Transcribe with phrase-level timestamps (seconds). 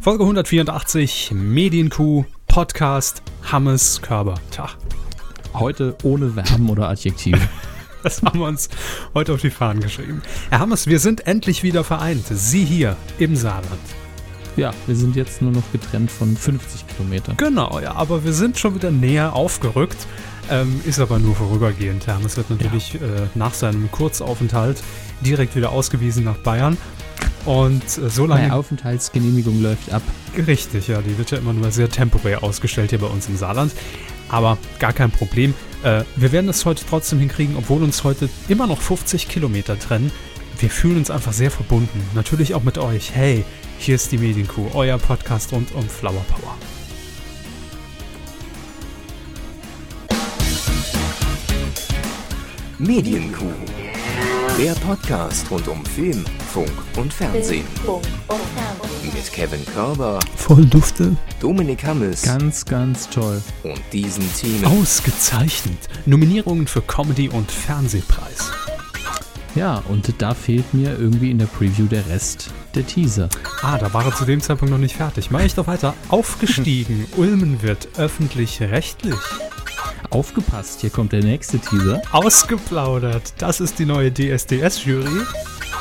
[0.00, 4.76] Folge 184, Medienkuh, Podcast, Hammes, Körper, Tag.
[5.54, 7.40] Heute ohne Verben oder Adjektive.
[8.04, 8.68] Das haben wir uns
[9.12, 10.22] heute auf die Fahnen geschrieben.
[10.50, 12.24] Herr Hammes, wir sind endlich wieder vereint.
[12.30, 13.80] Sie hier im Saarland.
[14.56, 17.36] Ja, wir sind jetzt nur noch getrennt von 50 Kilometern.
[17.38, 20.06] Genau, ja, aber wir sind schon wieder näher aufgerückt.
[20.48, 22.06] Ähm, ist aber nur vorübergehend.
[22.06, 23.00] Herr Hammes wird natürlich ja.
[23.00, 24.80] äh, nach seinem Kurzaufenthalt
[25.20, 26.76] direkt wieder ausgewiesen nach Bayern.
[27.44, 28.42] Und äh, so lange.
[28.42, 30.02] Meine Aufenthaltsgenehmigung läuft ab.
[30.46, 33.72] Richtig, ja, die wird ja immer nur sehr temporär ausgestellt hier bei uns im Saarland.
[34.28, 35.54] Aber gar kein Problem.
[35.82, 40.12] Äh, wir werden es heute trotzdem hinkriegen, obwohl uns heute immer noch 50 Kilometer trennen.
[40.58, 42.02] Wir fühlen uns einfach sehr verbunden.
[42.14, 43.14] Natürlich auch mit euch.
[43.14, 43.44] Hey,
[43.78, 46.56] hier ist die Medienkuh, euer Podcast rund um Flower Power.
[52.78, 53.77] Medienkuh.
[54.58, 57.64] Der Podcast rund um Film, Funk und Fernsehen.
[59.04, 60.18] Mit Kevin Körber.
[60.34, 61.16] Voll Dufte.
[61.38, 62.22] Dominik Hammes.
[62.22, 63.40] Ganz, ganz toll.
[63.62, 64.64] Und diesen Themen.
[64.64, 65.78] Ausgezeichnet.
[66.06, 68.50] Nominierungen für Comedy- und Fernsehpreis.
[69.54, 73.28] Ja, und da fehlt mir irgendwie in der Preview der Rest der Teaser.
[73.62, 75.30] Ah, da war er zu dem Zeitpunkt noch nicht fertig.
[75.30, 75.94] Mach ich doch weiter.
[76.08, 77.06] Aufgestiegen.
[77.16, 79.14] Ulmen wird öffentlich-rechtlich.
[80.10, 82.00] Aufgepasst, hier kommt der nächste Teaser.
[82.12, 83.34] Ausgeplaudert.
[83.38, 85.22] Das ist die neue DSDS-Jury.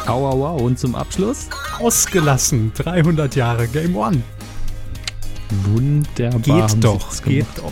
[0.06, 0.58] Au, au, au.
[0.58, 1.48] Und zum Abschluss?
[1.80, 2.74] Ausgelassen.
[2.76, 4.22] 300 Jahre Game One.
[5.64, 6.68] Wunderbar.
[6.68, 7.72] Geht doch, geht doch.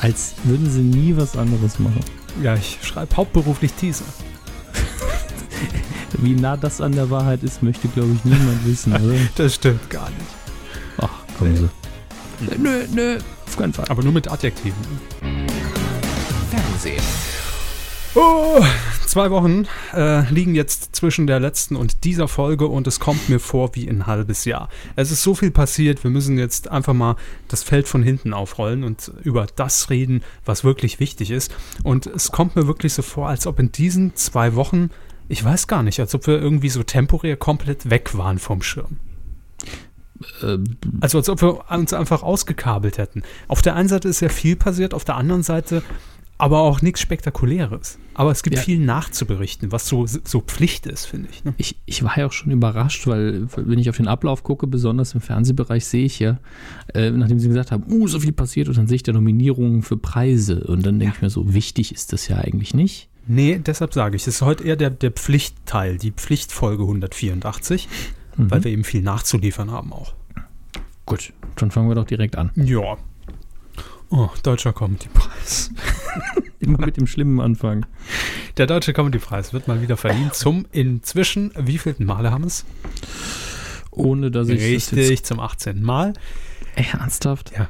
[0.00, 2.00] Als würden sie nie was anderes machen.
[2.42, 4.04] Ja, ich schreibe hauptberuflich Teaser.
[6.18, 9.14] Wie nah das an der Wahrheit ist, möchte, glaube ich, niemand wissen, oder?
[9.36, 10.20] Das stimmt gar nicht.
[10.98, 11.68] Ach, kommen Sie.
[12.58, 13.86] Nö, nö, auf keinen Fall.
[13.88, 15.47] Aber nur mit Adjektiven.
[16.78, 17.02] Fernsehen.
[18.14, 18.64] Oh,
[19.06, 23.40] zwei Wochen äh, liegen jetzt zwischen der letzten und dieser Folge und es kommt mir
[23.40, 24.68] vor wie ein halbes Jahr.
[24.94, 27.16] Es ist so viel passiert, wir müssen jetzt einfach mal
[27.48, 31.52] das Feld von hinten aufrollen und über das reden, was wirklich wichtig ist.
[31.82, 34.90] Und es kommt mir wirklich so vor, als ob in diesen zwei Wochen,
[35.28, 38.98] ich weiß gar nicht, als ob wir irgendwie so temporär komplett weg waren vom Schirm.
[41.00, 43.22] Also als ob wir uns einfach ausgekabelt hätten.
[43.46, 45.82] Auf der einen Seite ist ja viel passiert, auf der anderen Seite
[46.38, 47.98] aber auch nichts Spektakuläres.
[48.14, 48.62] Aber es gibt Ja.
[48.62, 51.44] viel nachzuberichten, was so, so Pflicht ist, finde ich.
[51.44, 51.54] Ne?
[51.56, 55.14] Ich, ich war ja auch schon überrascht, weil wenn ich auf den Ablauf gucke, besonders
[55.14, 56.38] im Fernsehbereich, sehe ich ja,
[56.94, 59.82] äh, nachdem sie gesagt haben, uh, so viel passiert, und dann sehe ich da Nominierungen
[59.82, 60.64] für Preise.
[60.64, 63.08] Und dann denke ich mir so, wichtig ist das ja eigentlich nicht.
[63.26, 67.88] Nee, deshalb sage ich, es ist heute eher der, der Pflichtteil, die Pflichtfolge 184,
[68.36, 68.50] Mhm.
[68.50, 70.14] weil wir eben viel nachzuliefern haben auch.
[71.06, 72.50] Gut, dann fangen wir doch direkt an.
[72.54, 72.96] Ja.
[74.10, 75.70] Oh, Deutscher Comedy-Preis.
[76.60, 77.86] Immer mit dem Schlimmen anfangen.
[78.56, 82.64] Der Deutsche Comedy-Preis wird mal wieder verliehen zum inzwischen, wievielten Male haben es?
[83.90, 85.82] Ohne dass ich das Richtig, zum 18.
[85.82, 86.14] Mal.
[86.74, 87.52] ernsthaft?
[87.56, 87.68] Ja.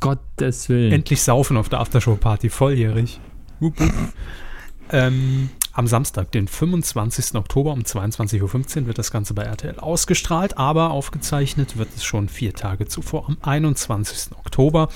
[0.00, 0.92] Gottes Willen.
[0.92, 3.18] Endlich saufen auf der Aftershow-Party, volljährig.
[3.60, 3.92] Wup, wup.
[4.92, 7.34] ähm, am Samstag, den 25.
[7.34, 12.30] Oktober um 22.15 Uhr wird das Ganze bei RTL ausgestrahlt, aber aufgezeichnet wird es schon
[12.30, 14.32] vier Tage zuvor, am 21.
[14.38, 14.88] Oktober.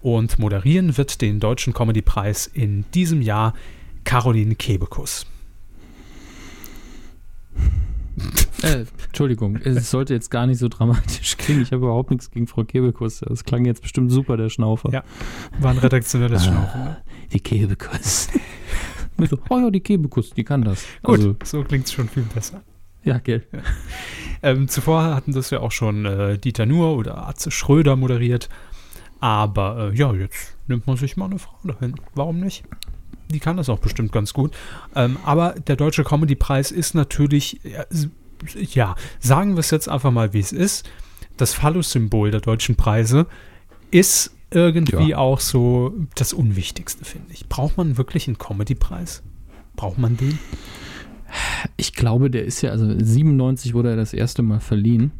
[0.00, 3.52] Und moderieren wird den Deutschen Comedy-Preis in diesem Jahr
[4.04, 5.26] Caroline Kebekus.
[8.60, 11.62] Äh, Entschuldigung, es sollte jetzt gar nicht so dramatisch klingen.
[11.62, 13.20] Ich habe überhaupt nichts gegen Frau Kebekus.
[13.20, 14.90] Das klang jetzt bestimmt super, der Schnaufer.
[14.90, 15.04] Ja.
[15.60, 16.82] War ein redaktionelles Schnaufen.
[16.82, 16.96] ne?
[17.32, 18.26] Die Kebekus.
[19.26, 20.84] So, oh ja, die Kebekus, die kann das.
[21.02, 22.62] Gut, Also, so klingt es schon viel besser.
[23.04, 23.46] ja, gell.
[24.42, 28.48] Ähm, zuvor hatten das ja auch schon äh, Dieter Nuhr oder Atze Schröder moderiert.
[29.20, 31.94] Aber äh, ja, jetzt nimmt man sich mal eine Frau dahin.
[32.14, 32.64] Warum nicht?
[33.30, 34.54] Die kann das auch bestimmt ganz gut.
[34.94, 37.84] Ähm, aber der Deutsche Comedy-Preis ist natürlich, ja,
[38.54, 40.88] ja, sagen wir es jetzt einfach mal, wie es ist.
[41.36, 43.26] Das Phallus-Symbol der deutschen Preise
[43.90, 45.18] ist irgendwie Ja.
[45.18, 47.48] auch so das Unwichtigste, finde ich.
[47.48, 49.22] Braucht man wirklich einen Comedy-Preis?
[49.76, 50.38] Braucht man den?
[51.76, 55.12] Ich glaube, der ist ja, also 97 wurde er das erste Mal verliehen.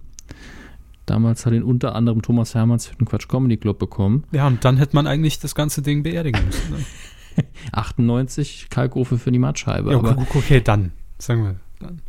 [1.07, 4.25] Damals hat ihn unter anderem Thomas Hermanns für den Quatsch Comedy Club bekommen.
[4.33, 6.71] Ja, und dann hätte man eigentlich das ganze Ding beerdigen müssen.
[6.71, 7.45] Ne?
[7.72, 9.92] 98 Kalkofe für die Mattscheibe.
[9.92, 10.92] Ja, guck, okay, dann.
[11.19, 12.03] Sagen wir dann.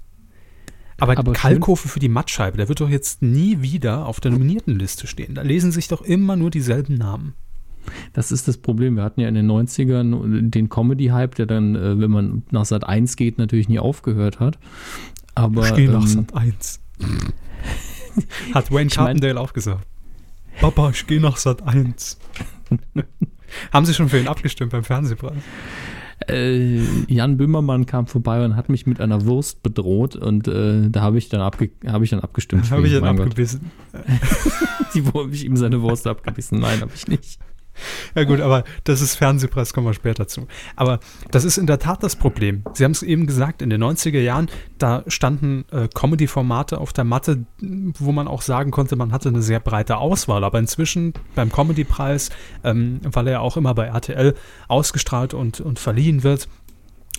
[0.99, 5.07] Aber, Aber Kalkofe für die Mattscheibe, der wird doch jetzt nie wieder auf der Nominiertenliste
[5.07, 5.35] stehen.
[5.35, 7.33] Da lesen sich doch immer nur dieselben Namen.
[8.13, 8.95] Das ist das Problem.
[8.97, 12.83] Wir hatten ja in den 90ern den Comedy-Hype, der dann, äh, wenn man nach Sat
[12.83, 14.59] 1 geht, natürlich nie aufgehört hat.
[15.35, 16.79] Aber Steh nach ähm, Sat 1.
[18.53, 19.87] Hat Wayne Ich mein- Carpendale auch gesagt.
[20.59, 22.19] Papa, ich geh nach Sat 1.
[23.73, 25.37] Haben Sie schon für ihn abgestimmt beim Fernsehpreis?
[26.27, 31.01] Äh, Jan Böhmermann kam vorbei und hat mich mit einer Wurst bedroht und äh, da
[31.01, 32.69] habe ich, dann abge hab ich dann abgestimmt.
[32.71, 33.71] Habe ich dann Mein abgebissen.
[34.93, 36.59] Die, wo habe ich ihm seine Wurst abgebissen?
[36.59, 37.39] Nein, habe ich nicht.
[38.15, 40.47] Ja gut, aber das ist Fernsehpreis, kommen wir später zu.
[40.75, 40.99] Aber
[41.31, 42.63] das ist in der Tat das Problem.
[42.73, 47.03] Sie haben es eben gesagt, in den 90er Jahren, da standen äh, Comedy-Formate auf der
[47.03, 50.43] Matte, wo man auch sagen konnte, man hatte eine sehr breite Auswahl.
[50.43, 52.29] Aber inzwischen beim Comedy-Preis,
[52.63, 54.35] ähm, weil er ja auch immer bei RTL
[54.67, 56.47] ausgestrahlt und, und verliehen wird,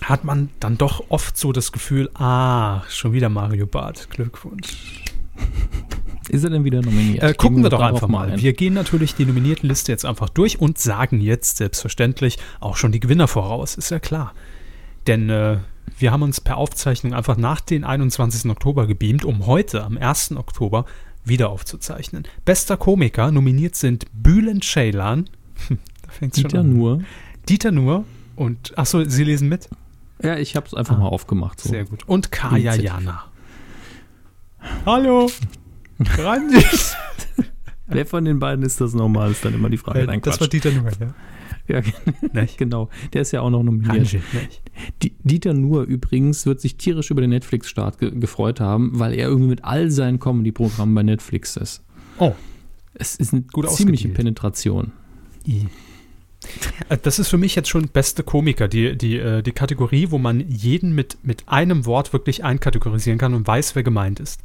[0.01, 5.03] hat man dann doch oft so das Gefühl, ah, schon wieder Mario Barth, Glückwunsch.
[6.31, 7.23] Ist er denn wieder nominiert?
[7.23, 8.31] Äh, gucken wir doch einfach mal.
[8.31, 8.39] ein.
[8.41, 12.99] Wir gehen natürlich die Nominiertenliste jetzt einfach durch und sagen jetzt selbstverständlich auch schon die
[13.01, 14.33] Gewinner voraus, ist ja klar.
[15.07, 15.57] Denn äh,
[15.99, 18.49] wir haben uns per Aufzeichnung einfach nach den 21.
[18.49, 20.37] Oktober gebeamt, um heute, am 1.
[20.37, 20.85] Oktober,
[21.25, 22.23] wieder aufzuzeichnen.
[22.45, 25.29] Bester Komiker nominiert sind Bülent Ceylan.
[25.69, 25.75] da
[26.11, 26.73] fängt's schon Dieter an.
[26.75, 27.01] nur.
[27.49, 28.05] Dieter Nur
[28.37, 29.67] und, achso, Sie lesen mit?
[30.23, 31.59] Ja, ich habe es einfach Ah, mal aufgemacht.
[31.59, 31.69] So.
[31.69, 32.07] Sehr gut.
[32.07, 32.75] Und Kaya.
[32.75, 33.25] Jana.
[34.85, 35.29] Hallo.
[36.09, 36.63] Randi.
[37.87, 39.31] Wer von den beiden ist das nochmal?
[39.31, 40.05] Ist dann immer die Frage.
[40.05, 40.47] Nein, das war.
[40.47, 40.89] Dieter Nur,
[41.67, 41.81] ja.
[42.33, 42.89] ja, genau.
[43.13, 44.15] Der ist ja auch noch nominiert.
[45.23, 49.49] Dieter Nuhr übrigens wird sich tierisch über den Netflix-Start ge gefreut haben, weil er irgendwie
[49.49, 51.83] mit all seinen Comedy-Programmen bei Netflix ist.
[52.17, 52.33] Oh.
[52.93, 54.15] Es ist eine Gut ziemliche ausgedealt.
[54.15, 54.91] Penetration.
[56.89, 60.17] Äh, Das ist für mich jetzt schon beste Komiker, die, die, äh, die Kategorie, wo
[60.17, 64.41] man jeden mit, mit einem Wort wirklich einkategorisieren kann und weiß, wer gemeint ist.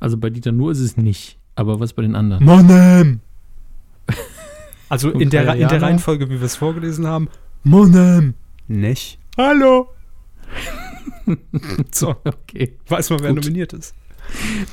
[0.00, 1.38] Also bei Dieter Nuhr ist es nicht.
[1.54, 2.44] Aber was bei den anderen?
[2.44, 3.20] Monem!
[4.88, 5.80] Also in der, in der?
[5.82, 7.28] Reihenfolge, wie wir es vorgelesen haben.
[7.62, 8.34] Monem!
[8.66, 9.20] Nicht.
[9.38, 9.86] Hallo!
[11.92, 13.44] so, Okay, weiß man, wer Gut.
[13.44, 13.94] nominiert ist.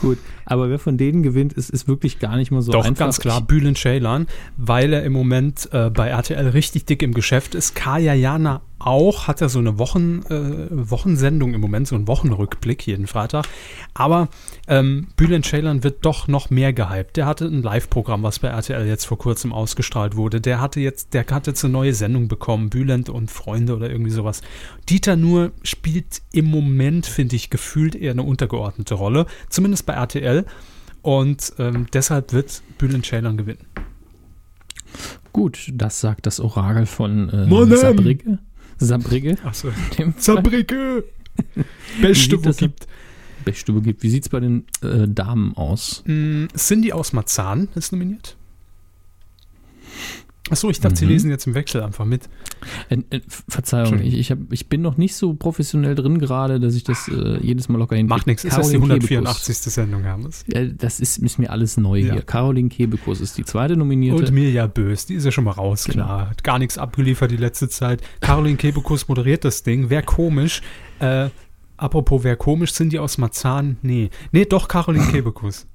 [0.02, 0.18] gut.
[0.46, 3.06] Aber wer von denen gewinnt, ist, ist wirklich gar nicht mal so Doch, einfach.
[3.06, 4.26] ganz klar, Bülent Ceylan,
[4.58, 7.76] weil er im Moment äh, bei RTL richtig dick im Geschäft ist.
[7.76, 12.86] Kaya Jana auch, hat er so eine Wochen, äh, Wochensendung im Moment, so einen Wochenrückblick
[12.86, 13.48] jeden Freitag.
[13.94, 14.30] Aber
[14.68, 17.18] ähm, Bülent Ceylan wird doch noch mehr gehypt.
[17.18, 20.42] Der hatte ein Live-Programm, was bei RTL jetzt vor kurzem ausgestrahlt wurde.
[20.42, 24.12] Der hatte jetzt, der hatte jetzt eine neue Sendung bekommen, Bülent und Freunde oder irgendwie
[24.12, 24.42] sowas.
[24.90, 30.46] Dieter Nur spielt im Moment, finde ich, gefühlt eher eine untergeordnete Rolle, zumindest bei RTL.
[31.02, 33.66] Und ähm, deshalb wird Bülent Ceylan gewinnen.
[35.34, 38.40] Gut, das sagt das Orakel von äh, Monem!
[38.80, 39.38] Saarbrücke.
[39.44, 39.70] Achso.
[39.98, 41.04] Wie
[42.02, 42.88] Beste, wo gibt.
[43.46, 44.04] Beste gibt.
[44.04, 46.04] Wie sieht es bei den äh, Damen aus?
[46.06, 48.36] Mm, Cindy aus Marzahn ist nominiert.
[50.50, 51.12] Achso, ich dachte, Sie Mhm.
[51.12, 52.30] lesen jetzt im Wechsel einfach mit.
[52.90, 56.76] Äh, äh, Verzeihung, ich, ich, hab, ich bin noch nicht so professionell drin gerade, dass
[56.76, 58.14] ich das äh, jedes Mal locker hinkriege.
[58.16, 59.58] Macht nichts, ist das die Caroline 184.
[59.58, 60.46] Sendung, Hermes.
[60.46, 60.78] Kebekus.
[60.78, 62.14] Das ist, ist mir alles neu Ja.
[62.14, 62.22] hier.
[62.22, 64.24] Caroline Kebekus ist die zweite nominierte.
[64.24, 66.06] Und Mirja Bös, die ist ja schon mal raus, Genau.
[66.06, 66.30] klar.
[66.30, 68.02] Hat gar nichts abgeliefert die letzte Zeit.
[68.22, 69.90] Caroline Kebekus moderiert das Ding.
[69.90, 70.62] Wäre komisch.
[71.00, 71.30] Äh,
[71.78, 73.78] apropos, wer komisch, sind die aus Marzahn?
[73.82, 74.10] Nee.
[74.32, 75.68] Nee, doch Caroline Kebekus.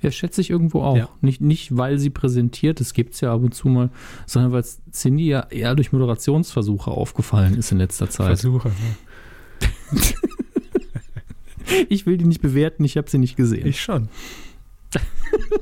[0.00, 0.96] Ja, schätze ich irgendwo auch.
[0.96, 1.08] Ja.
[1.20, 3.90] Nicht, nicht, weil sie präsentiert, das gibt es ja ab und zu mal,
[4.26, 8.26] sondern weil Cindy ja eher durch Moderationsversuche aufgefallen ist in letzter Zeit.
[8.26, 8.68] Versuche.
[8.68, 10.00] ne?
[11.88, 13.66] Ich will die nicht bewerten, ich habe sie nicht gesehen.
[13.66, 14.08] Ich schon.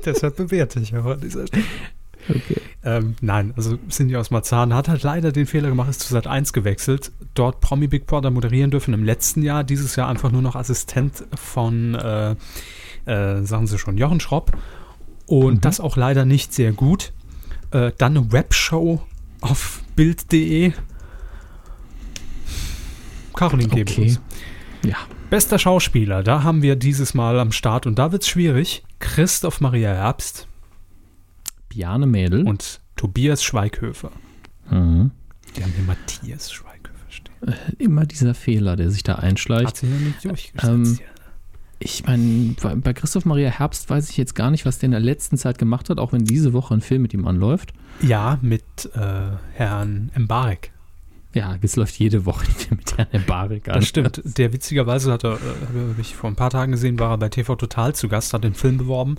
[0.05, 1.63] Deshalb bewerte ich auch an dieser Stelle.
[2.29, 2.61] okay.
[2.83, 6.27] Ähm, nein, also Cindy aus Marzahn hat halt leider den Fehler gemacht, ist zu Sat
[6.27, 10.41] 1 gewechselt, dort Promi Big Brother moderieren dürfen im letzten Jahr, dieses Jahr einfach nur
[10.41, 12.35] noch Assistent von, äh,
[13.07, 14.51] äh, sagen Sie schon, Jochen Schropp.
[15.25, 15.61] Und Mhm.
[15.61, 17.11] das auch leider nicht sehr gut.
[17.71, 19.01] Äh, dann eine Webshow
[19.41, 20.71] auf Bild.de.
[23.33, 23.83] Caroline Okay.
[23.85, 24.19] Kebekus.
[24.83, 24.95] Ja.
[25.29, 28.83] Bester Schauspieler, da haben wir dieses Mal am Start und da wird's schwierig.
[28.99, 30.47] Christoph Maria Herbst
[31.69, 32.47] Bjarne Mädel.
[32.47, 34.11] und Tobias Schweighöfer.
[34.69, 35.11] Mhm.
[35.55, 37.55] Die haben hier Matthias Schweighöfer stehen.
[37.77, 39.67] Immer dieser Fehler, der sich da einschleicht.
[39.67, 40.63] Hat sich noch nicht durchgesetzt.
[40.63, 41.05] Ähm, hier.
[41.79, 44.99] Ich meine, bei, Christoph Maria Herbst weiß ich jetzt gar nicht, was der in der
[44.99, 47.73] letzten Zeit gemacht hat, auch wenn diese Woche ein Film mit ihm anläuft.
[48.01, 48.63] Ja, mit
[48.95, 50.71] äh, Herrn Mbarek.
[51.33, 53.75] Ja, es läuft jede Woche ein Film mit Herrn Barik an.
[53.75, 54.21] Das stimmt.
[54.23, 57.29] Der witzigerweise hat er, äh, habe ich vor ein paar Tagen gesehen, war er bei
[57.29, 59.17] TV Total zu Gast, hat den Film beworben.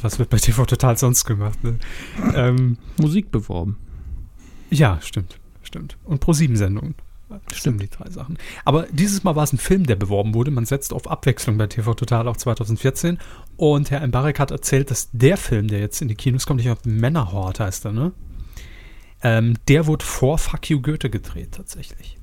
[0.00, 1.62] Was wird bei TV Total sonst gemacht?
[1.62, 1.78] Ne?
[2.34, 3.76] ähm, Musik beworben.
[4.70, 5.38] ja, stimmt.
[5.62, 5.98] Stimmt.
[6.04, 6.94] Und pro sieben Sendungen.
[7.52, 8.38] Stimmt, die drei Sachen.
[8.64, 10.50] Aber dieses Mal war es ein Film, der beworben wurde.
[10.50, 13.18] Man setzt auf Abwechslung bei TV Total auch 2014.
[13.56, 16.66] Und Herr Mbarek hat erzählt, dass der Film, der jetzt in die Kinos kommt, ich
[16.66, 18.12] glaube, Männerhort heißt er, ne?
[19.22, 22.18] Ähm, der wurde vor Fuck You Goethe gedreht, tatsächlich.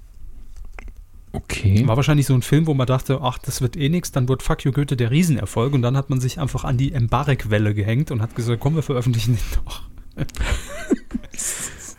[1.33, 1.85] Okay.
[1.85, 4.13] War wahrscheinlich so ein Film, wo man dachte, ach, das wird eh nichts.
[4.13, 5.73] Dann wurde Fuck You Goethe der Riesenerfolg.
[5.73, 8.83] Und dann hat man sich einfach an die Mbarek-Welle gehängt und hat gesagt, komm, wir
[8.83, 9.83] veröffentlichen den doch.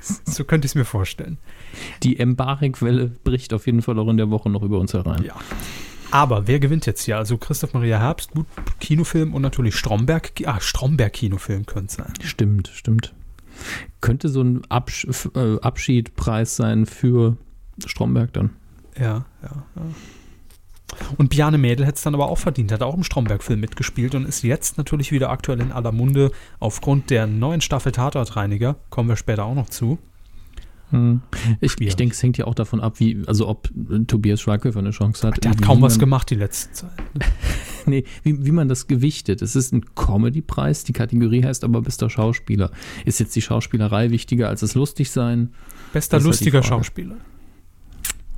[0.25, 1.39] So könnte ich es mir vorstellen.
[2.03, 5.23] Die Embarek-Welle bricht auf jeden Fall auch in der Woche noch über uns herein.
[5.23, 5.35] Ja.
[6.11, 7.17] Aber wer gewinnt jetzt hier?
[7.17, 8.47] Also Christoph Maria Herbst, gut,
[8.81, 10.33] Kinofilm und natürlich Stromberg.
[10.45, 12.13] Ah, Stromberg-Kinofilm könnte es sein.
[12.23, 13.13] Stimmt, stimmt.
[14.01, 17.37] Könnte so ein Absch äh, Abschiedpreis sein für
[17.85, 18.51] Stromberg dann.
[18.99, 19.83] Ja, ja, ja.
[21.17, 24.27] Und Bjarne Mädel hätte es dann aber auch verdient, hat auch im Stromberg-Film mitgespielt und
[24.27, 28.77] ist jetzt natürlich wieder aktuell in aller Munde aufgrund der neuen Staffel Tatortreiniger.
[28.91, 29.99] Kommen wir später auch noch zu.
[30.91, 31.21] Hm.
[31.61, 34.79] Ich, ich denke, es hängt ja auch davon ab, wie, also ob äh, Tobias Schweighöfer
[34.79, 35.43] eine Chance hat.
[35.43, 36.93] Der hat kaum was gemacht die letzte Zeit.
[37.87, 39.43] nee, wie, wie man das gewichtet.
[39.43, 42.71] Es ist ein Comedy-Preis, die Kategorie heißt aber bester Schauspieler.
[43.05, 45.55] Ist jetzt die Schauspielerei wichtiger als das Lustigsein?
[45.93, 47.17] Bester halt lustiger Schauspieler.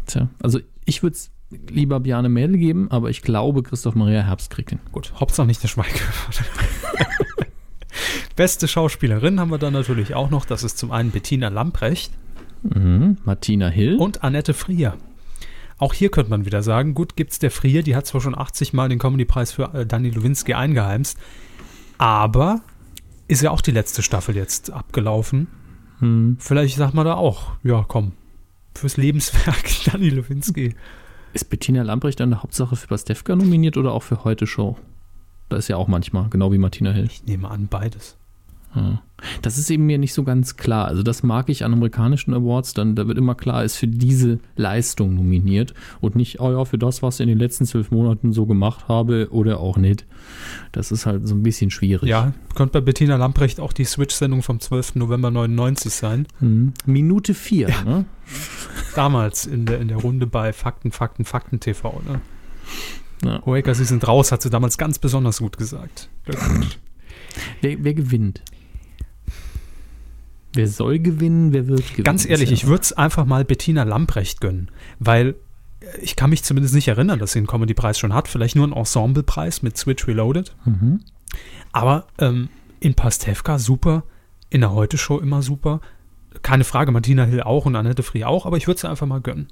[0.06, 4.50] Tja, also ich würde es lieber Bjarne Mädel geben, aber ich glaube, Christoph Maria Herbst
[4.50, 4.80] kriegt ihn.
[4.92, 6.44] Gut, Hauptsache nicht der Schweighöfer.
[8.36, 10.44] Beste Schauspielerin haben wir dann natürlich auch noch.
[10.44, 12.12] Das ist zum einen Bettina Lamprecht.
[12.62, 13.96] Mhm, Martina Hill.
[13.96, 14.96] Und Annette Frier.
[15.78, 18.36] Auch hier könnte man wieder sagen, gut, gibt es der Frier, die hat zwar schon
[18.36, 21.18] 80 Mal den Comedy-Preis für äh, Danny Lowinski eingeheimst,
[21.98, 22.62] aber
[23.28, 25.46] ist ja auch die letzte Staffel jetzt abgelaufen.
[26.00, 26.36] Hm.
[26.40, 28.12] Vielleicht sagt man da auch, ja komm,
[28.74, 30.74] fürs Lebenswerk Danny Lowinski.
[31.32, 34.76] Ist Bettina Lamprecht dann der Hauptsache für Pastewka nominiert oder auch für Heute Show?
[35.48, 37.06] Da ist ja auch manchmal, genau wie Martina Hill.
[37.06, 38.16] Ich nehme an, beides.
[39.42, 40.86] Das ist eben mir nicht so ganz klar.
[40.86, 44.38] Also das mag ich an amerikanischen Awards, dann da wird immer klar, ist für diese
[44.56, 48.32] Leistung nominiert und nicht, oh ja, für das, was ich in den letzten zwölf Monaten
[48.32, 50.06] so gemacht habe oder auch nicht.
[50.70, 52.08] Das ist halt so ein bisschen schwierig.
[52.08, 54.96] Ja, könnte bei Bettina Lamprecht auch die Switch-Sendung vom 12.
[54.96, 56.26] November 99 sein.
[56.40, 56.74] Mhm.
[56.86, 57.84] Minute 4, ja.
[57.84, 58.04] ne?
[58.94, 62.20] Damals in der, in der Runde bei Fakten, Fakten, Fakten TV, ne?
[63.24, 63.44] Ja.
[63.44, 66.08] Hoeker, Sie sind raus, hat sie damals ganz besonders gut gesagt.
[67.60, 68.42] Wer, wer gewinnt?
[70.58, 72.02] Wer soll gewinnen, wer wird gewinnen?
[72.02, 75.36] Ganz ehrlich, ich würde es einfach mal Bettina Lamprecht gönnen, weil
[76.02, 78.26] ich kann mich zumindest nicht erinnern, dass sie einen Comedy-Preis schon hat.
[78.26, 80.56] Vielleicht nur einen Ensemble-Preis mit Switch Reloaded.
[80.64, 80.98] Mhm.
[81.70, 82.48] Aber ähm,
[82.80, 84.02] in Pastewka super,
[84.50, 85.80] in der Heute-Show immer super.
[86.42, 89.20] Keine Frage, Martina Hill auch und Annette Frie auch, aber ich würde es einfach mal
[89.20, 89.46] gönnen.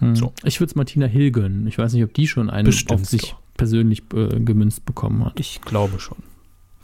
[0.00, 0.16] Hm.
[0.16, 0.32] So.
[0.42, 1.68] Ich würde es Martina Hill gönnen.
[1.68, 3.40] Ich weiß nicht, ob die schon einen Bestimmt auf sich doch.
[3.56, 5.38] persönlich äh, gemünzt bekommen hat.
[5.38, 6.18] Ich glaube schon.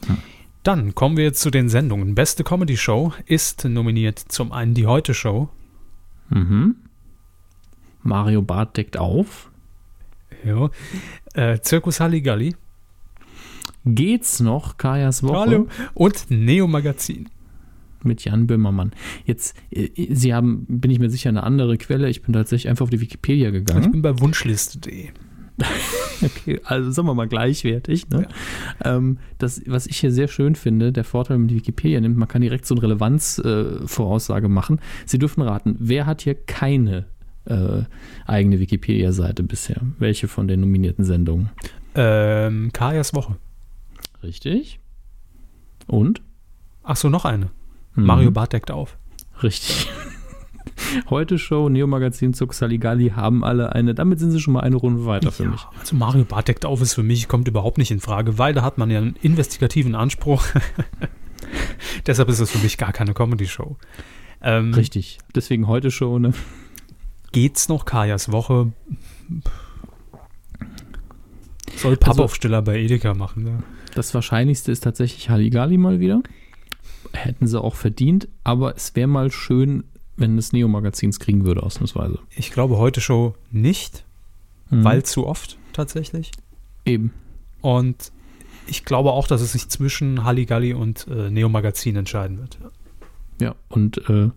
[0.06, 0.18] Hm.
[0.62, 2.14] Dann kommen wir jetzt zu den Sendungen.
[2.14, 5.48] Beste Comedy Show ist nominiert zum einen die Heute Show.
[6.28, 6.76] Mhm.
[8.02, 9.50] Mario Barth deckt auf.
[10.44, 10.70] Ja.
[11.34, 12.54] Äh, Zirkus Halligalli.
[13.84, 14.76] Geht's noch?
[14.76, 15.38] Kajas Woche.
[15.38, 15.68] Hallo.
[15.94, 17.28] Und Neo Magazin.
[18.02, 18.92] Mit Jan Böhmermann.
[19.24, 22.08] Jetzt, äh, Sie haben, bin ich mir sicher, eine andere Quelle.
[22.08, 23.84] Ich bin tatsächlich einfach auf die Wikipedia gegangen.
[23.84, 25.08] Ich bin bei wunschliste.de.
[26.22, 28.08] okay, also sagen wir mal gleichwertig.
[28.08, 28.26] Ne?
[28.84, 28.96] Ja.
[28.96, 32.16] Ähm, das, was ich hier sehr schön finde, der Vorteil, wenn man die Wikipedia nimmt,
[32.16, 34.80] man kann direkt so eine Relevanzvoraussage äh, machen.
[35.06, 37.06] Sie dürfen raten, wer hat hier keine
[37.44, 37.82] äh,
[38.26, 39.80] eigene Wikipedia-Seite bisher?
[39.98, 41.50] Welche von den nominierten Sendungen?
[41.94, 43.36] Ähm, Kajas Woche.
[44.22, 44.80] Richtig.
[45.86, 46.22] Und?
[46.82, 47.50] Ach so, noch eine.
[47.94, 48.04] Mhm.
[48.04, 48.96] Mario Barth deckt auf.
[49.42, 49.88] Richtig.
[51.08, 53.94] Heute Show, Neo Magazin, Zuck Saligali haben alle eine.
[53.94, 55.66] Damit sind sie schon mal eine Runde weiter für ja, mich.
[55.78, 58.62] Also Mario Barth deckt auf ist für mich, kommt überhaupt nicht in Frage, weil da
[58.62, 60.44] hat man ja einen investigativen Anspruch.
[62.06, 63.76] Deshalb ist das für mich gar keine Comedy-Show.
[64.42, 65.18] Ähm, Richtig.
[65.34, 66.32] Deswegen heute Show, ne?
[67.32, 67.84] Geht's noch?
[67.84, 68.72] Kajas Woche.
[71.76, 73.62] Soll Pappaufsteller also, bei Edeka machen, ne?
[73.94, 76.22] Das Wahrscheinlichste ist tatsächlich Halligalli mal wieder.
[77.12, 79.84] Hätten sie auch verdient, aber es wäre mal schön,
[80.20, 82.18] wenn es Neo-Magazins kriegen würde, ausnahmsweise.
[82.36, 84.04] Ich glaube heute Show nicht,
[84.70, 84.84] mhm.
[84.84, 86.30] weil zu oft tatsächlich.
[86.84, 87.12] Eben.
[87.60, 88.12] Und
[88.66, 92.58] ich glaube auch, dass es sich zwischen Halligalli und äh, Neo-Magazin entscheiden wird.
[93.40, 94.30] Ja, und äh,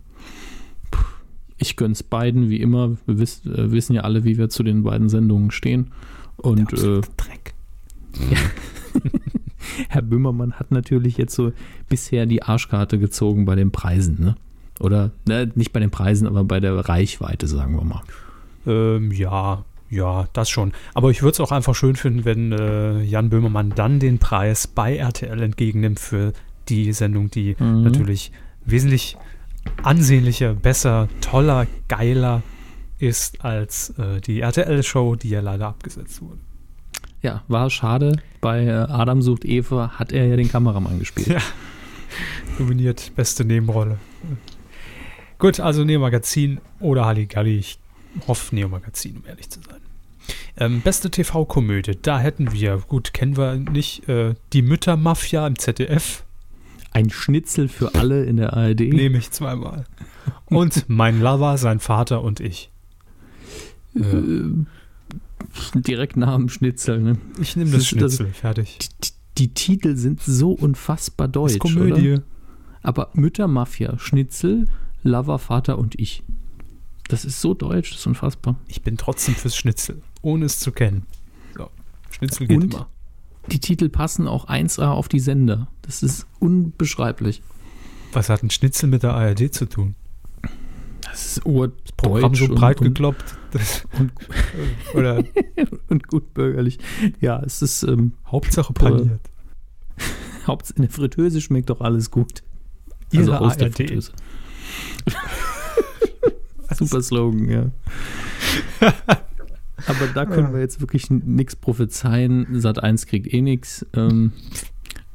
[1.58, 2.96] ich gönn's beiden, wie immer.
[3.06, 5.92] Wir wiss, äh, wissen ja alle, wie wir zu den beiden Sendungen stehen.
[6.36, 7.54] Und Der äh, Dreck.
[8.30, 8.38] Ja.
[9.88, 11.52] Herr Böhmermann hat natürlich jetzt so
[11.88, 14.36] bisher die Arschkarte gezogen bei den Preisen, ne?
[14.84, 18.02] Oder ne, nicht bei den Preisen, aber bei der Reichweite, sagen wir mal.
[18.66, 20.72] Ähm, ja, ja, das schon.
[20.92, 24.66] Aber ich würde es auch einfach schön finden, wenn äh, Jan Böhmermann dann den Preis
[24.66, 26.32] bei RTL entgegennimmt für
[26.68, 27.82] die Sendung, die mhm.
[27.82, 28.30] natürlich
[28.64, 29.16] wesentlich
[29.82, 32.42] ansehnlicher, besser, toller, geiler
[32.98, 36.38] ist als äh, die RTL-Show, die ja leider abgesetzt wurde.
[37.22, 38.16] Ja, war schade.
[38.40, 41.28] Bei äh, Adam sucht Eva hat er ja den Kameramann gespielt.
[41.28, 41.40] Ja.
[42.58, 43.98] Dominiert beste Nebenrolle.
[45.38, 47.56] Gut, also Neo Magazin oder Halligalli.
[47.58, 47.78] Ich
[48.26, 49.80] hoffe Neo Magazin, um ehrlich zu sein.
[50.56, 56.24] Ähm, beste TV-Komödie, da hätten wir, gut, kennen wir nicht, äh, die Müttermafia im ZDF.
[56.92, 58.80] Ein Schnitzel für alle in der ARD.
[58.80, 59.84] Nehme ich zweimal.
[60.46, 62.70] Und mein Lover, sein Vater und ich.
[63.96, 64.00] Äh,
[65.74, 67.00] direkt nach dem Schnitzel.
[67.00, 67.18] Ne?
[67.40, 68.78] Ich nehme Das das ist- das- Schnitzel, fertig.
[69.02, 71.52] Die, die Titel sind so unfassbar Das deutsch.
[71.54, 72.12] ist Komödie.
[72.12, 72.22] Oder?
[72.82, 74.66] Aber Mütter, Mafia, Schnitzel,
[75.04, 76.24] Lover, Vater und ich.
[77.08, 78.56] Das ist so deutsch, das ist unfassbar.
[78.66, 81.06] Ich bin trotzdem fürs Schnitzel, ohne es zu kennen.
[81.56, 81.68] So,
[82.10, 82.74] Schnitzel geht Und?
[82.74, 82.88] immer.
[83.52, 85.68] Die Titel passen auch 1A auf die Sender.
[85.82, 87.42] Das ist unbeschreiblich.
[88.12, 89.94] Was hat ein Schnitzel mit der ARD zu tun?
[91.02, 93.36] Das ist urdeutsch Programm so breit und, gekloppt.
[93.50, 94.12] Das, und,
[94.94, 95.22] oder
[95.88, 96.78] und gut bürgerlich.
[97.20, 99.20] Ja, es ist ähm, Hauptsache paniert.
[100.46, 102.42] Haupt in der Fritteuse schmeckt doch alles gut.
[103.12, 103.76] Ihre aus der ARD.
[103.76, 104.12] Fritteuse.
[106.74, 107.70] Super Slogan, ja.
[109.86, 112.46] Aber da können wir jetzt wirklich nichts prophezeien.
[112.60, 113.86] Sat 1 kriegt eh nichts.
[113.94, 114.32] Ähm,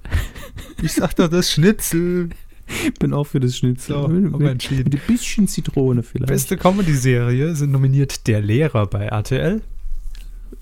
[0.81, 2.29] Ich sag doch das Schnitzel.
[2.99, 3.95] bin auch für das Schnitzel.
[4.01, 4.85] So, mit, entschieden.
[4.85, 6.27] mit ein bisschen Zitrone vielleicht.
[6.27, 9.61] Beste Comedy-Serie sind nominiert Der Lehrer bei RTL.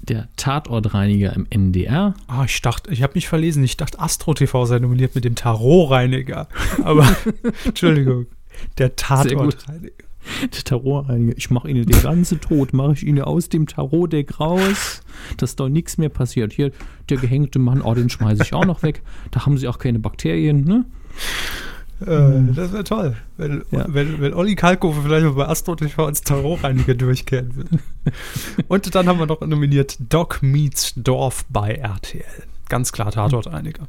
[0.02, 2.16] Der Tatortreiniger im NDR.
[2.28, 3.64] Ah, ich dachte, ich habe mich verlesen.
[3.64, 6.48] Ich dachte, Astro TV sei nominiert mit dem Tarotreiniger.
[6.84, 7.08] Aber,
[7.66, 8.26] Entschuldigung,
[8.78, 8.96] der.
[8.96, 9.94] Tatortreiniger.
[10.54, 11.38] Der Tarotreiniger.
[11.38, 15.02] Ich mache Ihnen den ganzen Tod, mache ich Ihnen aus dem Tarotdeck raus,
[15.38, 16.52] dass da nichts mehr passiert.
[16.54, 16.72] Hier,
[17.10, 19.02] der gehängte Mann, oh, den schmeiße ich auch noch weg.
[19.32, 20.86] Da haben Sie auch keine Bakterien, ne?
[22.02, 23.86] Äh, das wäre toll, wenn, Ja.
[23.88, 27.80] wenn, wenn Olli Kalkofe vielleicht mal bei Astro TV als Tarotreiniger durchkehren würde.
[28.68, 32.24] Und dann haben wir noch nominiert Doc Meets Dorf bei RTL.
[32.70, 33.88] Ganz klar Tatortreiniger.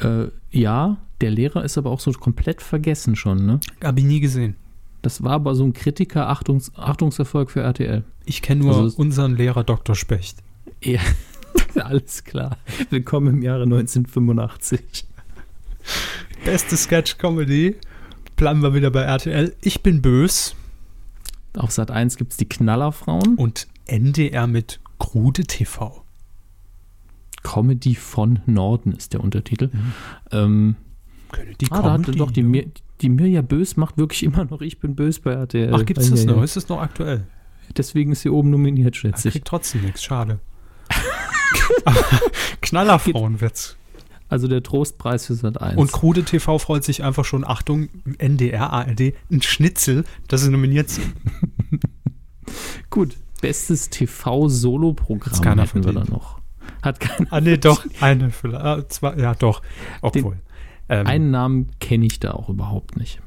[0.00, 3.60] Äh, ja, der Lehrer ist aber auch so komplett vergessen schon, ne?
[3.82, 4.56] Hab ich nie gesehen.
[5.02, 8.04] Das war aber so ein Kritiker Achtungs Achtungserfolg für RTL.
[8.24, 9.94] Ich kenne nur Also unseren Lehrer Dr.
[9.94, 10.38] Specht.
[10.82, 11.00] Ja,
[11.76, 12.56] alles klar.
[12.90, 15.06] Willkommen im Jahre 1985.
[16.44, 17.76] Beste Sketch-Comedy.
[18.36, 19.54] Bleiben wir wieder bei RTL.
[19.62, 20.54] Ich bin bös.
[21.56, 23.36] Auf Sat 1 gibt es die Knallerfrauen.
[23.36, 26.04] Und NDR mit Krude TV.
[27.42, 29.70] Comedy von Norden ist der Untertitel.
[30.30, 30.76] Ähm,
[31.60, 32.66] Die ah, da hatte doch die, Mir
[33.00, 35.72] die Mirja Bös macht wirklich immer noch Ich bin bös bei RTL.
[35.74, 36.42] Ach, gibt es das ja, noch?
[36.42, 37.26] Ist das noch aktuell?
[37.76, 39.34] Deswegen ist sie oben nominiert, Ich schätze ich.
[39.34, 40.40] krieg trotzdem nichts, schade.
[42.60, 43.76] Knallerfrauen wird's.
[44.28, 45.78] Also der Trostpreis für Sat 1.
[45.78, 47.88] Und Krude TV freut sich einfach schon, Achtung,
[48.18, 51.14] NDR, ARD, ein Schnitzel, dass sie nominiert sind.
[52.90, 56.10] Gut, bestes TV-Solo-Programm hätten wir da verdient.
[56.10, 56.40] noch.
[56.82, 57.32] Hat keiner.
[57.32, 58.64] Ah, nee, doch, eine vielleicht.
[58.64, 59.62] Ah, zwei, ja, doch.
[60.02, 60.36] Obwohl.
[60.88, 63.20] Ähm, Einen Namen kenne ich da auch überhaupt nicht.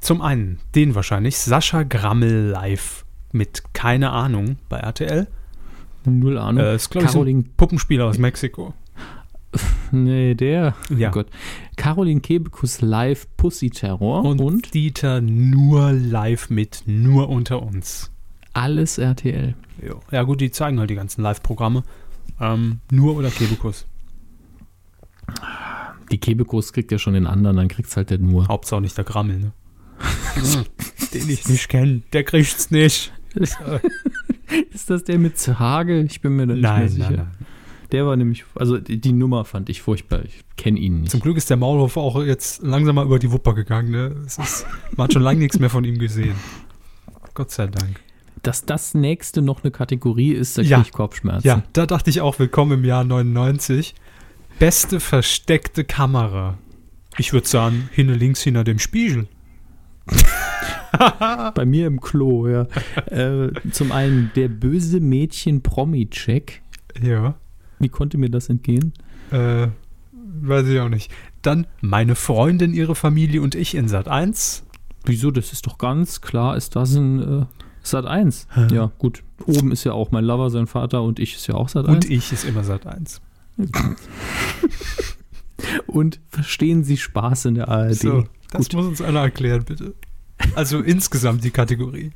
[0.00, 5.26] Zum einen, den wahrscheinlich, Sascha Grammel live mit keine Ahnung bei RTL.
[6.04, 6.62] Null Ahnung.
[6.64, 8.74] Äh, ist, glaube ich, so ein Puppenspieler aus Mexiko.
[9.92, 10.74] nee, der.
[10.96, 11.10] Ja.
[11.10, 11.26] Oh Gott.
[11.76, 18.10] Caroline Kebekus live Pussy Terror Und, und, Dieter nur live mit, nur unter uns.
[18.54, 19.54] alles RTL.
[19.86, 20.00] Jo.
[20.10, 21.82] Ja, gut, die zeigen halt die ganzen Live-Programme.
[22.40, 23.86] Ähm, nur oder Kebekus.
[26.12, 28.46] Die Kebekus kriegt ja schon den anderen, dann kriegt's halt der nur.
[28.48, 29.52] Hauptsache nicht der Grammel, ne?
[31.14, 33.12] Den ich nicht kenne, der kriegt's nicht.
[34.72, 36.00] Ist das der mit Hage?
[36.02, 37.04] Ich bin mir da nicht mehr Nein, sicher.
[37.10, 37.46] nein, nein.
[37.92, 40.22] Der war nämlich, also die, die Nummer fand ich furchtbar.
[40.24, 41.10] Ich kenne ihn nicht.
[41.10, 43.90] Zum Glück ist der Maulhof auch jetzt langsam mal über die Wupper gegangen.
[43.90, 44.16] Ne?
[44.26, 46.34] Es ist, man hat schon lange nichts mehr von ihm gesehen.
[47.34, 48.00] Gott sei Dank.
[48.42, 50.80] Dass das nächste noch eine Kategorie ist, da kriege Ja.
[50.80, 51.46] ich Kopfschmerzen.
[51.46, 53.94] Ja, da dachte ich auch, willkommen im Jahr 99.
[54.62, 56.56] Beste versteckte Kamera.
[57.18, 59.26] Ich würde sagen, hinne links hinter dem Spiegel.
[61.56, 62.68] Bei mir im Klo, ja.
[63.06, 66.62] äh, zum einen der böse Mädchen-Promi-Check.
[67.02, 67.34] Ja,
[67.80, 68.92] Wie konnte mir das entgehen?
[69.32, 69.66] äh,
[70.12, 71.10] weiß ich auch nicht.
[71.42, 74.62] Dann meine Freundin, ihre Familie und ich in Sat 1.
[75.04, 75.32] Wieso?
[75.32, 77.46] Das ist doch ganz klar, ist das ein äh,
[77.82, 78.46] Sat 1.
[78.70, 79.24] Ja, gut.
[79.44, 81.96] Oben ist ja auch mein Lover, sein Vater und ich ist ja auch Sat 1.
[81.96, 83.20] Und ich ist immer Sat 1.
[85.86, 87.94] Und verstehen Sie Spaß in der ARD?
[87.94, 88.74] So, das Gut.
[88.74, 89.94] muss uns einer erklären, bitte.
[90.54, 92.12] Also insgesamt die Kategorie.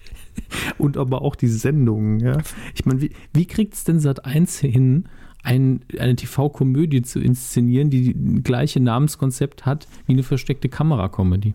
[0.78, 2.38] Und aber auch die Sendungen, ja.
[2.74, 5.04] Ich meine, wie, wie kriegt es denn Sat 1 hin,
[5.42, 11.54] ein, eine TV-Komödie zu inszenieren, die das gleiche Namenskonzept hat wie eine versteckte Kamera-Comedy?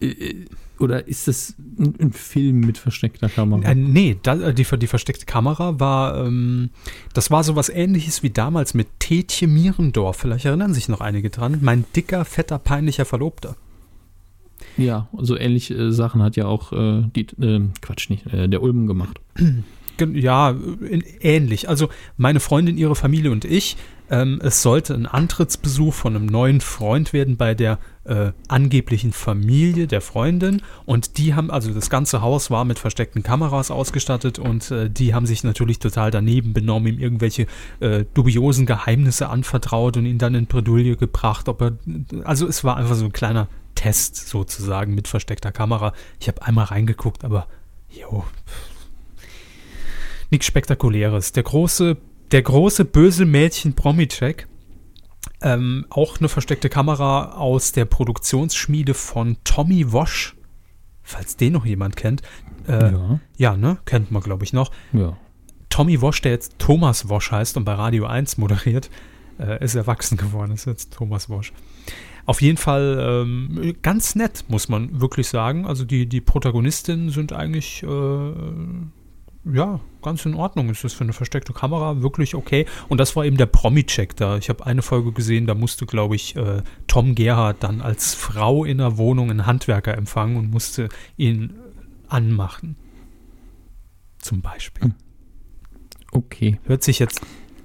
[0.00, 0.46] Äh,
[0.78, 3.62] Oder ist das ein, ein Film mit versteckter Kamera?
[3.70, 6.70] Äh, nee, da, äh, die, die versteckte Kamera war, ähm,
[7.12, 10.16] das war sowas ähnliches wie damals mit Tetje Mierendorf.
[10.16, 11.58] Vielleicht erinnern sich noch einige dran.
[11.60, 13.56] Mein dicker, fetter, peinlicher Verlobter.
[14.76, 18.62] Ja, so ähnliche äh, Sachen hat ja auch äh, die, äh, Quatsch nicht, äh, der
[18.62, 19.20] Ulmen gemacht.
[19.98, 20.54] Ja,
[21.20, 21.68] ähnlich.
[21.68, 23.76] Also meine Freundin, ihre Familie und ich.
[24.10, 29.86] Ähm, es sollte ein Antrittsbesuch von einem neuen Freund werden bei der äh, angeblichen Familie
[29.86, 30.62] der Freundin.
[30.84, 35.14] Und die haben, also das ganze Haus war mit versteckten Kameras ausgestattet und äh, die
[35.14, 37.46] haben sich natürlich total daneben benommen, ihm irgendwelche
[37.78, 41.48] äh, dubiosen Geheimnisse anvertraut und ihn dann in Bredouille gebracht.
[41.48, 41.72] Ob er,
[42.24, 45.92] also es war einfach so ein kleiner Test sozusagen mit versteckter Kamera.
[46.18, 47.46] Ich habe einmal reingeguckt, aber
[47.88, 48.24] jo,
[50.30, 51.32] nichts Spektakuläres.
[51.32, 51.96] Der große,
[52.32, 54.46] der große böse Mädchen Promi-Check.
[55.42, 60.36] Ähm, auch eine versteckte Kamera aus der Produktionsschmiede von Tommy Wosch.
[61.02, 62.22] Falls den noch jemand kennt.
[62.68, 63.20] Äh, ja.
[63.36, 63.78] ja, ne?
[63.84, 64.70] Kennt man, glaube ich, noch.
[64.92, 65.16] Ja.
[65.70, 68.90] Tommy Wosch, der jetzt Thomas Wosch heißt und bei Radio 1 moderiert,
[69.38, 71.52] äh, ist erwachsen geworden, ist jetzt Thomas Wosch.
[72.26, 75.66] Auf jeden Fall ähm, ganz nett, muss man wirklich sagen.
[75.66, 78.32] Also die, die Protagonistinnen sind eigentlich äh,
[79.44, 80.68] ja, ganz in Ordnung.
[80.68, 82.66] Ist das für eine versteckte Kamera wirklich okay?
[82.88, 84.36] Und das war eben der Promi-Check da.
[84.36, 88.64] Ich habe eine Folge gesehen, da musste, glaube ich, äh, Tom Gerhardt dann als Frau
[88.64, 91.54] in der Wohnung einen Handwerker empfangen und musste ihn
[92.08, 92.76] anmachen.
[94.18, 94.84] Zum Beispiel.
[94.84, 94.94] Hm.
[96.12, 96.60] Okay.
[96.64, 97.20] Hört sich jetzt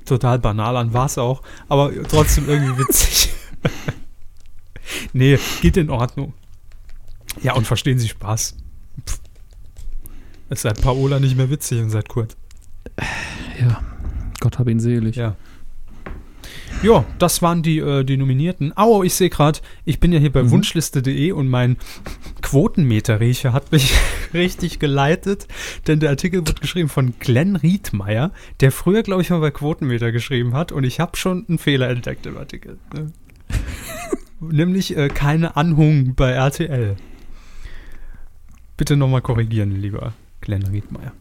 [0.05, 3.33] total banal an, war es auch, aber trotzdem irgendwie witzig.
[5.11, 6.33] nee, geht in Ordnung.
[7.41, 8.55] Ja, und verstehen Sie Spaß.
[10.49, 12.36] Es seit Paola nicht mehr witzig und seit Kurt.
[13.60, 13.81] Ja,
[14.39, 15.15] Gott hab ihn selig.
[15.15, 15.36] Ja.
[16.84, 18.77] Ja, das waren die, äh, die Nominierten.
[18.77, 20.51] Au, ich sehe gerade, ich bin ja hier bei mhm.
[20.51, 21.77] wunschliste.de und mein
[22.43, 23.93] Quotenmeter-Riecher hat mich
[24.34, 25.47] richtig geleitet,
[25.88, 30.12] denn der Artikel wird geschrieben von Glenn Riedmeier, der früher, glaube ich, mal bei Quotenmeter
[30.12, 32.77] geschrieben hat und ich habe schon einen Fehler entdeckt im Artikel.
[32.93, 33.12] Ne?
[34.39, 36.97] Nämlich äh, keine Anhung bei RTL.
[38.77, 40.13] Bitte nochmal korrigieren, lieber
[40.45, 41.12] Glenn Riedmeier.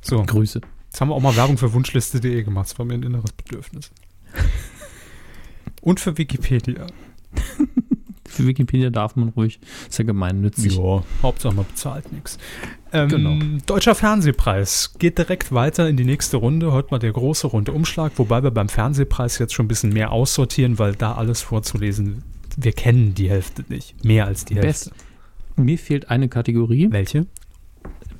[0.00, 0.22] So.
[0.22, 0.60] Grüße.
[0.86, 2.70] Jetzt haben wir auch mal Werbung für Wunschliste.de gemacht.
[2.70, 3.90] Das war mir ein inneres Bedürfnis.
[5.80, 6.86] Und für Wikipedia.
[8.28, 9.58] für Wikipedia darf man ruhig.
[9.88, 10.76] Ist ja gemeinnützig.
[10.76, 12.38] Ja, Hauptsache man bezahlt nichts.
[12.92, 13.38] Ähm, genau.
[13.66, 16.70] Deutscher Fernsehpreis geht direkt weiter in die nächste Runde.
[16.72, 20.12] Heute mal der große runde Umschlag, wobei wir beim Fernsehpreis jetzt schon ein bisschen mehr
[20.12, 22.22] aussortieren, weil da alles vorzulesen,
[22.56, 24.04] wir kennen die Hälfte nicht.
[24.04, 24.90] Mehr als die Hälfte.
[24.90, 24.92] Best.
[25.56, 26.88] Mir fehlt eine Kategorie.
[26.90, 27.26] Welche?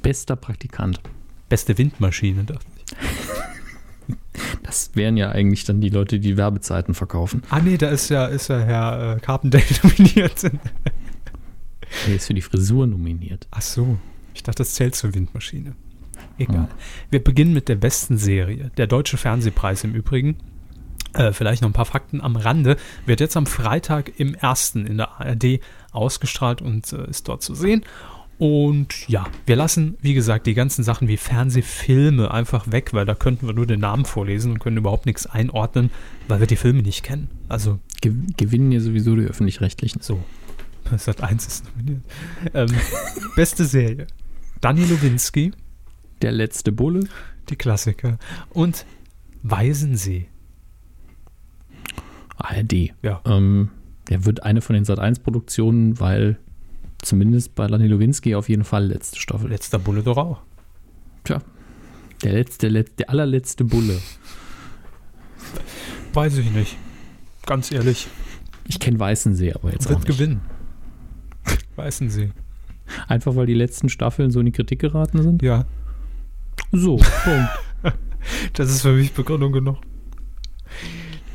[0.04, 1.00] Bester Praktikant.
[1.48, 4.14] Beste Windmaschine, dachte ich.
[4.62, 7.42] Das wären ja eigentlich dann die Leute, die Werbezeiten verkaufen.
[7.48, 10.44] Ah nee, da ist ja, ist ja Herr äh, Carpendale nominiert.
[10.44, 13.48] Er ist für die Frisur nominiert.
[13.50, 13.96] Ach so.
[14.34, 15.74] Ich dachte, das zählt zur Windmaschine.
[16.36, 16.68] Egal.
[16.70, 16.74] Oh.
[17.10, 18.70] Wir beginnen mit der besten Serie.
[18.76, 20.36] Der Deutsche Fernsehpreis im Übrigen.
[21.14, 22.76] Äh, vielleicht noch ein paar Fakten am Rande.
[23.06, 25.60] Wird jetzt am Freitag im ersten in der ARD
[25.92, 27.84] ausgestrahlt und äh, ist dort zu sehen.
[28.38, 33.14] Und ja, wir lassen, wie gesagt, die ganzen Sachen wie Fernsehfilme einfach weg, weil da
[33.14, 35.90] könnten wir nur den Namen vorlesen und können überhaupt nichts einordnen,
[36.26, 37.30] weil wir die Filme nicht kennen.
[37.48, 40.02] Also Ge gewinnen ja sowieso die öffentlich-rechtlichen.
[40.02, 40.22] So.
[40.90, 42.02] Hat eins ist nominiert.
[42.52, 42.68] Ähm,
[43.36, 44.06] beste Serie.
[44.60, 45.52] Daniel Lowinski.
[46.20, 47.08] Der letzte Bulle.
[47.48, 48.18] Die Klassiker.
[48.50, 48.84] Und
[49.42, 50.28] Weisensee.
[52.36, 52.92] ARD.
[53.02, 53.20] Ja.
[53.24, 53.70] Ähm,
[54.08, 56.38] der wird eine von den Sat1-Produktionen, weil
[57.04, 59.50] zumindest bei Lani Lowinski auf jeden Fall letzte Staffel.
[59.50, 60.40] Letzter Bulle doch auch.
[61.24, 61.40] Tja,
[62.22, 63.98] der letzte, der allerletzte Bulle.
[66.12, 66.76] Weiß ich nicht.
[67.46, 68.08] Ganz ehrlich.
[68.66, 70.18] Ich kenne Weißensee, aber jetzt Wird auch nicht.
[70.18, 70.40] gewinnen.
[71.76, 72.30] Weißensee.
[73.08, 75.42] Einfach weil die letzten Staffeln so in die Kritik geraten sind?
[75.42, 75.66] Ja.
[76.72, 77.50] So, Punkt.
[78.54, 79.78] das ist für mich Begründung genug.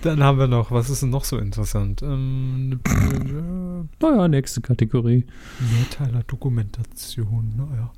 [0.02, 2.02] Dann haben wir noch, was ist denn noch so interessant?
[2.02, 2.80] Ähm,
[4.02, 5.26] naja, nächste Kategorie.
[5.60, 7.92] Mehrteiler Dokumentation, naja.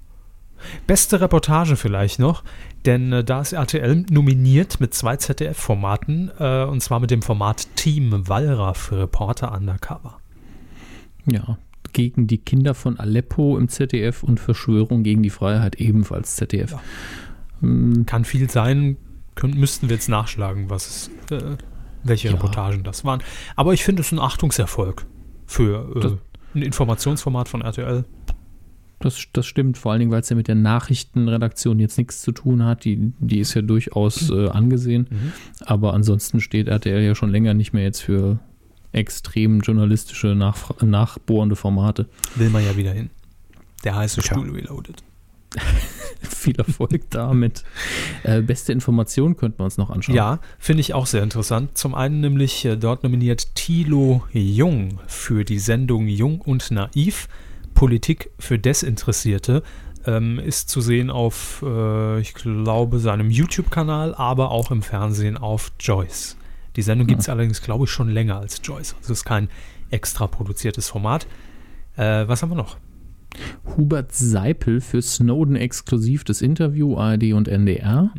[0.87, 2.43] Beste Reportage vielleicht noch,
[2.85, 7.67] denn äh, da ist RTL nominiert mit zwei ZDF-Formaten, äh, und zwar mit dem Format
[7.75, 10.19] Team Wallraff Reporter Undercover.
[11.25, 11.57] Ja,
[11.93, 16.71] gegen die Kinder von Aleppo im ZDF und Verschwörung gegen die Freiheit ebenfalls ZDF.
[16.71, 16.81] Ja.
[17.61, 18.05] Hm.
[18.05, 18.97] Kann viel sein,
[19.35, 21.57] können, müssten wir jetzt nachschlagen, was äh,
[22.03, 22.33] welche ja.
[22.33, 23.21] Reportagen das waren.
[23.55, 25.05] Aber ich finde es ein Achtungserfolg
[25.51, 26.19] für
[26.55, 28.05] äh, ein Informationsformat von RTL.
[28.99, 32.31] Das, das stimmt, vor allen Dingen, weil es ja mit der Nachrichtenredaktion jetzt nichts zu
[32.31, 32.85] tun hat.
[32.85, 35.07] Die, die ist ja durchaus äh, angesehen.
[35.09, 35.31] Mhm.
[35.65, 38.39] Aber ansonsten steht RTL ja schon länger nicht mehr jetzt für
[38.91, 42.07] extrem journalistische, nach, nachbohrende Formate.
[42.35, 43.09] Will man ja wieder hin.
[43.83, 45.03] Der heiße Stuhl reloaded.
[46.41, 47.63] Viel Erfolg damit.
[48.23, 50.15] Äh, beste Information könnten wir uns noch anschauen.
[50.15, 51.77] Ja, finde ich auch sehr interessant.
[51.77, 57.27] Zum einen nämlich äh, dort nominiert Thilo Jung für die Sendung Jung und Naiv.
[57.75, 59.61] Politik für Desinteressierte.
[60.07, 65.71] Ähm, ist zu sehen auf, äh, ich glaube, seinem YouTube-Kanal, aber auch im Fernsehen auf
[65.79, 66.37] Joyce.
[66.75, 67.33] Die Sendung gibt es Ja.
[67.33, 68.95] allerdings, glaube ich, schon länger als Joyce.
[68.97, 69.47] Also es ist kein
[69.91, 71.27] extra produziertes Format.
[71.97, 72.77] Äh, was haben wir noch?
[73.77, 78.11] Hubert Seipel für Snowden exklusiv das Interview, ARD und NDR.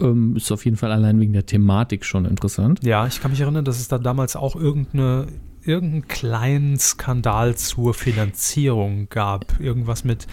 [0.00, 2.80] Ähm, ist auf jeden Fall allein wegen der Thematik schon interessant.
[2.82, 5.26] Ja, ich kann mich erinnern, dass es da damals auch irgendeine,
[5.62, 9.60] irgendeinen kleinen Skandal zur Finanzierung gab.
[9.60, 10.26] Irgendwas mit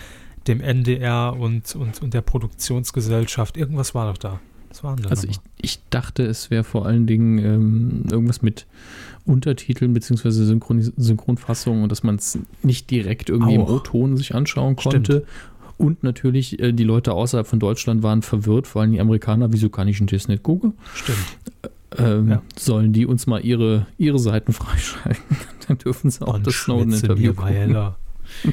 [0.47, 3.57] dem NDR und, und, und der Produktionsgesellschaft.
[3.57, 4.39] Irgendwas war doch da.
[4.69, 8.41] Was war denn da Also ich, ich dachte, es wäre vor allen Dingen ähm, irgendwas
[8.41, 8.65] mit
[9.25, 10.29] Untertiteln bzw.
[10.29, 13.69] Synchronis- Synchronfassung und dass man es nicht direkt irgendwie im Auch.
[13.77, 14.93] O-Ton sich anschauen Stimmt.
[15.07, 15.25] konnte.
[15.77, 19.69] Und natürlich, äh, die Leute außerhalb von Deutschland waren verwirrt, vor allem die Amerikaner, wieso
[19.69, 20.73] kann ich ein nicht gucken?
[20.93, 21.17] Stimmt.
[21.97, 22.41] Ähm, Ja.
[22.57, 25.23] Sollen die uns mal ihre, ihre Seiten freischalten?
[25.67, 27.75] Dann dürfen sie auch Und das Snowden-Interview gucken.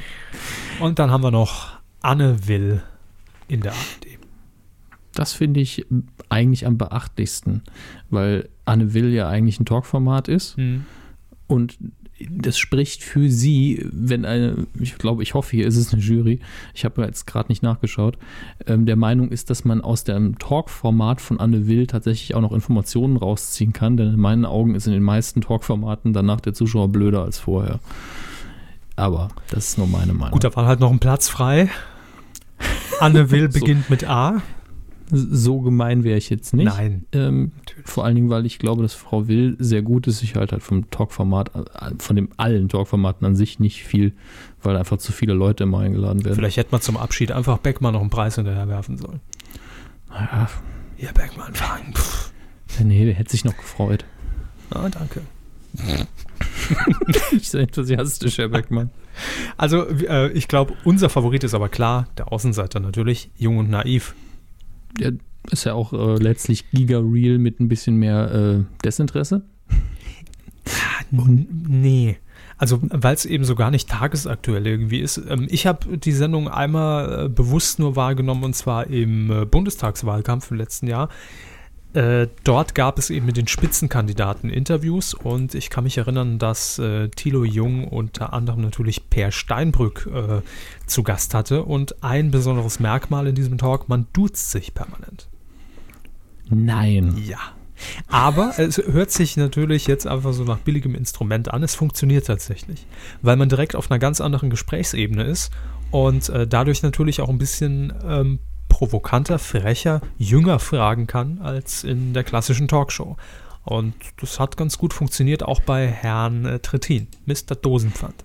[0.80, 2.82] Und dann haben wir noch Anne Will
[3.48, 4.06] in der ARD.
[5.14, 5.84] Das finde ich
[6.28, 7.62] eigentlich am beachtlichsten,
[8.10, 10.56] weil Anne Will ja eigentlich ein Talkformat ist.
[10.56, 10.84] Hm.
[11.46, 11.78] Und
[12.30, 16.40] das spricht für sie, wenn eine, ich glaube, ich hoffe, hier ist es eine Jury,
[16.74, 18.18] ich habe jetzt gerade nicht nachgeschaut,
[18.66, 22.52] ähm, der Meinung ist, dass man aus dem Talk-Format von Anne Will tatsächlich auch noch
[22.52, 26.88] Informationen rausziehen kann, denn in meinen Augen ist in den meisten Talk-Formaten danach der Zuschauer
[26.88, 27.78] blöder als vorher.
[28.96, 30.32] Aber das ist nur meine Meinung.
[30.32, 31.70] Gut, da war halt noch ein Platz frei.
[32.98, 33.60] Anne Will So.
[33.60, 34.42] beginnt mit A.
[35.10, 36.66] so gemein wäre ich jetzt nicht.
[36.66, 37.04] Nein.
[37.12, 37.52] Ähm,
[37.84, 40.22] vor allen Dingen, weil ich glaube, dass Frau Will sehr gut ist.
[40.22, 44.12] Ich halte halt vom Talkformat, äh, von dem allen Talkformaten an sich nicht viel,
[44.62, 46.34] weil einfach zu viele Leute immer eingeladen werden.
[46.36, 49.20] Vielleicht hätte man zum Abschied einfach Beckmann noch einen Preis hinterher werfen sollen.
[50.10, 50.48] Naja,
[50.96, 51.94] Hier, Beckmann, fangen.
[52.82, 54.04] Nee, der hätte sich noch gefreut.
[54.70, 55.22] Ah, danke.
[57.32, 58.90] Nicht so enthusiastisch, Herr Beckmann.
[59.56, 64.14] Also, äh, ich glaube, unser Favorit ist aber klar, der Außenseiter natürlich, jung und naiv.
[64.98, 65.12] Der
[65.50, 69.42] ist ja auch äh, letztlich Giga Real mit ein bisschen mehr äh, Desinteresse.
[71.12, 72.18] N- Nee.
[72.60, 75.22] Also, weil es eben so gar nicht tagesaktuell irgendwie ist.
[75.28, 80.50] Ähm, ich habe die Sendung einmal äh, bewusst nur wahrgenommen und zwar im äh, Bundestagswahlkampf
[80.50, 81.08] im letzten Jahr.
[81.98, 86.78] Äh, dort gab es eben mit den Spitzenkandidaten Interviews und ich kann mich erinnern, dass
[86.78, 90.42] äh, Thilo Jung unter anderem natürlich Per Steinbrück äh,
[90.86, 95.26] zu Gast hatte und ein besonderes Merkmal in diesem Talk, man duzt sich permanent.
[96.48, 97.20] Nein.
[97.26, 97.40] Ja.
[98.06, 101.64] Aber es hört sich natürlich jetzt einfach so nach billigem Instrument an.
[101.64, 102.86] Es funktioniert tatsächlich,
[103.22, 105.50] weil man direkt auf einer ganz anderen Gesprächsebene ist
[105.90, 112.14] und äh, dadurch natürlich auch ein bisschen ähm, provokanter, frecher, jünger fragen kann als in
[112.14, 113.16] der klassischen Talkshow.
[113.64, 117.54] Und das hat ganz gut funktioniert, auch bei Herrn äh, Trittin, Mr.
[117.54, 118.24] Dosenpfand.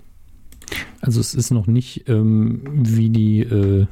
[1.01, 3.85] Also es ist noch nicht ähm, wie die äh,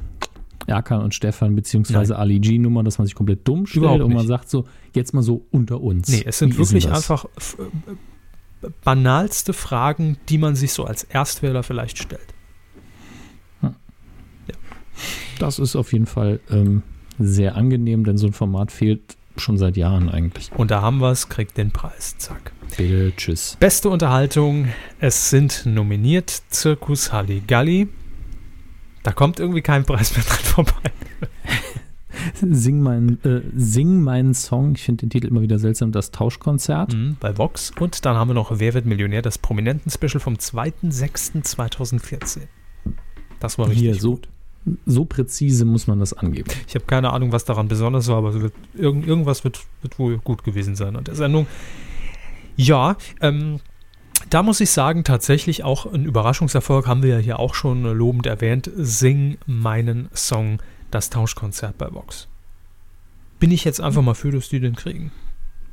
[0.66, 4.48] Erkan und Stefan beziehungsweise Ali G-Nummer, dass man sich komplett dumm stellt und man sagt
[4.48, 6.08] so, jetzt mal so unter uns.
[6.08, 11.62] Nee, es sind Wie wirklich einfach äh, banalste Fragen, die man sich so als Erstwähler
[11.62, 12.26] vielleicht stellt.
[15.42, 16.82] Das ist auf jeden Fall ähm,
[17.18, 20.52] sehr angenehm, denn so ein Format fehlt schon seit Jahren eigentlich.
[20.56, 22.16] Und da haben wir es, kriegt den Preis.
[22.18, 22.52] Zack.
[22.76, 23.56] Bitte, tschüss.
[23.58, 24.68] Beste Unterhaltung.
[25.00, 27.88] Es sind nominiert Zirkus Halligalli.
[29.02, 30.92] Da kommt irgendwie kein Preis mehr dran vorbei.
[32.40, 36.94] Sing, mein, äh, Sing meinen Song, ich finde den Titel immer wieder seltsam, das Tauschkonzert.
[36.94, 37.72] Mhm, bei Vox.
[37.80, 39.22] Und dann haben wir noch Wer wird Millionär?
[39.22, 42.42] Das Prominenten-Special vom 2.6.2014.
[43.40, 44.28] Das war richtig Hier, so, gut.
[44.86, 46.48] So präzise muss man das angeben.
[46.68, 50.18] Ich habe keine Ahnung, was daran besonders war, aber wird, irgend, irgendwas wird, wird wohl
[50.18, 51.46] gut gewesen sein an der Sendung.
[52.56, 53.60] Ja, ähm,
[54.30, 58.26] da muss ich sagen, tatsächlich auch ein Überraschungserfolg, haben wir ja hier auch schon lobend
[58.26, 58.70] erwähnt.
[58.76, 62.28] Sing meinen Song, das Tauschkonzert bei Vox.
[63.40, 65.10] Bin ich jetzt einfach mal für, dass die den kriegen.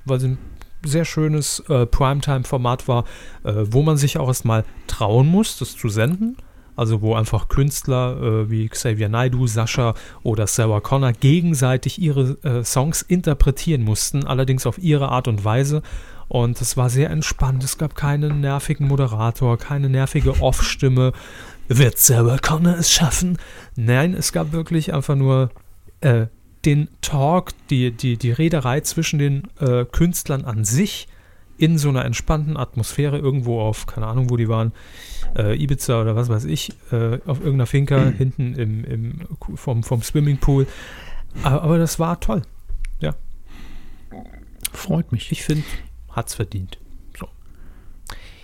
[0.06, 0.38] Weil es ein
[0.84, 3.04] sehr schönes äh, Primetime-Format war,
[3.44, 6.38] äh, wo man sich auch erstmal trauen muss, das zu senden.
[6.80, 12.64] Also wo einfach Künstler äh, wie Xavier Naidoo, Sascha oder Sarah Connor gegenseitig ihre äh,
[12.64, 15.82] Songs interpretieren mussten, allerdings auf ihre Art und Weise.
[16.30, 17.66] Und es war sehr entspannt.
[17.66, 21.12] Es gab keinen nervigen Moderator, keine nervige Off-Stimme.
[21.68, 23.38] Wird Sarah Connor es schaffen?
[23.76, 25.50] Nein, es gab wirklich einfach nur
[26.00, 26.28] äh,
[26.64, 31.10] den Talk, die, die, die Rederei zwischen den äh, Künstlern an sich
[31.58, 34.72] in so einer entspannten Atmosphäre irgendwo auf, keine Ahnung, wo die waren,
[35.38, 40.02] äh, Ibiza oder was weiß ich, äh, auf irgendeiner Finca hinten im, im, vom, vom
[40.02, 40.68] Swimmingpool.
[41.44, 42.42] Aber, aber das war toll.
[44.72, 45.32] Freut mich.
[45.32, 45.64] Ich finde,
[46.12, 46.80] hat's verdient.
[47.18, 47.28] So.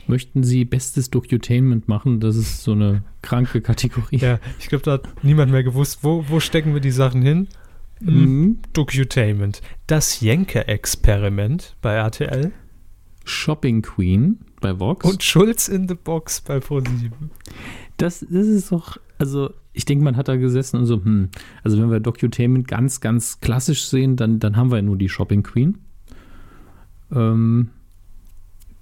[0.08, 2.20] Möchten Sie bestes Docutainment machen?
[2.20, 4.18] Das ist so eine kranke Kategorie.
[4.18, 7.48] Ja, ich glaube, da hat niemand mehr gewusst, wo, wo stecken wir die Sachen hin?
[8.02, 8.60] Mhm.
[8.74, 9.62] Docutainment.
[9.88, 12.52] Das Jenke-Experiment bei RTL.
[13.24, 15.06] Shopping Queen bei Vox.
[15.06, 17.32] Und Schulz in the Box bei ProSieben.
[17.98, 21.30] Das, das ist doch, also ich denke, man hat da gesessen und so, hm,
[21.64, 25.10] also wenn wir Docutainment ganz, ganz klassisch sehen, dann, dann haben wir ja nur die
[25.10, 25.78] Shopping Queen.
[27.14, 27.70] Ähm,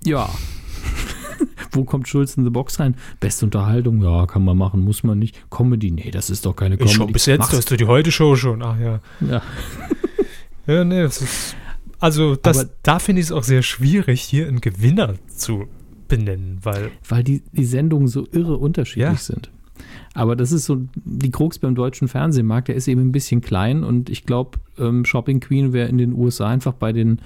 [0.03, 0.29] ja.
[1.71, 2.95] Wo kommt Schulz in the Box rein?
[3.19, 5.35] Beste Unterhaltung, ja, kann man machen, muss man nicht.
[5.49, 6.91] Comedy, nee, das ist doch keine Comedy.
[6.91, 7.53] Ich schon bis jetzt, Mach's.
[7.53, 8.61] hast du die Heute-Show schon.
[8.61, 8.99] Ach ja.
[9.21, 9.41] Ja.
[10.65, 11.55] Ja, nee, das ist.
[12.03, 15.67] Also, das, Aber- da finde ich es auch sehr schwierig, hier einen Gewinner zu
[16.09, 16.91] benennen, weil.
[17.07, 19.15] weil die, die Sendungen so irre unterschiedlich Ja.
[19.15, 19.49] sind.
[20.13, 23.83] Aber das ist so die Krux beim deutschen Fernsehmarkt, der ist eben ein bisschen klein
[23.83, 27.19] und ich glaube, ähm, Shopping Queen wäre in den USA einfach bei den,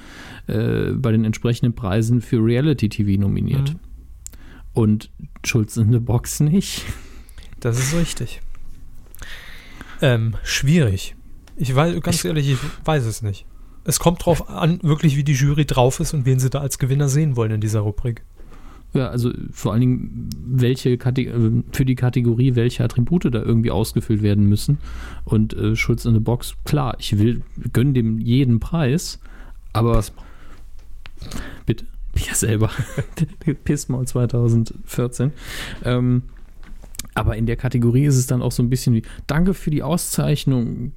[0.47, 3.73] äh, bei den entsprechenden Preisen für Reality TV nominiert.
[3.73, 3.79] Mhm.
[4.73, 5.09] Und
[5.43, 6.83] Schulz in the Box nicht.
[7.59, 8.41] Das ist richtig.
[10.01, 11.15] Ähm, schwierig.
[11.55, 13.45] Ich weiß, ganz Ich- ehrlich, ich weiß es nicht.
[13.87, 16.77] Es kommt drauf an, wirklich, wie die Jury drauf ist und wen sie da als
[16.77, 18.21] Gewinner sehen wollen in dieser Rubrik.
[18.93, 23.71] Ja, also vor allen Dingen, welche Kate äh, für die Kategorie, welche Attribute da irgendwie
[23.71, 24.79] ausgefüllt werden müssen.
[25.23, 29.19] Und äh, Schulz in the Box, klar, ich will, gönne dem jeden Preis,
[29.71, 30.03] aber
[31.65, 32.69] bitte, ja selber,
[33.63, 35.31] Pissmaul 2014.
[35.85, 36.23] Ähm,
[37.13, 39.81] aber in der Kategorie ist es dann auch so ein bisschen wie, danke für die
[39.81, 40.91] Auszeichnung,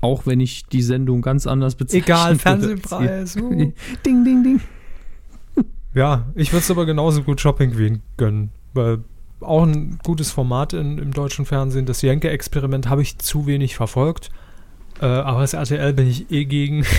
[0.00, 2.04] auch wenn ich die Sendung ganz anders bezeichne.
[2.04, 3.36] Egal, Fernsehpreis.
[3.36, 3.50] uh.
[4.06, 4.60] ding, ding, ding.
[5.94, 8.98] Ja, ich würde es aber genauso gut Shopping Queen gönnen, weil
[9.40, 11.86] auch ein gutes Format in, im deutschen Fernsehen.
[11.86, 14.30] Das Jenke-Experiment habe ich zu wenig verfolgt,
[15.00, 16.84] äh, aber das RTL bin ich eh gegen.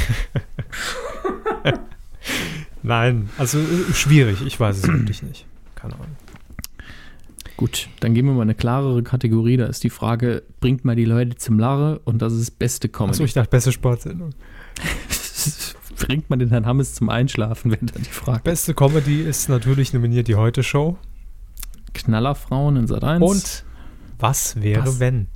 [2.83, 5.45] Nein, also äh, schwierig, ich weiß es wirklich nicht.
[5.75, 6.15] Keine Ahnung.
[7.59, 9.57] Gut, dann geben wir mal eine klarere Kategorie.
[9.57, 13.15] Da ist die Frage, bringt mal die Leute zum Lache und das ist beste Comedy.
[13.15, 14.29] Achso, ich dachte, beste Sportsendung.
[15.99, 18.43] bringt man den Herrn Hammes zum Einschlafen, wenn dann die Frage.
[18.45, 20.97] Beste Comedy ist natürlich nominiert die Heute-Show.
[21.93, 23.65] Knallerfrauen in Sat 1 Und
[24.19, 25.01] Was wäre, Was?
[25.01, 25.27] wenn?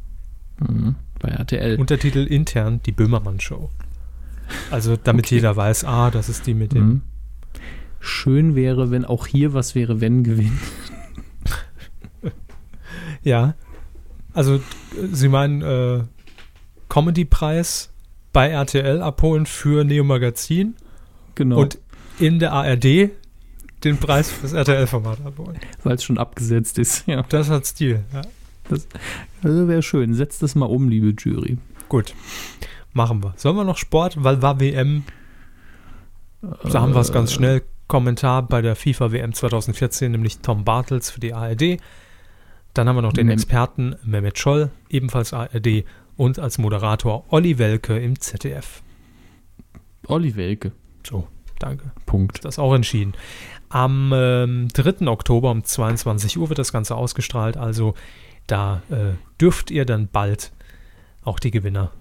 [0.60, 1.78] mhm, bei RTL.
[1.78, 3.70] Untertitel intern die Böhmermann-Show.
[4.72, 5.36] Also damit Okay.
[5.36, 6.86] jeder weiß, ah, das ist die mit dem.
[6.88, 7.02] Mhm.
[8.00, 10.54] Schön wäre, wenn auch hier was wäre, wenn gewinnt.
[13.24, 13.56] Ja.
[14.34, 14.60] Also,
[15.12, 16.04] Sie meinen äh,
[16.90, 17.92] Comedy-Preis
[18.32, 20.76] bei RTL abholen für Neo Magazin
[21.36, 21.80] Genau, und
[22.20, 23.10] in der ARD
[23.84, 25.60] den Preis fürs RTL-Format abholen.
[25.84, 27.06] weil es schon abgesetzt ist.
[27.08, 28.04] Ja, Das hat Stil.
[28.14, 28.22] Ja.
[29.44, 30.14] also wäre schön.
[30.14, 31.58] Setzt das mal um, liebe Jury.
[31.90, 32.14] Gut.
[32.94, 33.34] Machen wir.
[33.38, 34.24] Sollen wir noch Sport?
[34.24, 35.04] Weil war WM.
[36.42, 37.62] Da haben wir es ganz Äh, schnell.
[37.88, 41.78] Kommentar bei der FIFA WM 2014, nämlich Tom Bartels für die ARD.
[42.74, 45.86] Dann haben wir noch den Mem- Experten Mehmet Scholl, ebenfalls ARD.
[46.16, 48.84] Und als Moderator Olli Welke im ZDF.
[50.08, 50.72] Olli Welke.
[51.08, 51.28] So,
[51.60, 51.92] danke.
[52.06, 52.46] Punkt.
[52.46, 53.14] Das auch entschieden.
[53.70, 55.08] Am ähm, 3.
[55.08, 57.58] Oktober um 22 Uhr wird das Ganze ausgestrahlt.
[57.58, 57.96] Also
[58.46, 60.52] da äh, dürft ihr dann bald
[61.24, 61.92] auch die Gewinner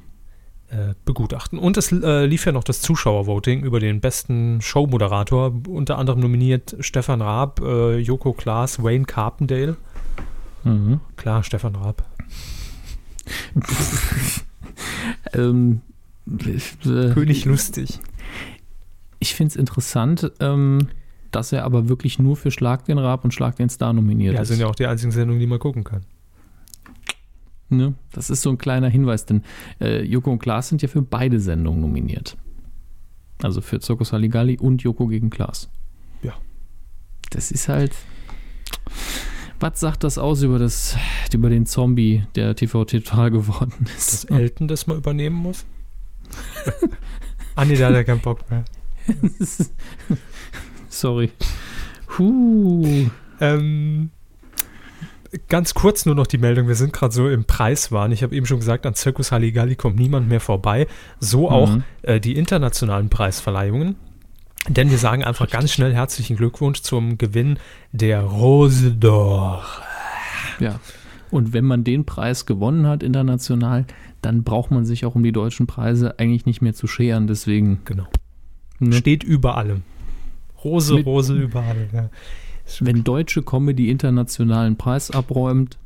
[0.69, 1.59] äh, begutachten.
[1.59, 5.55] Und es äh, lief ja noch das Zuschauervoting über den besten Showmoderator.
[5.69, 9.77] Unter anderem nominiert Stefan Raab, äh, Joko Klaas, Wayne Carpendale.
[10.65, 11.01] Mhm.
[11.17, 12.05] Klar, Stefan Raab.
[15.33, 15.81] ähm,
[16.27, 18.01] äh, König lustig.
[19.19, 20.89] Ich finde es interessant, ähm,
[21.31, 24.43] dass er aber wirklich nur für Schlag den Raab und Schlag den Star nominiert Ja,
[24.43, 24.49] ist.
[24.49, 26.03] sind ja auch die einzigen Sendungen, die man gucken kann.
[27.69, 27.95] Ne?
[28.13, 29.43] Das ist so ein kleiner Hinweis, denn
[29.81, 32.37] äh, Joko und Klaas sind ja für beide Sendungen nominiert.
[33.43, 35.71] Also für Zirkus Halligalli und Joko gegen Klaas.
[36.23, 36.35] Ja.
[37.31, 37.93] Das ist halt.
[39.63, 40.97] Was sagt das aus über, das,
[41.33, 44.31] über den Zombie, der TV total geworden Dass ist?
[44.31, 45.65] Elton das mal übernehmen muss.
[47.55, 48.65] ah, nee, da hat er keinen Bock mehr.
[50.89, 51.31] Sorry.
[52.19, 53.07] Huh.
[53.41, 54.11] Ähm,
[55.49, 56.67] ganz kurz nur noch die Meldung.
[56.67, 58.11] Wir sind gerade so im Preiswahn.
[58.11, 60.89] Ich habe eben schon gesagt, an Circus Halligalli kommt niemand mehr vorbei.
[61.21, 61.85] So auch Mhm.
[62.03, 63.95] äh, die internationalen Preisverleihungen.
[64.69, 67.59] Denn wir sagen einfach ganz schnell herzlichen Glückwunsch zum Gewinn
[67.91, 69.63] der Rose d'Or.
[70.61, 70.79] Ja.
[71.31, 73.87] Und wenn man den Preis gewonnen hat international,
[74.21, 77.27] dann braucht man sich auch um die deutschen Preise eigentlich nicht mehr zu scheren.
[77.27, 77.81] Deswegen.
[77.85, 78.07] Genau.
[78.79, 78.93] Ne?
[78.95, 79.83] Steht über allem.
[80.63, 81.89] Rose, Mit- Rose überall.
[81.93, 82.09] Ja.
[82.81, 85.77] Wenn deutsche Comedy internationalen Preis abräumt,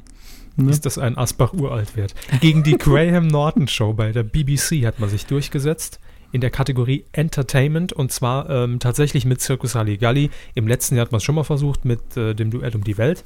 [0.57, 0.71] ne?
[0.71, 2.15] Ist das ein Asbach uralt wert?
[2.41, 5.99] Gegen die Graham Norton Show bei der BBC hat man sich durchgesetzt.
[6.37, 10.29] In der Kategorie Entertainment und zwar ähm, tatsächlich mit Circus Halligalli.
[10.55, 12.99] Im letzten Jahr hat man es schon mal versucht mit äh, dem Duell um die
[12.99, 13.25] Welt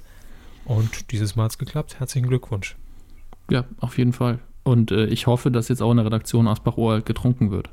[0.64, 1.98] und dieses Mal hat es geklappt.
[1.98, 2.76] Herzlichen Glückwunsch.
[3.50, 4.38] Ja, auf jeden Fall.
[4.62, 7.68] Und äh, ich hoffe, dass jetzt auch in der Redaktion Asbach-Uralt getrunken wird.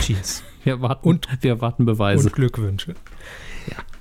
[0.00, 0.44] Cheers.
[0.62, 2.28] Wir warten, und, wir erwarten Beweise.
[2.28, 2.94] Und Glückwünsche.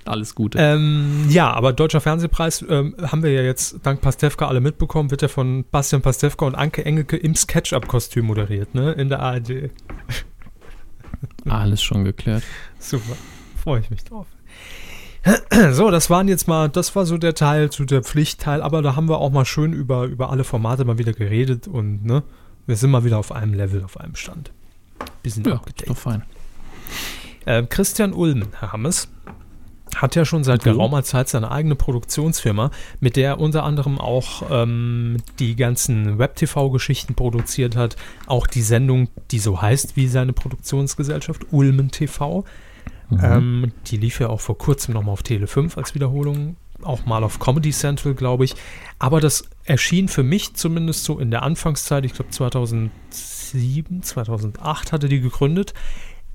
[0.08, 0.58] Alles Gute.
[0.60, 5.22] Ähm, ja, aber Deutscher Fernsehpreis ähm, haben wir ja jetzt dank Pastewka alle mitbekommen, wird
[5.22, 8.93] ja von Bastian Pastewka und Anke Engelke im Sketchup-Kostüm moderiert, ne?
[8.93, 9.72] In der ARD.
[11.49, 12.43] Alles schon geklärt.
[12.80, 13.16] Super.
[13.62, 14.28] Freue ich mich drauf.
[15.72, 18.95] So, das waren jetzt mal, das war so der Teil zu der Pflichtteil, aber da
[18.95, 22.24] haben wir auch mal schön über, über alle Formate mal wieder geredet und ne,
[22.66, 24.51] wir sind mal wieder auf einem Level, auf einem Stand.
[25.24, 26.24] Bisschen ja, ist doch fein.
[27.45, 29.10] Äh, Christian Ulmen, Herr Hammes,
[29.96, 34.44] hat ja schon seit geraumer Zeit seine eigene Produktionsfirma, mit der er unter anderem auch
[34.50, 41.48] ähm, die ganzen Web-TV-Geschichten produziert hat, auch die Sendung, die so heißt wie seine Produktionsgesellschaft,
[41.52, 42.46] Ulmen TV.
[43.10, 43.20] Mhm.
[43.24, 47.24] Ähm, die lief ja auch vor kurzem nochmal auf Tele 5 als Wiederholung, auch mal
[47.24, 48.56] auf Comedy Central, glaube ich.
[49.00, 55.10] Aber das erschien für mich zumindest so in der Anfangszeit, ich glaube 2007, 2008 hatte
[55.10, 55.74] die gegründet,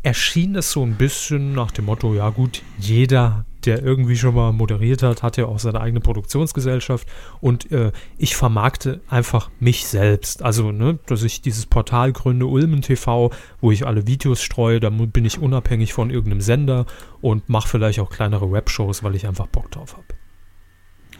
[0.03, 4.53] erschien es so ein bisschen nach dem Motto, ja gut, jeder, der irgendwie schon mal
[4.53, 7.07] moderiert hat, hat ja auch seine eigene Produktionsgesellschaft
[7.41, 10.43] und äh, ich vermarkte einfach mich selbst.
[10.43, 13.31] Also, ne, dass ich dieses Portal gründe, Ulmen TV,
[13.61, 16.87] wo ich alle Videos streue, da bin ich unabhängig von irgendeinem Sender
[17.21, 20.07] und mache vielleicht auch kleinere Webshows, weil ich einfach Bock drauf habe.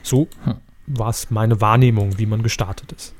[0.03, 0.57] So hm.
[0.87, 3.15] war es meine Wahrnehmung, wie man gestartet ist.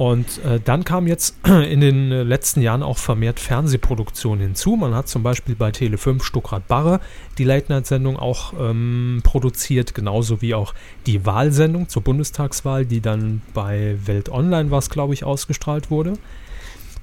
[0.00, 4.76] Und äh, dann kam jetzt in den äh, letzten Jahren auch vermehrt Fernsehproduktion hinzu.
[4.76, 7.00] Man hat zum Beispiel bei Tele5 Stuckrad Barre
[7.36, 10.72] die Late-Night-Sendung auch ähm, produziert, genauso wie auch
[11.04, 16.14] die Wahlsendung zur Bundestagswahl, die dann bei Welt Online was, glaube ich, ausgestrahlt wurde.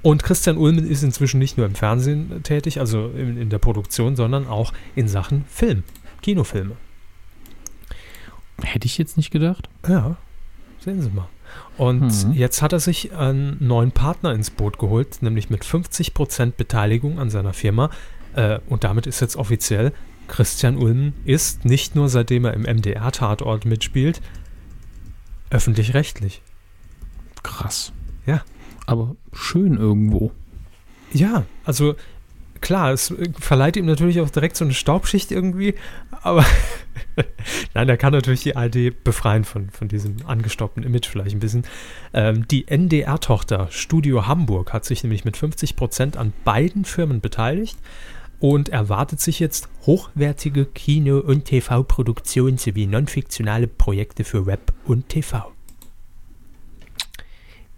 [0.02, 4.16] Und Christian Ulmen ist inzwischen nicht nur im Fernsehen tätig, also in, in der Produktion,
[4.16, 5.84] sondern auch in Sachen Film,
[6.24, 6.76] Kinofilme.
[8.64, 9.70] Hätte ich jetzt nicht gedacht.
[9.88, 10.18] Ja,
[10.80, 11.30] sehen Sie mal.
[11.78, 12.34] Und mhm.
[12.34, 17.30] jetzt hat er sich einen neuen Partner ins Boot geholt, nämlich mit 50% Beteiligung an
[17.30, 17.90] seiner Firma.
[18.36, 19.94] Äh, und damit ist jetzt offiziell,
[20.28, 24.22] Christian Ulmen ist nicht nur seitdem er im MDR-Tatort mitspielt,
[25.50, 26.42] öffentlich-rechtlich.
[27.44, 27.94] Krass.
[28.26, 28.42] Ja.
[28.86, 30.32] Aber schön irgendwo.
[31.14, 31.96] Ja, also
[32.62, 35.76] klar, es verleiht ihm natürlich auch direkt so eine Staubschicht irgendwie,
[36.24, 36.46] aber
[37.74, 41.66] nein, er kann natürlich die ARD befreien von, von diesem angestaubten Image vielleicht ein bisschen.
[42.14, 47.78] Ähm, die NDR-Tochter Studio Hamburg hat sich nämlich mit 50 Prozent an beiden Firmen beteiligt
[48.40, 55.52] und erwartet sich jetzt hochwertige Kino- und TV-Produktionen sowie non-fiktionale Projekte für Web und TV.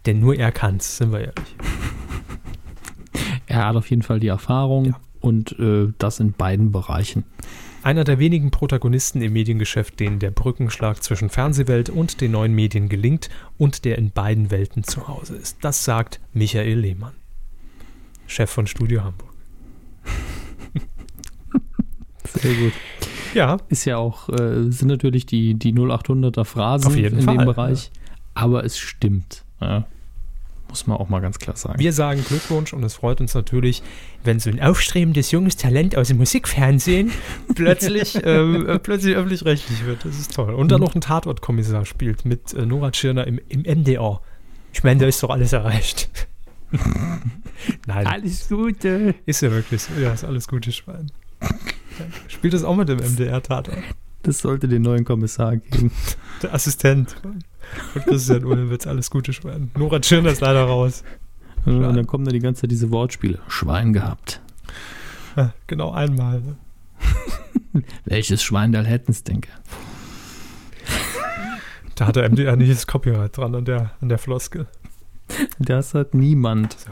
[0.06, 1.56] Denn nur er kann's, sind wir ehrlich.
[3.48, 5.00] Er hat auf jeden Fall die Erfahrung ja.
[5.22, 7.24] und äh, das in beiden Bereichen.
[7.90, 12.88] Einer der wenigen Protagonisten im Mediengeschäft, denen der Brückenschlag zwischen Fernsehwelt und den neuen Medien
[12.88, 15.58] gelingt und der in beiden Welten zu Hause ist.
[15.62, 17.14] Das sagt Michael Lehmann,
[18.28, 19.34] Chef von Studio Hamburg.
[22.26, 22.74] Sehr gut.
[23.34, 23.58] Ja.
[23.70, 27.38] Ist ja auch, äh, sind natürlich die, die 0800er Phrasen in Fall.
[27.38, 27.90] dem Bereich,
[28.36, 29.46] aber es stimmt.
[29.62, 29.88] Ja.
[30.70, 31.80] Muss man auch mal ganz klar sagen.
[31.80, 33.82] Wir sagen Glückwunsch und es freut uns natürlich,
[34.24, 37.12] wenn so ein aufstrebendes junges Talent aus dem Musikfernsehen
[37.56, 40.06] plötzlich, ähm, äh, plötzlich öffentlich-rechtlich wird.
[40.06, 40.54] Das ist toll.
[40.54, 44.22] Und dann noch ein Tatortkommissar spielt mit äh, Nora Tschirner im, im MDR.
[44.74, 46.10] Ich meine, da ist doch alles erreicht.
[47.88, 48.06] Nein.
[48.06, 49.16] Alles Gute.
[49.26, 49.94] Ist ja wirklich so.
[50.00, 51.12] Ja, ist alles Gute, Schwein.
[52.28, 53.78] Spielt das auch mit dem MDR-Tatort?
[54.24, 55.92] Das sollte den neuen Kommissar geben.
[56.44, 57.16] Der Assistent.
[57.96, 59.72] Und Christian Ulm wird alles Gute Schwein.
[59.78, 61.04] Nora Tschirner ist leider raus.
[61.66, 63.40] Und dann kommen da die ganze Zeit diese Wortspiele.
[63.48, 64.42] Schwein gehabt.
[65.36, 66.42] Ja, genau einmal.
[68.06, 69.50] Welches Schwein da hätten es, denke
[71.96, 74.68] Da hat der MDR nicht das Copyright dran an der, an der Floskel.
[75.60, 76.78] Das hat niemand.
[76.80, 76.92] So.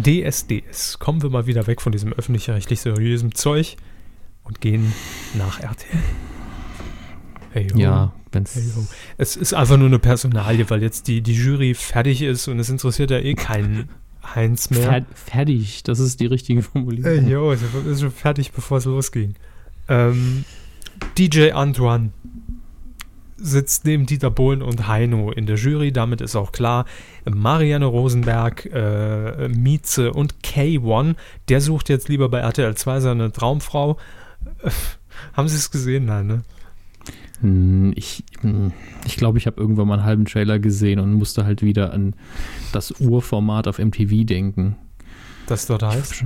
[0.00, 0.98] DSDS.
[0.98, 3.76] Kommen wir mal wieder weg von diesem öffentlich-rechtlich seriösen Zeug
[4.44, 4.92] und gehen
[5.34, 6.02] nach RTL.
[7.50, 7.68] Hey.
[7.74, 8.12] Ja.
[9.16, 12.68] Es ist einfach nur eine Personalie, weil jetzt die, die Jury fertig ist und es
[12.70, 13.88] interessiert ja eh keinen
[14.34, 14.82] Heinz mehr.
[14.82, 17.24] Fer fertig, das ist die richtige Formulierung.
[17.24, 19.34] Hey, jo, es ist schon fertig, bevor es losging.
[19.88, 20.44] Ähm,
[21.16, 22.10] DJ Antoine
[23.36, 25.92] sitzt neben Dieter Bohlen und Heino in der Jury.
[25.92, 26.84] Damit ist auch klar,
[27.24, 31.14] Marianne Rosenberg, äh, Mieze und K1,
[31.48, 33.96] der sucht jetzt lieber bei RTL 2 seine Traumfrau.
[34.62, 34.70] Äh,
[35.32, 36.06] haben Sie es gesehen?
[36.06, 36.42] Nein, ne?
[37.40, 38.72] Hm, ich hm,
[39.06, 42.14] ich, glaube, ich habe irgendwann mal einen halben Trailer gesehen und musste halt wieder an
[42.72, 44.76] das Urformat auf MTV denken.
[45.46, 46.24] das dort heißt?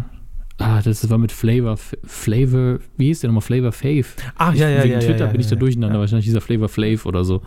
[0.58, 3.42] Ah, das war mit Flavor, Flavor, wie hieß der nochmal?
[3.42, 4.04] Flavor Fave.
[4.36, 5.00] Ach, ja, ja, Wegen ja.
[5.00, 6.00] Twitter ja, bin ich da ja, durcheinander, ja.
[6.00, 7.42] wahrscheinlich dieser Flavor Flav oder so.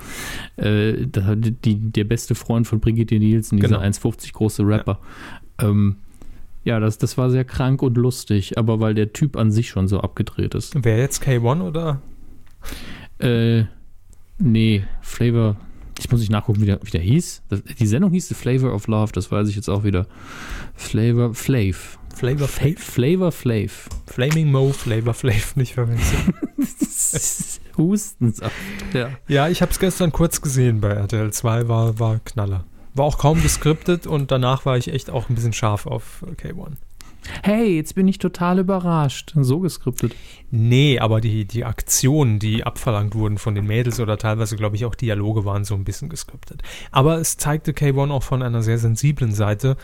[0.58, 3.88] Äh, da, hat die, der beste Freund von Brigitte Nielsen, dieser Genau.
[3.88, 5.00] 1,50 große Rapper.
[5.62, 5.98] Ja, ähm,
[6.64, 9.88] ja das, das war sehr krank und lustig, aber weil der Typ an sich schon
[9.88, 10.74] so abgedreht ist.
[10.84, 12.02] Wer jetzt K1 oder?
[13.20, 13.66] Äh,
[14.38, 15.58] nee, Flavor,
[16.00, 17.44] ich muss nicht nachgucken, wie der, wie der hieß.
[17.50, 20.08] Das, die Sendung hieß The Flavor of Love, das weiß ich jetzt auch wieder.
[20.76, 21.98] Flavor Flav.
[22.14, 23.90] Flavor Fa Flavor Flav.
[24.08, 26.34] Flaming Mo, Flavor Flav, nicht verwechseln.
[27.78, 28.54] Hustensaft,
[28.94, 29.10] ja.
[29.28, 32.64] ja, ich habe es gestern kurz gesehen bei RTL 2, war, war Knaller.
[32.94, 36.78] War auch kaum geskriptet und danach war ich echt auch ein bisschen scharf auf K1.
[37.44, 39.34] Hey, jetzt bin ich total überrascht.
[39.36, 40.16] So geskriptet.
[40.52, 44.86] Nee, aber die, die Aktionen, die abverlangt wurden von den Mädels oder teilweise, glaube ich,
[44.86, 46.62] auch Dialoge waren so ein bisschen geskriptet.
[46.92, 49.78] Aber es zeigte K1 auch von einer sehr sensiblen Seite.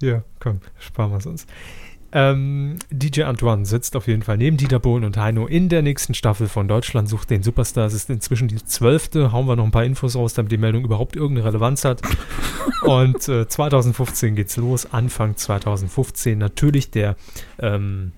[0.00, 1.46] Ja, komm, sparen wir es uns.
[2.14, 6.12] Ähm, DJ Antoine sitzt auf jeden Fall neben Dieter Bohlen und Heino in der nächsten
[6.12, 7.86] Staffel von Deutschland sucht den Superstar.
[7.86, 9.32] Es ist inzwischen die zwölfte.
[9.32, 12.02] Hauen wir noch ein paar Infos raus, damit die Meldung überhaupt irgendeine Relevanz hat.
[12.82, 14.92] Und äh, 2015 geht's los.
[14.92, 17.16] Anfang 2015 natürlich der
[17.58, 18.12] ähm,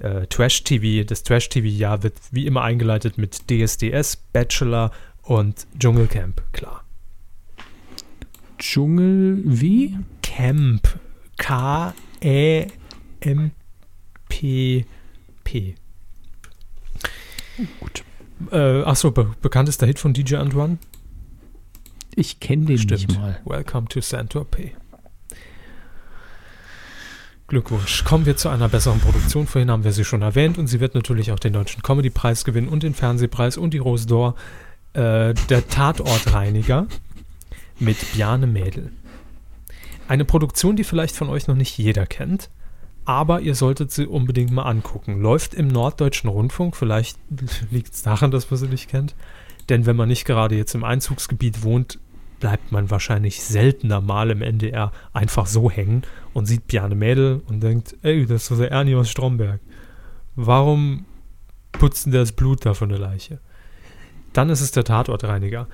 [0.00, 1.06] äh, Trash-TV.
[1.06, 4.90] Das Trash-TV-Jahr wird wie immer eingeleitet mit DSDS, Bachelor
[5.22, 6.84] und Dschungelcamp, klar.
[8.58, 9.96] Dschungel, wie?
[10.22, 10.88] Camp.
[13.20, 14.84] K-E-M-P-P.
[17.80, 18.04] Gut.
[18.52, 20.78] Äh, achso, be bekanntester Hit von DJ Antoine?
[22.14, 23.40] Ich kenne den nicht mal.
[23.44, 24.70] Welcome to Saint-Tropez.
[27.48, 28.04] Glückwunsch.
[28.04, 29.46] Kommen wir zu einer besseren Produktion.
[29.46, 32.68] Vorhin haben wir sie schon erwähnt und sie wird natürlich auch den Deutschen Comedy-Preis gewinnen
[32.68, 34.34] und den Fernsehpreis und die Rose d'Or.
[34.92, 36.86] Äh, der Tatortreiniger
[37.78, 38.92] mit Bjane Mädel.
[40.08, 42.50] Eine Produktion, die vielleicht von euch noch nicht jeder kennt,
[43.08, 45.22] aber ihr solltet sie unbedingt mal angucken.
[45.22, 47.18] Läuft im Norddeutschen Rundfunk, vielleicht
[47.70, 49.14] liegt es daran, dass man sie nicht kennt.
[49.70, 51.98] Denn wenn man nicht gerade jetzt im Einzugsgebiet wohnt,
[52.38, 56.02] bleibt man wahrscheinlich seltener mal im NDR einfach so hängen
[56.34, 59.60] und sieht Bjane Mädel und denkt, ey, das ist der Ernie aus Stromberg.
[60.36, 61.06] Warum
[61.72, 63.40] putzen das Blut da von der Leiche?
[64.34, 65.66] Dann ist es der Tatortreiniger.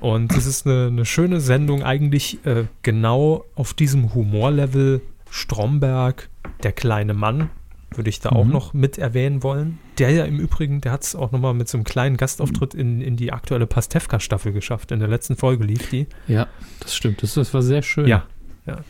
[0.00, 6.30] Und es ist eine, eine schöne Sendung, eigentlich äh, genau auf diesem Humorlevel Stromberg,
[6.62, 7.50] der kleine Mann,
[7.94, 8.52] würde ich da auch Mhm.
[8.52, 9.78] noch mit erwähnen wollen.
[9.98, 13.00] Der ja im Übrigen, der hat es auch nochmal mit so einem kleinen Gastauftritt in,
[13.00, 14.92] in die aktuelle Pastewka-Staffel geschafft.
[14.92, 16.06] In der letzten Folge lief die.
[16.26, 16.46] Ja,
[16.80, 17.22] das stimmt.
[17.22, 18.06] Das, das war sehr schön.
[18.06, 18.26] Ja,
[18.66, 18.80] ja.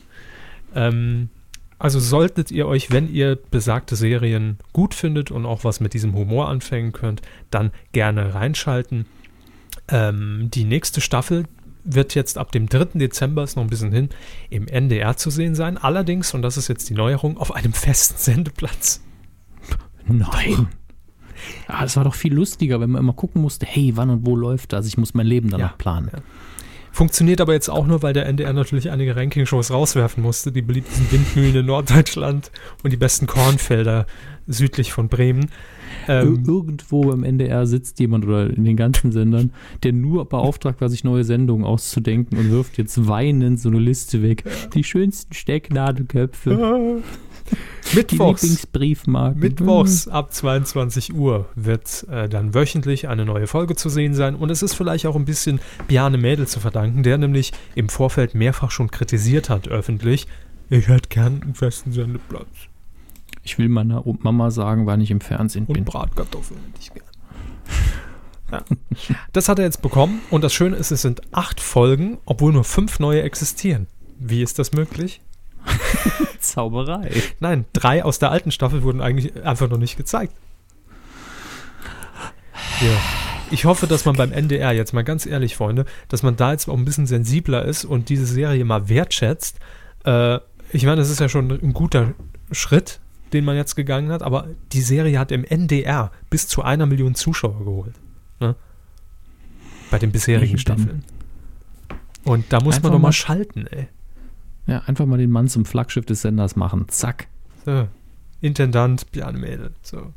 [0.75, 1.29] Ähm,
[1.79, 6.13] also solltet ihr euch, wenn ihr besagte Serien gut findet und auch was mit diesem
[6.15, 9.07] Humor anfangen könnt, dann gerne reinschalten.
[9.87, 11.45] Ähm, die nächste Staffel
[11.85, 12.99] wird jetzt ab dem 3.
[12.99, 14.09] Dezember, ist noch ein bisschen hin,
[14.51, 15.79] im NDR zu sehen sein.
[15.79, 19.01] Allerdings, und das ist jetzt die Neuerung, auf einem festen Sendeplatz.
[20.07, 20.69] Nein.
[21.69, 24.35] Ah, das war doch viel lustiger, wenn man immer gucken musste, hey, wann und wo
[24.35, 24.87] läuft das?
[24.87, 26.11] Ich muss mein Leben danach Ja, planen.
[26.13, 26.19] ja.
[26.91, 30.51] Funktioniert aber jetzt auch nur, weil der NDR natürlich einige Ranking-Shows rauswerfen musste.
[30.51, 32.51] Die beliebtesten Windmühlen in Norddeutschland
[32.83, 34.07] und die besten Kornfelder
[34.49, 35.51] südlich von Bremen.
[36.09, 40.81] Ähm, Ir- Irgendwo im NDR sitzt jemand oder in den ganzen Sendern, der nur beauftragt
[40.81, 44.45] war, sich neue Sendungen auszudenken und wirft jetzt weinend so eine Liste weg.
[44.75, 47.01] Die schönsten Stecknadelköpfe,
[47.95, 49.41] Mittwochs, Lieblingsbriefmarken.
[49.41, 54.35] Mittwochs ab 22 Uhr wird äh, dann wöchentlich eine neue Folge zu sehen sein.
[54.35, 58.35] Und es ist vielleicht auch ein bisschen Bjarne Mädel zu verdanken, der nämlich im Vorfeld
[58.35, 60.27] mehrfach schon kritisiert hat öffentlich,
[60.71, 62.47] ich hätte gern einen festen Sendeplatz.
[63.49, 65.85] Ich will meiner Mama sagen, wann ich im Fernsehen Und bin.
[65.87, 67.07] Bratkartoffeln hätte ich gern.
[68.51, 68.65] Ja.
[69.35, 72.65] Das hat er jetzt bekommen und das Schöne ist, es sind acht Folgen, obwohl nur
[72.65, 73.89] fünf neue existieren.
[74.19, 75.21] Wie ist das möglich?
[76.41, 77.11] Zauberei.
[77.41, 80.33] Nein, drei aus der alten Staffel wurden eigentlich einfach noch nicht gezeigt.
[82.81, 82.97] Ja.
[83.51, 86.71] Ich hoffe, dass man beim NDR, jetzt mal ganz ehrlich, Freunde, dass man da jetzt
[86.71, 89.59] auch ein bisschen sensibler ist und diese Serie mal wertschätzt.
[90.07, 90.39] Äh,
[90.73, 92.15] ich meine, das ist ja schon ein guter
[92.51, 93.01] Schritt,
[93.33, 97.15] den man jetzt gegangen hat, aber die Serie hat im NDR bis zu einer Million
[97.15, 97.95] Zuschauer geholt.
[98.41, 98.55] Ne?
[99.91, 100.59] Bei den bisherigen Eben.
[100.59, 101.05] Staffeln.
[102.25, 103.89] Und da muss Einfach man doch mal mal- schalten, ey.
[104.67, 106.87] Ja, einfach mal den Mann zum Flaggschiff des Senders machen.
[106.89, 107.29] Zack.
[107.65, 107.89] So.
[108.43, 109.73] Intendant Bjarne Mädel.
[109.83, 110.13] So.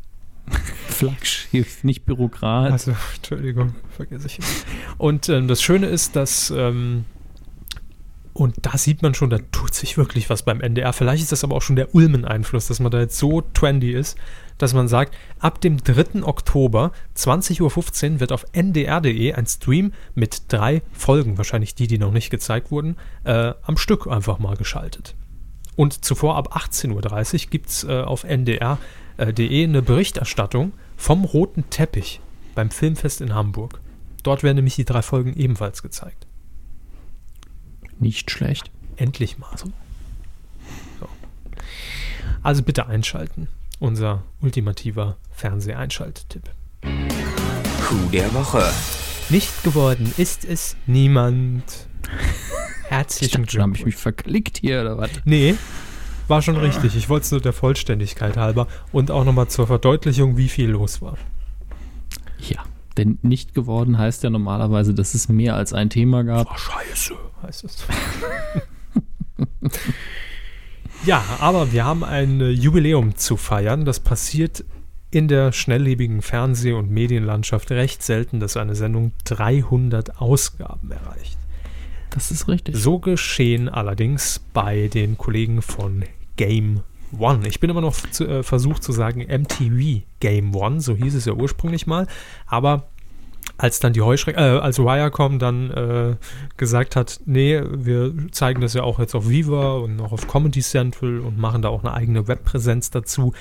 [0.89, 2.71] Flaggschiff, nicht Bürokrat.
[2.71, 4.39] Also, Entschuldigung, vergesse ich.
[4.97, 7.05] Und ähm, das Schöne ist, dass, ähm,
[8.33, 10.93] und da sieht man schon, da tut sich wirklich was beim NDR.
[10.93, 14.17] Vielleicht ist das aber auch schon der Ulmen-Einfluss, dass man da jetzt so trendy ist,
[14.57, 16.23] dass man sagt, ab dem 3.
[16.23, 17.61] Oktober, 20.15
[18.13, 22.71] Uhr, wird auf ndr.de ein Stream mit drei Folgen, wahrscheinlich die, die noch nicht gezeigt
[22.71, 25.15] wurden, äh, am Stück einfach mal geschaltet.
[25.75, 32.21] Und zuvor ab 18.30 Uhr gibt es äh, auf ndr.de eine Berichterstattung vom Roten Teppich
[32.55, 33.79] beim Filmfest in Hamburg.
[34.23, 36.27] Dort werden nämlich die drei Folgen ebenfalls gezeigt.
[38.01, 38.71] Nicht schlecht.
[38.97, 39.55] Endlich mal.
[39.57, 39.71] So.
[42.41, 43.47] Also bitte einschalten.
[43.79, 46.49] Unser ultimativer Fernseheinschalttipp.
[46.81, 48.63] Coup der Woche.
[49.29, 51.63] Nicht geworden ist es niemand.
[52.89, 54.01] Herzlichen Ich dachte, habe ich mich Glückwunsch.
[54.01, 55.11] verklickt hier oder was?
[55.25, 55.55] Nee,
[56.27, 56.95] war schon richtig.
[56.95, 61.01] Ich wollte es nur der Vollständigkeit halber und auch nochmal zur Verdeutlichung, wie viel los
[61.01, 61.17] war.
[62.39, 62.63] Ja.
[62.97, 66.51] Denn nicht geworden heißt ja normalerweise, dass es mehr als ein Thema gab.
[66.51, 67.85] Oh, scheiße, heißt es.
[71.05, 73.85] ja, aber wir haben ein äh, Jubiläum zu feiern.
[73.85, 74.63] Das passiert
[75.11, 81.37] in der schnelllebigen Fernseh- und Medienlandschaft recht selten, dass eine Sendung 300 Ausgaben erreicht.
[82.09, 82.75] Das ist richtig.
[82.75, 86.03] So geschehen allerdings bei den Kollegen von
[86.37, 86.81] Game
[87.17, 87.47] One.
[87.47, 91.25] Ich bin immer noch zu, äh, versucht zu sagen MTV Game One, so hieß es
[91.25, 92.07] ja ursprünglich mal,
[92.45, 92.89] aber
[93.61, 96.15] als dann die Heuschrecken, äh, als Wirecom dann äh,
[96.57, 100.61] gesagt hat, nee, wir zeigen das ja auch jetzt auf Viva und auch auf Comedy
[100.61, 103.33] Central und machen da auch eine eigene Webpräsenz dazu,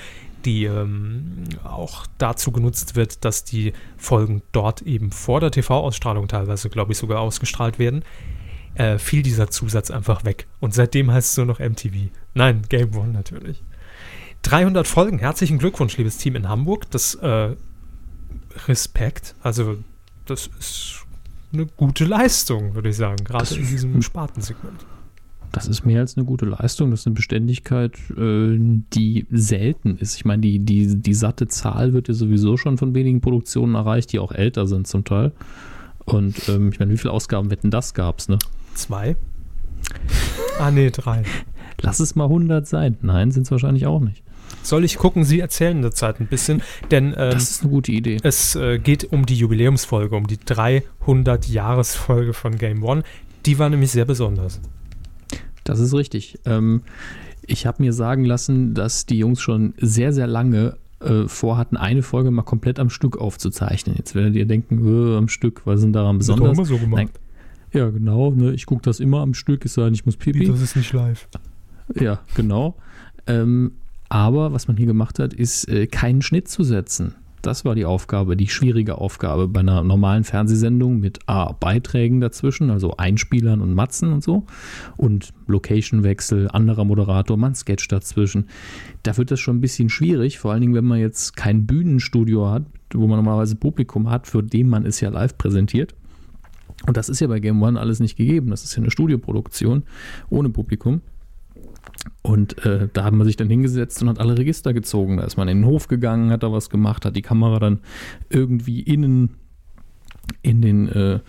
[0.45, 6.69] die ähm, auch dazu genutzt wird, dass die Folgen dort eben vor der TV-Ausstrahlung teilweise,
[6.69, 8.03] glaube ich, sogar ausgestrahlt werden,
[8.75, 10.45] äh, fiel dieser Zusatz einfach weg.
[10.59, 12.11] Und seitdem heißt es nur noch MTV.
[12.35, 13.63] Nein, Game One natürlich.
[14.43, 15.17] 300 Folgen.
[15.17, 16.91] Herzlichen Glückwunsch, liebes Team in Hamburg.
[16.91, 17.55] Das äh,
[18.67, 19.33] Respekt.
[19.41, 19.77] Also,
[20.31, 21.05] das ist
[21.53, 23.23] eine gute Leistung, würde ich sagen.
[23.23, 24.85] Gerade Das in diesem Spartensegment.
[25.51, 26.91] Das ist mehr als eine gute Leistung.
[26.91, 28.57] Das ist eine Beständigkeit, äh,
[28.93, 30.15] die selten ist.
[30.15, 34.13] Ich meine, die, die, die satte Zahl wird ja sowieso schon von wenigen Produktionen erreicht,
[34.13, 35.33] die auch älter sind zum Teil.
[36.05, 38.39] Und ähm, ich meine, wie viele Ausgaben wetten das gab's, ne?
[38.75, 39.17] Zwei.
[40.57, 41.23] Ah, nee, drei.
[41.81, 42.97] Lass es mal 100 sein.
[43.01, 44.23] Nein, sind es wahrscheinlich auch nicht.
[44.63, 45.23] Soll ich gucken?
[45.23, 48.17] Sie erzählen in der Zeit ein bisschen, denn ähm, Das ist eine gute Idee.
[48.23, 53.03] es äh, geht um die Jubiläumsfolge, um die 300-Jahresfolge von Game One.
[53.45, 54.61] Die war nämlich sehr besonders.
[55.63, 56.39] Das ist richtig.
[56.45, 56.81] Ähm,
[57.45, 62.03] ich habe mir sagen lassen, dass die Jungs schon sehr, sehr lange äh, vorhatten, eine
[62.03, 63.95] Folge mal komplett am Stück aufzuzeichnen.
[63.97, 66.67] Jetzt werdet ihr denken, äh, am Stück, was sind daran besonders?
[66.67, 67.09] so Nein.
[67.73, 68.31] Ja, genau.
[68.31, 68.53] Ne?
[68.53, 70.45] Ich gucke das immer am Stück, sei denn, ich muss pipi.
[70.61, 71.27] ist nicht live.
[71.99, 72.75] Ja, genau.
[73.27, 73.73] Ähm,
[74.11, 77.15] aber was man hier gemacht hat, ist äh, keinen Schnitt zu setzen.
[77.41, 82.69] Das war die Aufgabe, die schwierige Aufgabe bei einer normalen Fernsehsendung mit A, Beiträgen dazwischen,
[82.69, 84.45] also Einspielern und Matzen und so
[84.97, 88.49] und Location-Wechsel, anderer Moderator, man Sketch dazwischen.
[89.03, 92.49] Da wird das schon ein bisschen schwierig, vor allen Dingen, wenn man jetzt kein Bühnenstudio
[92.49, 95.95] hat, wo man normalerweise Publikum hat, für den man es ja live präsentiert.
[96.85, 98.49] Und das ist ja bei Game One alles nicht gegeben.
[98.49, 99.83] Das ist ja eine Studioproduktion
[100.29, 101.01] ohne Publikum.
[102.21, 105.17] Und äh, da hat man sich dann hingesetzt und hat alle Register gezogen.
[105.17, 107.79] Da ist man in den Hof gegangen, hat da was gemacht, hat die Kamera dann
[108.29, 109.37] irgendwie innen
[110.43, 111.19] in den äh,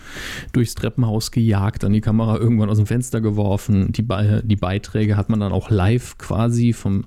[0.52, 3.92] durchs Treppenhaus gejagt, dann die Kamera irgendwann aus dem Fenster geworfen.
[3.92, 7.04] Die, Be die Beiträge hat man dann auch live quasi vom,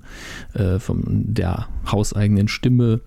[0.54, 3.00] äh, vom der hauseigenen Stimme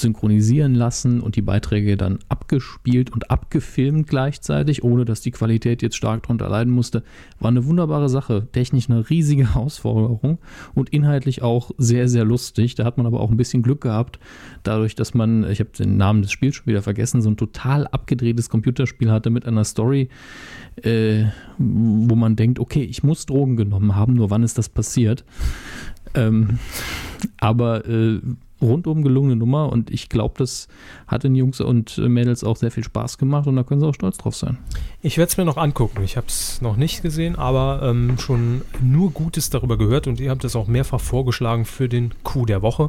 [0.00, 5.96] synchronisieren lassen und die Beiträge dann abgespielt und abgefilmt gleichzeitig, ohne dass die Qualität jetzt
[5.96, 7.02] stark darunter leiden musste.
[7.40, 10.38] War eine wunderbare Sache, technisch eine riesige Herausforderung
[10.74, 12.74] und inhaltlich auch sehr, sehr lustig.
[12.74, 14.18] Da hat man aber auch ein bisschen Glück gehabt,
[14.62, 17.86] dadurch, dass man, ich habe den Namen des Spiels schon wieder vergessen, so ein total
[17.86, 20.08] abgedrehtes Computerspiel hatte mit einer Story,
[20.82, 21.24] äh,
[21.58, 25.24] wo man denkt, okay, ich muss Drogen genommen haben, nur wann ist das passiert?
[26.14, 26.58] Ähm,
[27.38, 28.20] aber äh,
[28.60, 30.68] rundum gelungene Nummer und ich glaube, das
[31.06, 33.94] hat den Jungs und Mädels auch sehr viel Spaß gemacht und da können sie auch
[33.94, 34.58] stolz drauf sein.
[35.02, 36.02] Ich werde es mir noch angucken.
[36.02, 40.30] Ich habe es noch nicht gesehen, aber ähm, schon nur Gutes darüber gehört und ihr
[40.30, 42.88] habt es auch mehrfach vorgeschlagen für den Coup der Woche.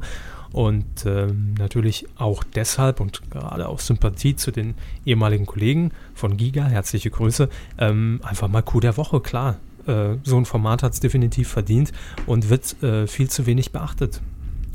[0.53, 6.65] Und ähm, natürlich auch deshalb und gerade aus Sympathie zu den ehemaligen Kollegen von Giga,
[6.65, 9.57] herzliche Grüße, ähm, einfach mal Coup der Woche, klar.
[9.87, 11.91] Äh, so ein Format hat es definitiv verdient
[12.25, 14.21] und wird äh, viel zu wenig beachtet.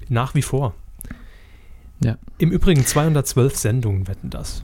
[0.09, 0.75] Nach wie vor.
[2.05, 2.19] Ja.
[2.39, 4.63] Im Übrigen 212 Sendungen wetten das.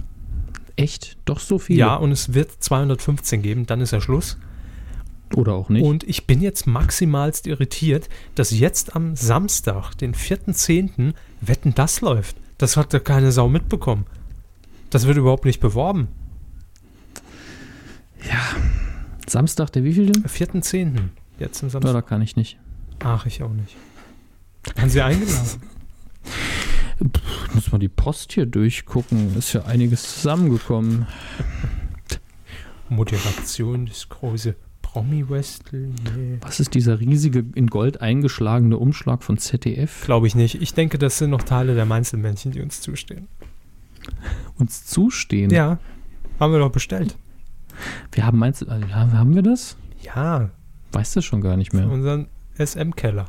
[0.76, 1.16] Echt?
[1.24, 1.76] Doch so viel?
[1.76, 4.39] Ja, und es wird 215 geben, dann ist ja Schluss.
[5.34, 5.84] Oder auch nicht?
[5.84, 12.36] Und ich bin jetzt maximalst irritiert, dass jetzt am Samstag, den 4.10., Wetten das läuft.
[12.59, 14.07] Das hat ja keine Sau mitbekommen.
[14.91, 16.09] Das wird überhaupt nicht beworben.
[19.26, 20.20] Samstag, der wievielte?
[20.20, 20.97] 4.10.
[21.39, 21.93] Jetzt im Ja, Samstag.
[21.93, 22.59] da kann ich nicht.
[23.01, 23.76] Ach, ich auch nicht.
[24.78, 25.62] Haben Sie eingeladen?
[27.01, 29.37] Ich muss mal die Post hier durchgucken.
[29.37, 31.07] Ist ja einiges zusammengekommen.
[32.89, 35.95] Moderation, das große Promi Wrestling?
[36.17, 36.39] Nee.
[36.41, 40.05] Was ist dieser riesige in Gold eingeschlagene Umschlag von ZDF?
[40.07, 40.61] Glaube ich nicht.
[40.63, 43.29] Ich denke, das sind noch Teile der Mainzelmännchen, die uns zustehen.
[44.59, 45.51] Uns zustehen?
[45.51, 45.79] Ja,
[46.41, 47.17] haben wir doch bestellt.
[48.13, 48.69] Wir haben Mainzel.
[48.69, 49.77] äh, Haben wir das?
[50.03, 50.51] Ja,
[50.93, 51.89] Weiß das schon gar nicht mehr.
[51.89, 53.29] unseren SM-Keller.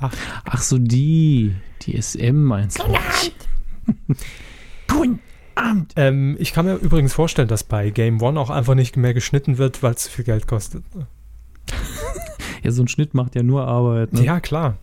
[0.00, 1.54] Ach so, die.
[1.82, 2.84] Die SM meinst du?
[5.96, 9.58] Ähm, ich kann mir übrigens vorstellen, dass bei Game One auch einfach nicht mehr geschnitten
[9.58, 10.84] wird, weil es zu viel Geld kostet.
[12.62, 14.12] Ja, so ein Schnitt macht ja nur Arbeit.
[14.12, 14.22] Ne?
[14.22, 14.76] Ja, klar.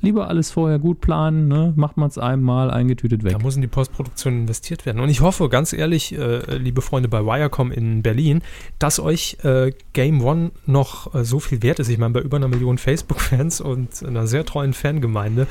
[0.00, 1.72] Lieber alles vorher gut planen, ne?
[1.76, 3.32] Macht man es einmal, eingetütet weg.
[3.32, 5.00] Da muss in die Postproduktion investiert werden.
[5.00, 8.42] Und ich hoffe, ganz ehrlich, äh, liebe Freunde bei Wirecom in Berlin,
[8.78, 11.88] dass euch äh, Game One noch äh, so viel wert ist.
[11.88, 15.46] Ich meine, bei über einer Million Facebook-Fans und einer sehr treuen Fangemeinde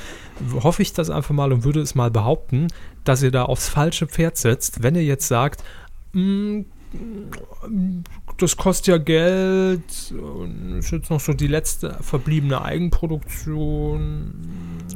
[0.61, 2.67] hoffe ich das einfach mal und würde es mal behaupten,
[3.03, 5.63] dass ihr da aufs falsche Pferd setzt, wenn ihr jetzt sagt,
[6.13, 6.61] "Mm,
[8.37, 9.81] das kostet ja Geld
[10.79, 14.33] ist jetzt noch so die letzte verbliebene Eigenproduktion.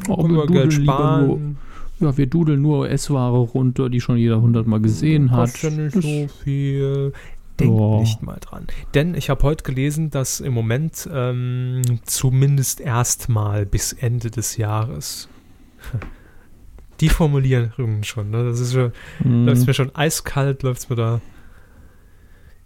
[0.07, 1.57] Oh, können wir wir Geld sparen.
[1.99, 5.51] Ja, wir dudeln nur US-Ware runter, die schon jeder hundertmal gesehen hat.
[5.51, 7.13] Kostet ja nicht Das- so viel.
[7.57, 7.99] Denkt Ja.
[8.01, 8.67] nicht mal dran.
[8.93, 15.29] Denn ich habe heute gelesen, dass im Moment ähm, zumindest erstmal bis Ende des Jahres
[16.99, 18.43] die Formulierungen schon, ne?
[18.43, 18.91] Das ist schon,
[19.23, 19.45] Mhm.
[19.45, 21.21] läuft mir schon eiskalt, läuft mir da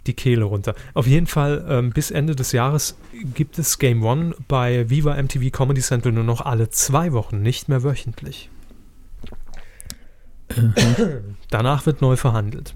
[0.09, 0.75] die Kehle runter.
[0.93, 2.97] Auf jeden Fall, ähm, bis Ende des Jahres
[3.35, 7.69] gibt es Game One bei Viva MTV Comedy Central nur noch alle zwei Wochen, nicht
[7.69, 8.49] mehr wöchentlich.
[11.49, 12.73] Danach wird neu verhandelt.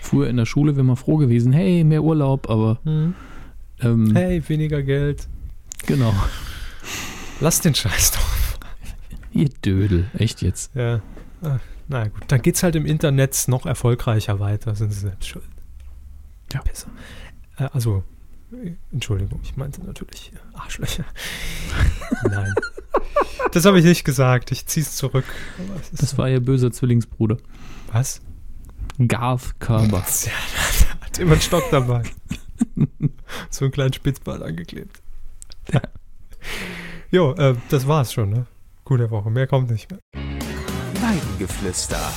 [0.00, 4.82] Früher in der Schule wäre man froh gewesen, hey, mehr Urlaub, aber ähm, Hey, weniger
[4.82, 5.28] Geld.
[5.86, 6.14] genau.
[7.40, 8.28] Lass den Scheiß doch.
[9.32, 10.74] Ihr Dödel, echt jetzt.
[10.74, 11.00] Ja.
[11.42, 11.58] Ah,
[11.88, 15.44] Na gut, dann geht's halt im Internet noch erfolgreicher weiter, sind sie selbst schuld.
[16.52, 16.60] Ja.
[16.62, 16.88] Besser.
[17.58, 18.04] Äh, also,
[18.52, 21.04] äh, Entschuldigung, ich meinte natürlich äh, Arschlöcher.
[22.30, 22.54] Nein.
[23.52, 24.52] Das habe ich nicht gesagt.
[24.52, 25.24] Ich zieh's zurück.
[25.58, 26.18] Aber es ist Das so.
[26.18, 27.36] war ihr böser Zwillingsbruder.
[27.90, 28.20] Was?
[29.06, 30.04] Garth Kerber.
[30.24, 30.32] Ja,
[31.00, 32.02] hat immer einen Stock dabei.
[33.50, 35.02] so einen kleinen Spitzball angeklebt.
[35.72, 35.80] Ja.
[37.10, 38.46] Jo, äh, das war's schon, ne?
[38.84, 39.30] Gute Woche.
[39.30, 40.00] Mehr kommt nicht mehr.
[41.00, 42.12] Weidengeflüster.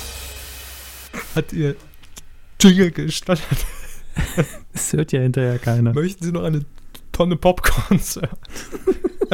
[1.35, 1.75] Hat ihr
[2.59, 3.65] Jingle gestattet?
[4.73, 5.93] Das hört ja hinterher keiner.
[5.93, 6.65] Möchten Sie noch eine
[7.11, 8.29] Tonne Popcorn, Sir?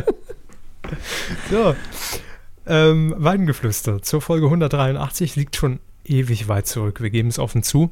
[1.49, 1.75] so.
[2.67, 7.01] Ähm, Weidengeflüster zur Folge 183 liegt schon ewig weit zurück.
[7.01, 7.91] Wir geben es offen zu.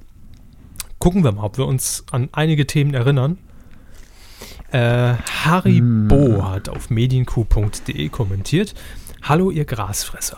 [0.99, 3.39] Gucken wir mal, ob wir uns an einige Themen erinnern.
[4.71, 6.07] Äh, Harry Hm.
[6.07, 8.75] Bo hat auf medienkuh.de kommentiert.
[9.23, 10.37] Hallo, ihr Grasfresser.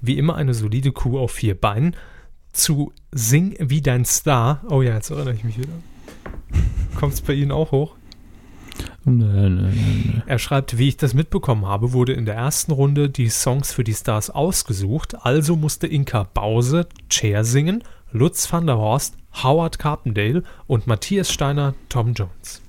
[0.00, 1.96] Wie immer eine solide Kuh auf vier Beinen.
[2.52, 4.62] Zu Sing wie dein Star.
[4.68, 5.72] Oh ja, jetzt erinnere ich mich wieder.
[6.98, 7.96] Kommt es bei Ihnen auch hoch?
[9.04, 10.20] Nö, nö, nö.
[10.26, 13.84] Er schreibt, wie ich das mitbekommen habe, wurde in der ersten Runde die Songs für
[13.84, 17.82] die Stars ausgesucht, also musste Inka Bause Chair singen,
[18.12, 22.62] Lutz van der Horst, Howard Carpendale und Matthias Steiner Tom Jones.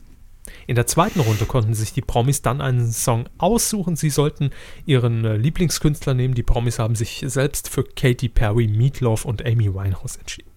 [0.68, 3.96] In der zweiten Runde konnten sich die Promis dann einen Song aussuchen.
[3.96, 4.52] Sie sollten
[4.86, 6.36] ihren äh, Lieblingskünstler nehmen.
[6.36, 10.50] Die Promis haben sich selbst für Katy Perry, Meatloaf und Amy Winehouse entschieden.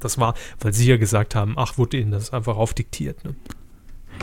[0.00, 3.24] Das war, weil sie ja gesagt haben, ach, wurde ihnen das einfach aufdiktiert.
[3.24, 3.34] Ne?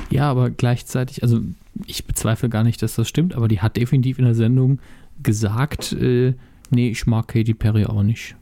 [0.10, 1.42] Ja, aber gleichzeitig, also
[1.86, 4.80] ich bezweifle gar nicht, dass das stimmt, aber die hat definitiv in der Sendung
[5.24, 6.34] gesagt, äh,
[6.70, 8.36] nee, ich mag Katy Perry auch nicht.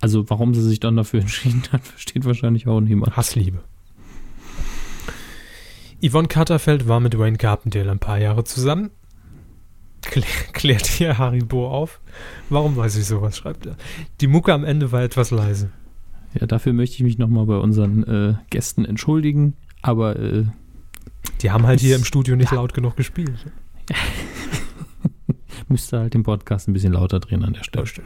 [0.00, 3.16] Also warum sie sich dann dafür entschieden hat, versteht wahrscheinlich auch niemand.
[3.16, 3.62] Hassliebe.
[6.02, 8.90] Yvonne Katterfeld war mit Wayne Carpendale ein paar Jahre zusammen.
[10.02, 12.00] Klär, klärt hier Haribo auf.
[12.48, 13.76] Warum weiß ich sowas, schreibt er.
[14.20, 15.70] Die Mucke am Ende war etwas leise.
[16.38, 20.44] Ja, dafür möchte ich mich nochmal bei unseren äh, Gästen entschuldigen, aber äh,
[21.42, 23.46] Die haben halt hier im Studio nicht laut genug gespielt.
[25.70, 27.84] müsste halt den Podcast ein bisschen lauter drehen an der Stelle.
[27.84, 28.04] Richtig.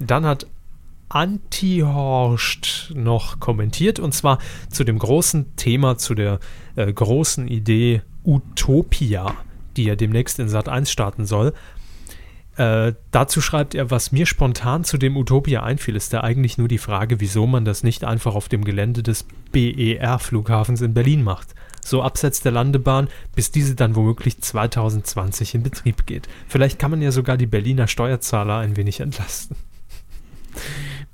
[0.00, 0.46] Dann hat
[1.08, 4.38] Antihorst noch kommentiert und zwar
[4.70, 6.40] zu dem großen Thema, zu der
[6.74, 9.34] äh, großen Idee Utopia,
[9.76, 11.52] die ja demnächst in Sat 1 starten soll.
[12.56, 16.68] Äh, dazu schreibt er, was mir spontan zu dem Utopia einfiel, ist da eigentlich nur
[16.68, 21.54] die Frage, wieso man das nicht einfach auf dem Gelände des BER-Flughafens in Berlin macht.
[21.84, 26.28] So abseits der Landebahn, bis diese dann womöglich 2020 in Betrieb geht.
[26.48, 29.56] Vielleicht kann man ja sogar die Berliner Steuerzahler ein wenig entlasten.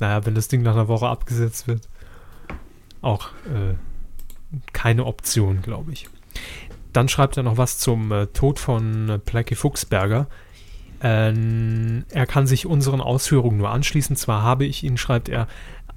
[0.03, 1.89] Naja, wenn das Ding nach einer Woche abgesetzt wird,
[3.03, 3.77] auch äh,
[4.73, 6.09] keine Option, glaube ich.
[6.93, 10.27] Dann schreibt er noch was zum äh, Tod von äh, Placke Fuchsberger.
[11.01, 14.17] Ähm, er kann sich unseren Ausführungen nur anschließen.
[14.17, 15.47] Zwar habe ich ihn, schreibt er,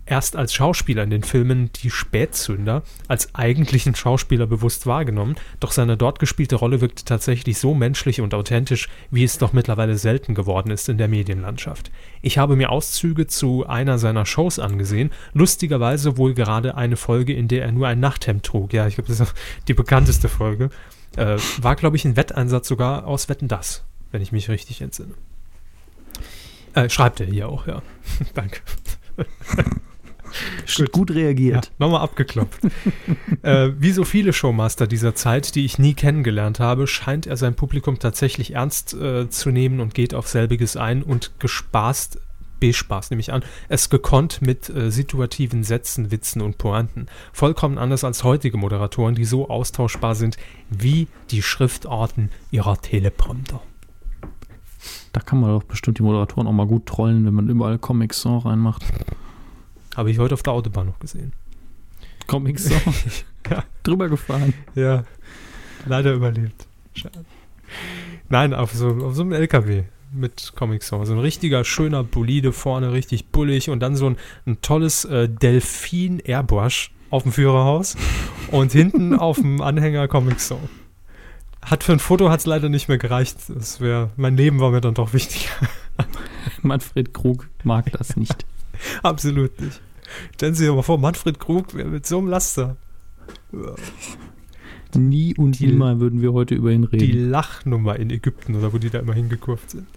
[0.06, 5.98] erst als Schauspieler in den Filmen Die Spätzünder als eigentlichen Schauspieler bewusst wahrgenommen, doch seine
[5.98, 10.72] dort gespielte Rolle wirkte tatsächlich so menschlich und authentisch, wie es doch mittlerweile selten geworden
[10.72, 11.92] ist in der Medienlandschaft.
[12.22, 17.48] Ich habe mir Auszüge zu einer seiner Shows angesehen, lustigerweise wohl gerade eine Folge, in
[17.48, 18.74] der er nur ein Nachthemd trug.
[18.74, 19.34] Ja, ich glaube, das ist
[19.68, 20.70] die bekannteste Folge.
[21.18, 25.14] Äh, war, glaube ich, ein Wetteinsatz sogar aus Wetten Das, wenn ich mich richtig entsinne.
[26.74, 27.82] Äh, schreibt er hier auch, ja.
[28.34, 28.60] Danke.
[30.76, 30.92] Gut.
[30.92, 31.66] Gut reagiert.
[31.66, 32.60] Ja, Nochmal abgeklopft.
[33.42, 37.56] äh, wie so viele Showmaster dieser Zeit, die ich nie kennengelernt habe, scheint er sein
[37.56, 42.20] Publikum tatsächlich ernst äh, zu nehmen und geht auf selbiges ein und gespaßt,
[42.60, 47.08] bespaßt nehme ich an, es gekonnt mit äh, situativen Sätzen, Witzen und Pointen.
[47.34, 50.38] Vollkommen anders als heutige Moderatoren, die so austauschbar sind
[50.70, 53.62] wie die Schriftarten ihrer Teleprompter.
[55.14, 58.22] Da kann man doch bestimmt die Moderatoren auch mal gut trollen, wenn man überall Comics
[58.22, 58.84] so reinmacht.
[59.96, 61.34] Habe ich heute auf der Autobahn noch gesehen.
[62.28, 62.76] Comics so
[63.50, 63.64] ja.
[63.84, 64.54] drüber gefahren.
[64.76, 65.04] Ja,
[65.86, 66.68] leider überlebt.
[66.94, 67.26] Schade.
[68.30, 71.06] Nein, auf so, auf so einem LKW mit Comic Song.
[71.06, 75.30] So ein richtiger, schöner Bolide vorne, richtig bullig und dann so ein, ein tolles äh,
[75.30, 77.96] Delfin Airbrush auf dem Führerhaus
[78.52, 80.70] und hinten auf dem Anhänger Comic Song.
[81.62, 83.38] Hat für ein Foto hat es leider nicht mehr gereicht.
[83.48, 85.52] Das wär, mein Leben war mir dann doch wichtiger.
[86.62, 88.46] Manfred Krug mag das nicht.
[89.04, 89.82] Absolut nicht.
[90.36, 92.78] Stellen Sie sich mal vor, Manfred Krug mit so einem Laster.
[94.94, 97.06] Nie und die, nimmer würden wir heute über ihn reden.
[97.06, 99.88] Die Lachnummer in Ägypten oder wo die da immer hingekurft sind.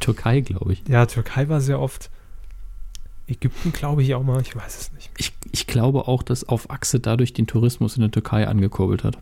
[0.00, 0.82] Türkei, glaube ich.
[0.88, 2.10] Ja, Türkei war sehr oft.
[3.26, 5.10] Ägypten glaube ich auch mal, ich weiß es nicht.
[5.16, 9.18] Ich, ich glaube auch, dass auf Achse dadurch den Tourismus in der Türkei angekurbelt hat.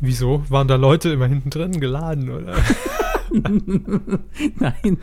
[0.00, 0.44] Wieso?
[0.50, 2.56] Waren da Leute immer hinten drin geladen, oder?
[4.58, 4.98] Nein,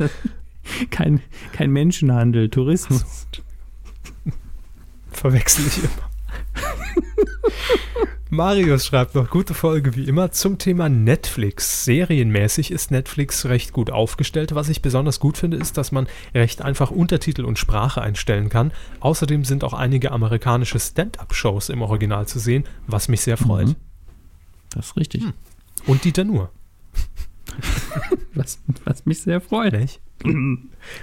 [0.92, 1.22] kein,
[1.54, 3.28] kein Menschenhandel, Tourismus.
[5.12, 6.10] Verwechsel ich immer.
[8.30, 11.86] Marius schreibt noch, gute Folge wie immer zum Thema Netflix.
[11.86, 14.56] Serienmäßig ist Netflix recht gut aufgestellt.
[14.56, 18.74] Was ich besonders gut finde, ist, dass man recht einfach Untertitel und Sprache einstellen kann.
[19.00, 23.68] Außerdem sind auch einige amerikanische Stand-up-Shows im Original zu sehen, was mich sehr freut.
[23.68, 23.76] Mhm.
[24.72, 25.24] Das ist richtig.
[25.24, 25.34] Hm.
[25.86, 26.52] Und Dieter Nuhr.
[28.34, 29.74] was, was mich sehr freut.
[29.74, 30.02] Nicht?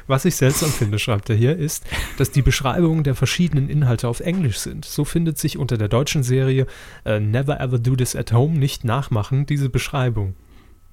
[0.07, 1.85] Was ich seltsam finde, schreibt er hier, ist,
[2.17, 4.85] dass die Beschreibungen der verschiedenen Inhalte auf Englisch sind.
[4.85, 6.67] So findet sich unter der deutschen Serie
[7.07, 10.35] uh, Never Ever Do This at Home nicht nachmachen diese Beschreibung.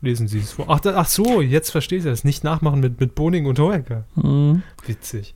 [0.02, 0.66] Lesen Sie es vor.
[0.70, 2.24] Ach, da, ach so, jetzt versteht ihr das.
[2.24, 4.06] Nicht nachmachen mit, mit Boning und Hoeker.
[4.16, 4.64] Mhm.
[4.86, 5.36] Witzig.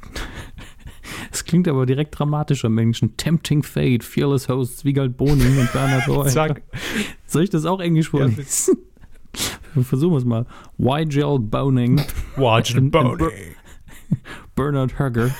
[1.31, 3.17] Es klingt aber direkt dramatischer im Englischen.
[3.17, 6.55] Tempting Fate, Fearless Hosts, Wiegald Boning und Bernhard Hoeker.
[7.25, 8.77] Soll ich das auch Englisch vorlesen?
[8.77, 8.92] Ja,
[9.81, 10.45] Versuchen wir es mal.
[10.77, 11.99] Wygel Boning.
[12.35, 13.55] Wygel Boning.
[14.55, 15.31] Bernard Hugger.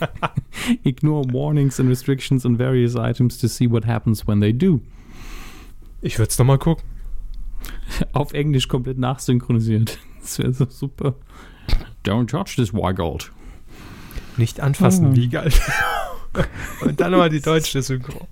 [0.84, 4.80] Ignore warnings and restrictions on various items to see what happens when they do.
[6.02, 6.84] Ich würde es nochmal gucken.
[8.12, 9.98] Auf Englisch komplett nachsynchronisiert.
[10.20, 11.14] Das wäre so super.
[12.04, 13.32] Don't touch this Wigold.
[14.36, 15.16] Nicht anfassen, oh.
[15.16, 15.60] Wiegald.
[16.82, 18.28] Und dann nochmal die deutsche Synchro.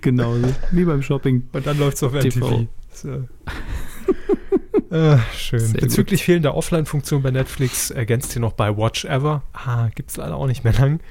[0.00, 0.34] genau,
[0.72, 1.48] wie beim Shopping.
[1.52, 2.66] Und dann läuft es auf MTV.
[3.00, 3.28] So.
[4.94, 5.60] äh, schön.
[5.60, 6.26] Sehr Bezüglich gut.
[6.26, 9.42] fehlender Offline-Funktion bei Netflix ergänzt hier noch bei Watch Ever.
[9.52, 11.00] Ah, gibt es leider auch nicht mehr lang.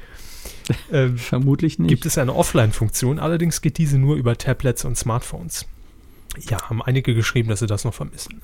[0.92, 1.90] Ähm, Vermutlich nicht.
[1.90, 5.66] Gibt es eine Offline-Funktion, allerdings geht diese nur über Tablets und Smartphones.
[6.48, 8.42] Ja, haben einige geschrieben, dass sie das noch vermissen.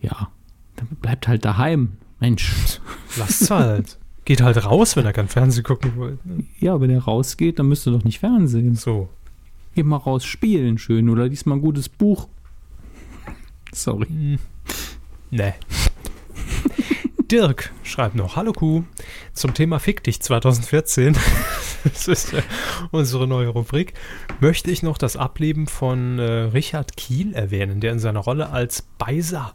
[0.00, 0.30] Ja,
[0.76, 1.98] dann bleibt halt daheim.
[2.20, 2.80] Mensch.
[3.18, 3.98] Lasst halt.
[4.24, 6.24] Geht halt raus, wenn er kein Fernsehen gucken wollt.
[6.24, 6.44] Ne?
[6.58, 8.74] Ja, wenn er rausgeht, dann müsst ihr doch nicht Fernsehen.
[8.74, 9.10] So.
[9.74, 12.28] Geh mal raus, spielen schön oder lies mal ein gutes Buch.
[13.72, 14.06] Sorry.
[14.06, 14.38] Hm.
[15.30, 15.54] Nee.
[17.30, 18.84] Dirk schreibt noch, Hallo Kuh,
[19.32, 21.16] zum Thema Fick dich 2014,
[21.84, 22.42] das ist äh,
[22.90, 23.94] unsere neue Rubrik,
[24.40, 28.82] möchte ich noch das Ableben von äh, Richard Kiel erwähnen, der in seiner Rolle als
[28.98, 29.54] Beißer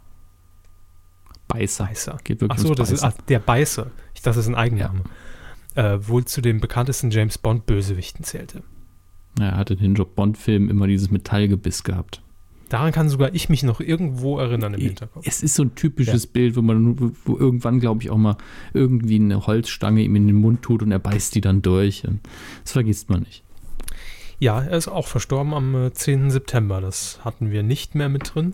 [1.47, 1.86] Beißer.
[1.86, 2.18] Beißer.
[2.24, 3.91] Geht wirklich Achso, das ist ach, der Beißer.
[4.13, 5.01] Ich dachte, das ist ein Eigenname.
[5.76, 5.93] Ja.
[5.93, 8.63] Äh, wohl zu den bekanntesten James Bond-Bösewichten zählte.
[9.39, 12.21] Ja, er hatte den Job Bond-Film immer dieses Metallgebiss gehabt.
[12.69, 15.25] Daran kann sogar ich mich noch irgendwo erinnern im Hinterkopf.
[15.25, 16.29] Es ist so ein typisches ja.
[16.33, 18.35] Bild, wo man wo irgendwann, glaube ich, auch mal
[18.73, 22.03] irgendwie eine Holzstange ihm in den Mund tut und er beißt die dann durch.
[22.63, 23.43] Das vergisst man nicht.
[24.39, 26.27] Ja, er ist auch verstorben am 10.
[26.27, 26.81] Äh, September.
[26.81, 28.53] Das hatten wir nicht mehr mit drin,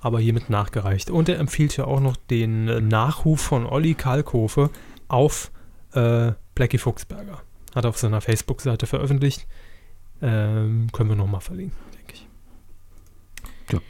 [0.00, 1.10] aber hiermit nachgereicht.
[1.10, 4.70] Und er empfiehlt ja auch noch den äh, Nachruf von Olli Kalkofe
[5.08, 5.50] auf
[5.92, 7.42] äh, Blackie Fuchsberger.
[7.74, 9.46] Hat er auf seiner Facebook-Seite veröffentlicht.
[10.20, 12.26] Ähm, können wir nochmal verlinken, denke ich.
[13.72, 13.80] Ja,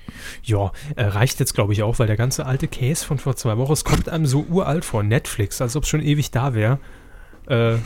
[0.42, 3.56] ja äh, reicht jetzt, glaube ich, auch, weil der ganze alte Case von vor zwei
[3.56, 5.02] Wochen, es kommt einem so uralt vor.
[5.02, 6.78] Netflix, als ob es schon ewig da wäre.
[7.46, 7.76] äh,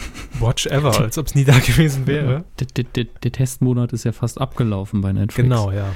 [0.40, 2.45] Watch Ever, als ob es nie da gewesen wäre.
[2.59, 5.49] Der, der, der, der, Testmonat ist ja fast abgelaufen bei Netflix.
[5.49, 5.86] Genau, ja.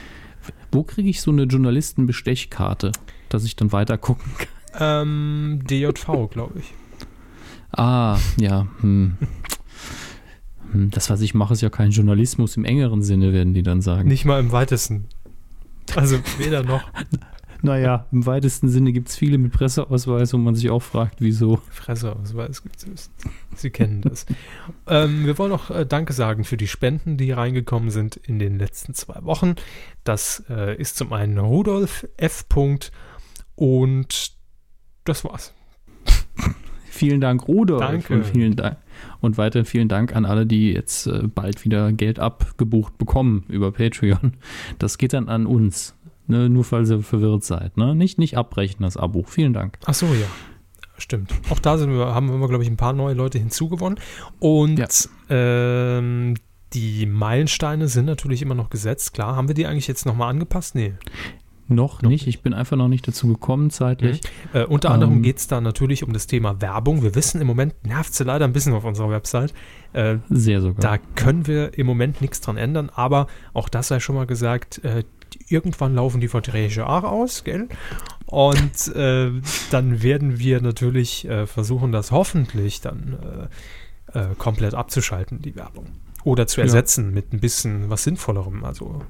[0.71, 2.93] Wo kriege ich so eine Journalistenbestechkarte,
[3.29, 4.49] dass ich dann weiter gucken kann?
[4.79, 6.75] Ähm, DJV, glaube ich.
[7.73, 8.67] Ah, ja.
[8.81, 9.17] Hm.
[10.73, 10.91] Hm.
[10.91, 14.09] Das, was ich mache, ist ja kein Journalismus im engeren Sinne, werden die dann sagen.
[14.09, 15.07] Nicht mal im weitesten.
[15.95, 16.83] Also weder noch.
[17.63, 21.61] Naja, im weitesten Sinne gibt es viele mit Presseausweis, wo man sich auch fragt, wieso.
[21.75, 23.11] Presseausweis gibt es.
[23.55, 24.27] Sie kennen das.
[24.87, 28.59] ähm, wir wollen noch äh, Danke sagen für die Spenden, die reingekommen sind in den
[28.59, 29.55] letzten zwei Wochen.
[30.05, 32.45] Das äh, ist zum einen Rudolf F.
[33.55, 34.33] und
[35.05, 35.55] das war's.
[36.85, 37.81] vielen Dank, Rudolf.
[37.81, 38.15] Danke.
[38.15, 38.77] Und vielen Dank.
[39.21, 43.73] Und weiterhin vielen Dank an alle, die jetzt äh, bald wieder Geld abgebucht bekommen über
[43.73, 44.35] Patreon.
[44.79, 45.95] Das geht dann an uns.
[46.29, 47.77] Ne, nur falls ihr verwirrt seid.
[47.77, 47.95] Ne?
[47.95, 49.23] Nicht, nicht abbrechen, das Abo.
[49.23, 49.79] Vielen Dank.
[49.85, 50.27] Ach so, ja.
[50.99, 51.33] Stimmt.
[51.51, 54.01] Auch da sind wir, haben wir, glaube ich, ein paar neue Leute hinzugewonnen.
[54.41, 54.89] Und ja.
[55.29, 56.35] ähm,
[56.73, 59.15] die Meilensteine sind natürlich immer noch gesetzt.
[59.15, 60.75] Klar, haben wir die eigentlich jetzt nochmal angepasst?
[60.75, 60.95] Nee.
[61.69, 62.27] Noch, noch nicht.
[62.27, 64.21] Ich bin einfach noch nicht dazu gekommen zeitlich.
[64.53, 64.61] Mhm.
[64.61, 67.03] Äh, unter anderem ähm, geht es da natürlich um das Thema Werbung.
[67.03, 69.53] Wir wissen im Moment, nervt sie leider ein bisschen auf unserer Website.
[69.93, 70.81] Äh, Sehr sogar.
[70.81, 74.85] Da können wir im Moment nichts dran ändern, aber auch das sei schon mal gesagt,
[74.85, 75.03] äh,
[75.49, 77.69] irgendwann laufen die Verträge auch aus, gell?
[78.27, 79.31] Und äh,
[79.71, 83.49] dann werden wir natürlich äh, versuchen, das hoffentlich dann
[84.13, 85.87] äh, komplett abzuschalten, die Werbung.
[86.25, 87.11] Oder zu ersetzen ja.
[87.13, 89.03] mit ein bisschen was Sinnvollerem, also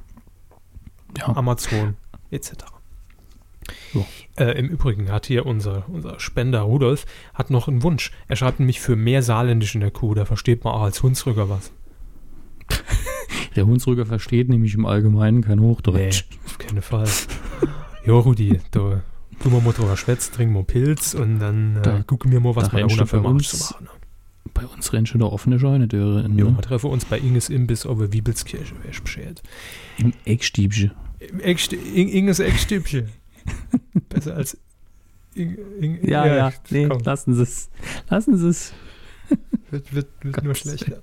[1.17, 1.35] ja.
[1.35, 1.97] Amazon
[2.37, 2.64] etc.
[3.93, 4.07] So.
[4.37, 8.12] Äh, Im Übrigen hat hier unser, unser Spender Rudolf hat noch einen Wunsch.
[8.28, 10.14] Er schreibt nämlich für mehr Saarländisch in der Kuh.
[10.14, 11.72] Da versteht man auch als Hunsrücker was.
[13.57, 16.24] Der Hunsrücker versteht nämlich im Allgemeinen kein Hochdeutsch.
[16.30, 17.09] Nee, auf keinen Fall.
[18.05, 19.03] jo, Rudi, da
[19.41, 22.70] tun wir mal drüber schwätzen, trinken wir Pilz und dann äh, gucken wir mal, was
[22.72, 23.89] wir da für uns zu machen.
[24.53, 26.28] Bei uns rennt schon der offene Scheune Döre.
[26.28, 26.41] Ne?
[26.41, 29.43] Jo, wir treffen uns bei Inges Imbiss auf Wiebelskirche, wer beschert.
[29.99, 30.93] Im Eckstiebchen.
[31.19, 33.09] Inges Eckstübchen.
[34.09, 34.59] Besser als
[35.35, 37.01] In, In, ja, ja, ja, nee, komm.
[37.05, 37.71] lassen Sie es.
[38.09, 38.73] Lassen Sie es.
[39.71, 41.03] Wird, wird, wird nur schlechter.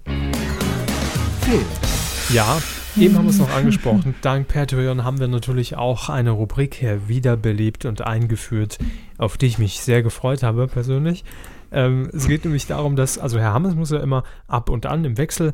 [2.30, 2.62] Ja,
[2.98, 4.16] eben haben wir es noch angesprochen.
[4.22, 8.80] Dank Patreon haben wir natürlich auch eine Rubrik hier wiederbelebt und eingeführt,
[9.18, 11.26] auf die ich mich sehr gefreut habe persönlich.
[11.72, 15.04] Ähm, es geht nämlich darum, dass, also Herr Hammes muss ja immer ab und an
[15.04, 15.54] im Wechsel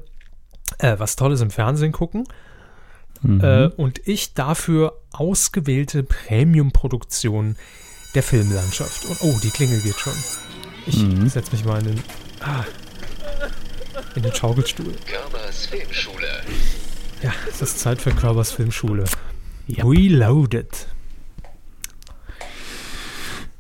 [0.78, 2.26] äh, was Tolles im Fernsehen gucken.
[3.22, 3.42] Mhm.
[3.42, 7.58] Äh, und ich dafür ausgewählte Premium-Produktionen
[8.16, 9.06] der Filmlandschaft.
[9.06, 10.14] Und oh, die Klingel geht schon.
[10.86, 11.28] Ich mhm.
[11.30, 12.04] setze mich mal in den,
[12.42, 12.64] ah,
[14.16, 14.94] in den Schaukelstuhl.
[15.06, 16.28] Körbers Filmschule.
[17.22, 19.04] Ja, es ist Zeit für Körbers Filmschule.
[19.68, 19.86] Yep.
[19.86, 20.88] Reloaded.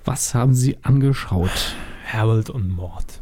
[0.05, 1.75] Was haben Sie angeschaut?
[2.05, 3.21] Harold und Mord.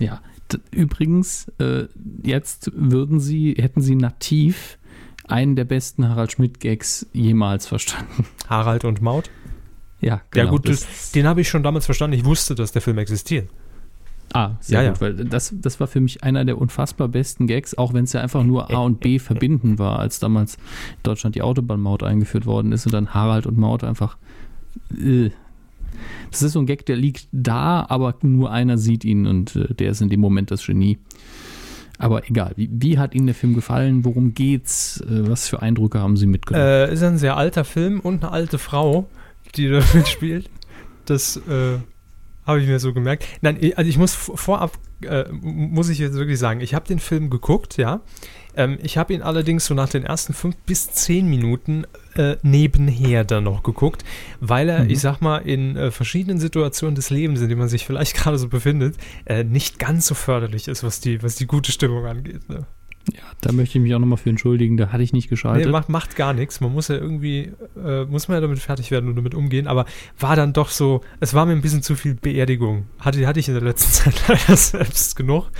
[0.00, 0.22] Ja,
[0.70, 1.86] übrigens, äh,
[2.22, 4.78] jetzt würden Sie, hätten Sie nativ
[5.28, 8.26] einen der besten Harald Schmidt-Gags jemals verstanden.
[8.48, 9.30] Harald und Maut?
[10.00, 10.44] Ja, genau.
[10.44, 12.16] Ja gut, das, den habe ich schon damals verstanden.
[12.16, 13.48] Ich wusste, dass der Film existiert.
[14.32, 15.06] Ah, sehr ja, gut, ja.
[15.06, 18.20] weil das, das war für mich einer der unfassbar besten Gags, auch wenn es ja
[18.20, 22.72] einfach nur A und B verbinden war, als damals in Deutschland die Autobahnmaut eingeführt worden
[22.72, 24.16] ist und dann Harald und Maut einfach.
[24.96, 25.30] Äh.
[26.30, 29.72] Das ist so ein Gag, der liegt da, aber nur einer sieht ihn und äh,
[29.72, 30.98] der ist in dem Moment das Genie.
[31.98, 34.04] Aber egal, wie, wie, hat Ihnen der Film gefallen?
[34.04, 35.00] Worum geht's?
[35.00, 36.66] Äh, was für Eindrücke haben Sie mitgenommen?
[36.66, 39.08] Äh, ist ein sehr alter Film und eine alte Frau,
[39.54, 40.50] die da mitspielt.
[41.06, 41.78] Das äh,
[42.46, 43.26] habe ich mir so gemerkt.
[43.40, 44.72] Nein, also ich muss vorab,
[45.02, 48.00] äh, muss ich jetzt wirklich sagen, ich habe den Film geguckt, ja.
[48.56, 51.84] Ähm, ich habe ihn allerdings so nach den ersten fünf bis zehn Minuten
[52.14, 54.04] äh, nebenher dann noch geguckt,
[54.40, 54.90] weil er, mhm.
[54.90, 58.38] ich sag mal, in äh, verschiedenen Situationen des Lebens, in denen man sich vielleicht gerade
[58.38, 58.96] so befindet,
[59.26, 62.48] äh, nicht ganz so förderlich ist, was die, was die gute Stimmung angeht.
[62.48, 62.66] Ne?
[63.12, 65.66] Ja, da möchte ich mich auch nochmal für entschuldigen, da hatte ich nicht geschaltet.
[65.66, 66.60] Nee, macht, macht gar nichts.
[66.60, 69.84] Man muss ja irgendwie, äh, muss man ja damit fertig werden und damit umgehen, aber
[70.18, 72.86] war dann doch so, es war mir ein bisschen zu viel Beerdigung.
[72.98, 75.50] Hatte, hatte ich in der letzten Zeit leider selbst genug.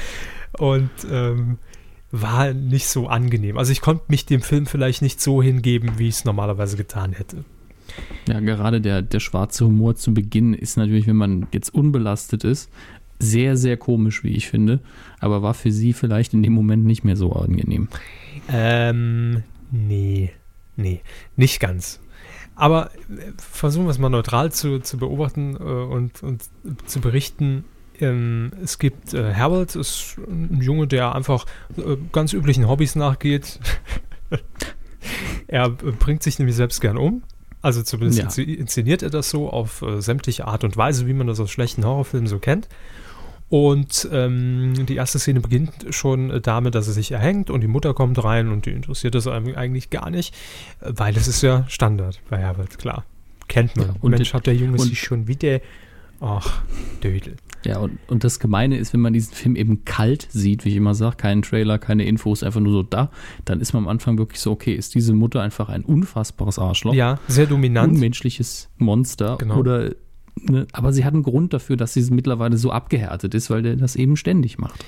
[0.59, 1.59] Und ähm,
[2.11, 3.59] war nicht so angenehm.
[3.59, 7.13] Also ich konnte mich dem Film vielleicht nicht so hingeben, wie ich es normalerweise getan
[7.13, 7.45] hätte.
[8.29, 12.71] Ja, gerade der, der schwarze Humor zu Beginn ist natürlich, wenn man jetzt unbelastet ist,
[13.19, 14.81] sehr, sehr komisch, wie ich finde.
[15.21, 17.89] Aber war für sie vielleicht in dem Moment nicht mehr so angenehm.
[18.53, 20.33] Ähm, nee,
[20.77, 21.01] nee,
[21.37, 22.01] nicht ganz.
[22.55, 26.43] Aber äh, versuchen wir es mal neutral zu, zu beobachten äh, und, und
[26.87, 27.65] zu berichten.
[28.01, 33.61] Ähm, es gibt äh, Harold, ist ein Junge, der einfach äh, ganz üblichen Hobbys nachgeht.
[35.47, 37.23] er bringt sich nämlich selbst gern um.
[37.63, 38.45] Also zumindest ja.
[38.45, 41.85] inszeniert er das so auf äh, sämtliche Art und Weise, wie man das aus schlechten
[41.85, 42.69] Horrorfilmen so kennt.
[43.49, 47.95] Und ähm, die erste Szene beginnt schon damit, dass er sich erhängt und die Mutter
[47.95, 50.35] kommt rein und die interessiert das eigentlich gar nicht,
[50.81, 53.05] weil es ist ja Standard bei Herbert, klar.
[53.49, 53.87] Kennt man.
[53.87, 55.61] Ja, und Mensch, hat der Junge sich schon wieder.
[56.21, 56.63] Ach,
[57.03, 57.37] Dödel.
[57.65, 60.77] Ja, und, und das Gemeine ist, wenn man diesen Film eben kalt sieht, wie ich
[60.77, 63.11] immer sage, keinen Trailer, keine Infos, einfach nur so da,
[63.45, 66.95] dann ist man am Anfang wirklich so, okay, ist diese Mutter einfach ein unfassbares Arschloch?
[66.95, 67.95] Ja, sehr dominant.
[67.95, 69.37] Unmenschliches Monster.
[69.39, 69.57] Genau.
[69.57, 69.91] Oder,
[70.41, 73.77] ne, aber sie hat einen Grund dafür, dass sie mittlerweile so abgehärtet ist, weil der
[73.77, 74.85] das eben ständig macht.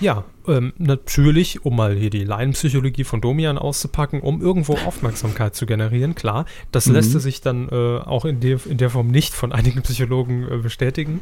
[0.00, 5.66] Ja, ähm, natürlich, um mal hier die Laienpsychologie von Domian auszupacken, um irgendwo Aufmerksamkeit zu
[5.66, 6.46] generieren, klar.
[6.72, 6.94] Das mhm.
[6.94, 10.58] lässt sich dann äh, auch in der, in der Form nicht von einigen Psychologen äh,
[10.58, 11.20] bestätigen.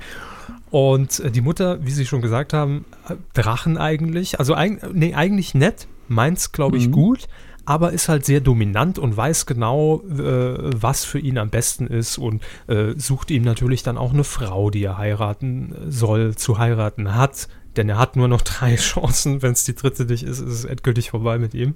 [0.71, 5.15] Und äh, die Mutter, wie Sie schon gesagt haben, äh, Drachen eigentlich, also eig nee,
[5.15, 6.93] eigentlich nett, meint's, glaube ich, mhm.
[6.93, 7.29] gut,
[7.65, 12.19] aber ist halt sehr dominant und weiß genau, äh, was für ihn am besten ist
[12.19, 17.17] und äh, sucht ihm natürlich dann auch eine Frau, die er heiraten soll, zu heiraten
[17.17, 19.43] hat denn er hat nur noch drei Chancen.
[19.43, 21.75] Wenn es die dritte nicht ist, ist es endgültig vorbei mit ihm.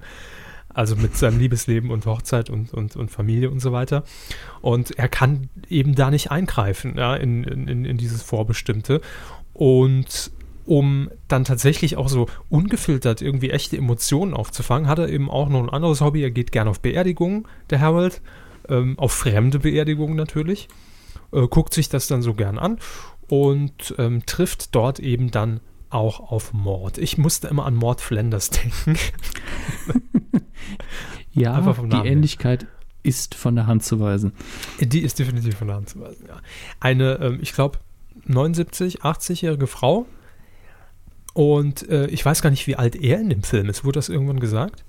[0.72, 4.04] Also mit seinem Liebesleben und Hochzeit und, und, und Familie und so weiter.
[4.60, 9.00] Und er kann eben da nicht eingreifen, ja, in, in, in dieses Vorbestimmte.
[9.52, 10.30] Und
[10.66, 15.60] um dann tatsächlich auch so ungefiltert irgendwie echte Emotionen aufzufangen, hat er eben auch noch
[15.60, 16.22] ein anderes Hobby.
[16.22, 18.22] Er geht gerne auf Beerdigungen, der Harold,
[18.68, 20.68] ähm, auf fremde Beerdigungen natürlich,
[21.32, 22.78] äh, guckt sich das dann so gern an
[23.28, 25.60] und ähm, trifft dort eben dann
[25.90, 26.98] auch auf Mord.
[26.98, 28.96] Ich musste immer an Mord Flanders denken.
[31.32, 32.70] ja, aber die Ähnlichkeit her.
[33.02, 34.32] ist von der Hand zu weisen.
[34.80, 36.40] Die ist definitiv von der Hand zu weisen, ja.
[36.80, 37.78] Eine, ähm, ich glaube,
[38.26, 40.06] 79, 80-jährige Frau.
[41.32, 43.84] Und äh, ich weiß gar nicht, wie alt er in dem Film ist.
[43.84, 44.84] Wurde das irgendwann gesagt?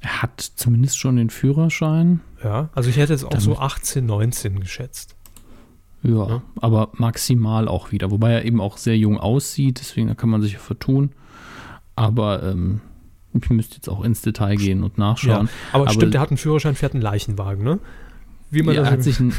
[0.00, 2.20] Er hat zumindest schon den Führerschein.
[2.42, 5.15] Ja, also ich hätte jetzt auch Dann so 18, 19 geschätzt.
[6.06, 8.10] Ja, ja, aber maximal auch wieder.
[8.10, 11.10] Wobei er eben auch sehr jung aussieht, deswegen kann man sich ja vertun.
[11.96, 12.80] Aber ähm,
[13.34, 15.46] ich müsste jetzt auch ins Detail gehen und nachschauen.
[15.46, 17.78] Ja, aber, aber stimmt, er hat einen Führerschein, fährt einen Leichenwagen, ne?
[18.50, 19.34] Wie man ja, er, hat sich ein,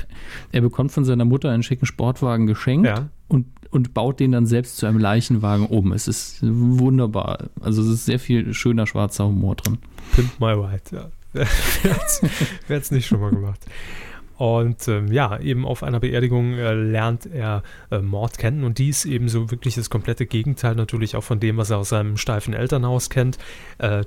[0.51, 3.07] er bekommt von seiner Mutter einen schicken Sportwagen geschenkt ja.
[3.29, 5.93] und, und baut den dann selbst zu einem Leichenwagen um.
[5.93, 7.49] Es ist wunderbar.
[7.61, 9.77] Also es ist sehr viel schöner schwarzer Humor drin.
[10.13, 11.09] Pimp my ride, ja.
[11.33, 13.65] Wer hat es nicht schon mal gemacht?
[14.37, 19.05] Und ähm, ja, eben auf einer Beerdigung äh, lernt er äh, Mord kennen und dies
[19.05, 22.53] eben so wirklich das komplette Gegenteil natürlich auch von dem, was er aus seinem steifen
[22.53, 23.37] Elternhaus kennt.
[23.79, 24.03] Äh,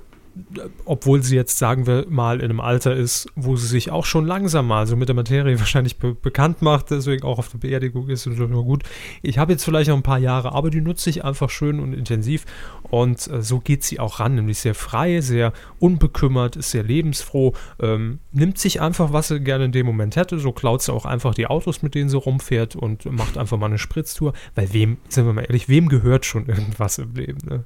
[0.84, 4.26] obwohl sie jetzt, sagen wir mal, in einem Alter ist, wo sie sich auch schon
[4.26, 8.08] langsam mal so mit der Materie wahrscheinlich be bekannt macht, deswegen auch auf der Beerdigung
[8.08, 8.82] ist und so gut.
[9.22, 11.92] Ich habe jetzt vielleicht noch ein paar Jahre, aber die nutze ich einfach schön und
[11.92, 12.44] intensiv
[12.82, 17.54] und äh, so geht sie auch ran, nämlich sehr frei, sehr unbekümmert, ist sehr lebensfroh,
[17.80, 21.04] ähm, nimmt sich einfach, was sie gerne in dem Moment hätte, so klaut sie auch
[21.04, 24.98] einfach die Autos, mit denen sie rumfährt und macht einfach mal eine Spritztour, weil wem,
[25.08, 27.64] sind wir mal ehrlich, wem gehört schon irgendwas im Leben, ne?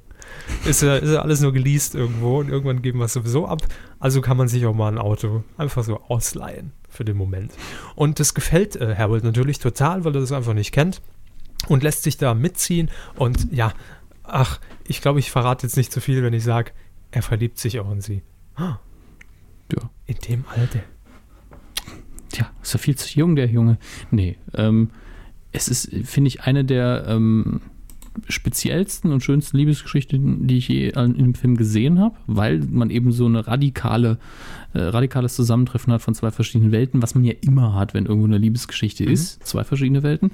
[0.65, 3.61] Ist, ja, ist ja alles nur geleast irgendwo und irgendwann geben wir es sowieso ab.
[3.99, 7.51] Also kann man sich auch mal ein Auto einfach so ausleihen für den Moment.
[7.95, 11.01] Und das gefällt äh, Harold natürlich total, weil er das einfach nicht kennt
[11.67, 12.89] und lässt sich da mitziehen.
[13.15, 13.73] Und ja,
[14.23, 16.71] ach, ich glaube, ich verrate jetzt nicht zu viel, wenn ich sage,
[17.11, 18.23] er verliebt sich auch in sie.
[18.57, 18.79] Ja.
[20.05, 20.81] In dem Alter.
[22.31, 23.77] Tja, ist ja viel zu jung, der Junge.
[24.11, 24.91] Nee, ähm,
[25.51, 27.61] es ist, finde ich, eine der ähm,
[28.27, 33.11] speziellsten und schönsten Liebesgeschichten, die ich je in dem Film gesehen habe, weil man eben
[33.11, 34.17] so eine radikale,
[34.73, 38.27] äh, radikales Zusammentreffen hat von zwei verschiedenen Welten, was man ja immer hat, wenn irgendwo
[38.27, 39.11] eine Liebesgeschichte mhm.
[39.11, 40.31] ist, zwei verschiedene Welten.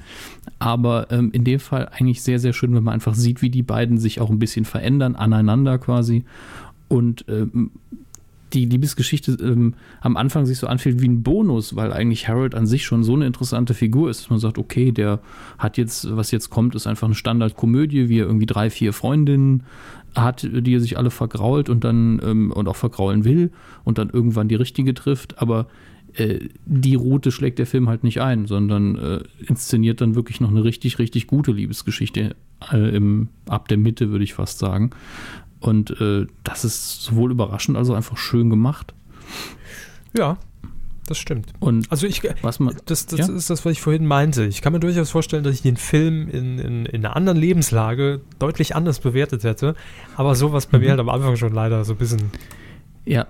[0.59, 3.63] Aber ähm, in dem Fall eigentlich sehr, sehr schön, wenn man einfach sieht, wie die
[3.63, 6.23] beiden sich auch ein bisschen verändern, aneinander quasi.
[6.88, 7.71] Und ähm,
[8.54, 12.68] die Liebesgeschichte ähm, am Anfang sich so anfühlt wie ein Bonus, weil eigentlich Harold an
[12.68, 15.19] sich schon so eine interessante Figur ist, dass man sagt, okay, der
[15.57, 19.64] hat jetzt, was jetzt kommt, ist einfach eine Standardkomödie, wie er irgendwie drei, vier Freundinnen
[20.15, 23.52] hat, die er sich alle vergrault und dann ähm, und auch vergraulen will
[23.84, 25.68] und dann irgendwann die richtige trifft, aber
[26.14, 30.49] äh, die Route schlägt der Film halt nicht ein, sondern äh, inszeniert dann wirklich noch
[30.49, 32.36] eine richtig, richtig gute Liebesgeschichte
[32.72, 34.91] äh, im, ab der Mitte, würde ich fast sagen.
[35.61, 38.93] Und äh, das ist sowohl überraschend als auch einfach schön gemacht.
[40.17, 40.38] Ja,
[41.07, 41.53] das stimmt.
[41.59, 43.33] Und also ich, was man, das, das ja?
[43.33, 44.45] ist das, was ich vorhin meinte.
[44.45, 48.21] Ich kann mir durchaus vorstellen, dass ich den Film in, in, in einer anderen Lebenslage
[48.39, 49.75] deutlich anders bewertet hätte.
[50.15, 50.83] Aber sowas bei mhm.
[50.83, 52.31] mir halt am Anfang schon leider so ein bisschen.
[53.05, 53.27] Ja,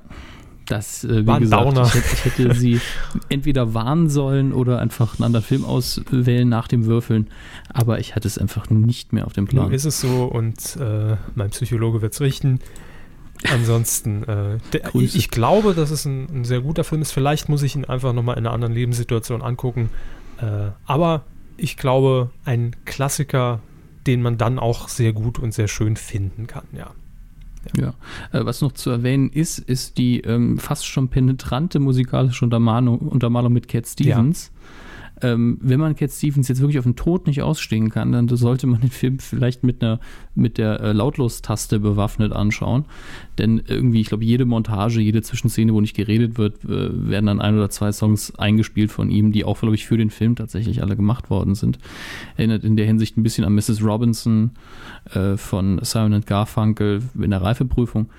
[0.65, 2.81] das, äh, wie War gesagt, ich hätte, ich hätte, sie
[3.29, 7.27] entweder warnen sollen oder einfach einen anderen Film auswählen nach dem Würfeln.
[7.69, 9.65] Aber ich hatte es einfach nicht mehr auf dem Plan.
[9.65, 12.59] Nun ist es so und äh, mein Psychologe wird es richten.
[13.51, 17.11] Ansonsten, äh, der, ich, ich, glaube, dass es ein, ein, sehr guter Film ist.
[17.11, 19.89] Vielleicht muss ich ihn einfach nochmal in einer anderen Lebenssituation angucken.
[20.39, 21.23] Äh, aber
[21.57, 23.61] ich glaube, ein Klassiker
[24.07, 26.91] den man dann auch sehr gut und sehr schön finden kann, ja.
[27.77, 27.93] Ja,
[28.31, 33.53] äh, was noch zu erwähnen ist, ist die ähm, fast schon penetrante musikalische Untermalung, Untermalung
[33.53, 34.51] mit Cat Stevens.
[34.53, 34.61] Ja
[35.21, 38.67] ähm, wenn man Cat Stevens jetzt wirklich auf den Tod nicht ausstehen kann, dann sollte
[38.67, 39.99] man den Film vielleicht mit einer
[40.33, 42.85] mit der äh, Lautlos-Taste bewaffnet anschauen.
[43.37, 47.41] Denn irgendwie, ich glaube, jede Montage, jede Zwischenszene, wo nicht geredet wird, äh, werden dann
[47.41, 50.81] ein oder zwei Songs eingespielt von ihm, die auch, glaube ich, für den Film tatsächlich
[50.81, 51.79] alle gemacht worden sind.
[52.37, 53.83] Erinnert in der Hinsicht ein bisschen an Mrs.
[53.83, 54.51] Robinson
[55.13, 58.09] äh, von Simon Garfunkel in der Reifeprüfung.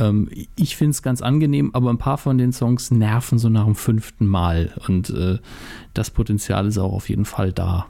[0.00, 3.66] Ähm, ich finde es ganz angenehm, aber ein paar von den Songs nerven so nach
[3.66, 4.72] dem fünften Mal.
[4.88, 5.38] Und äh,
[5.94, 7.86] das Potenzial ist auch auf jeden Fall da.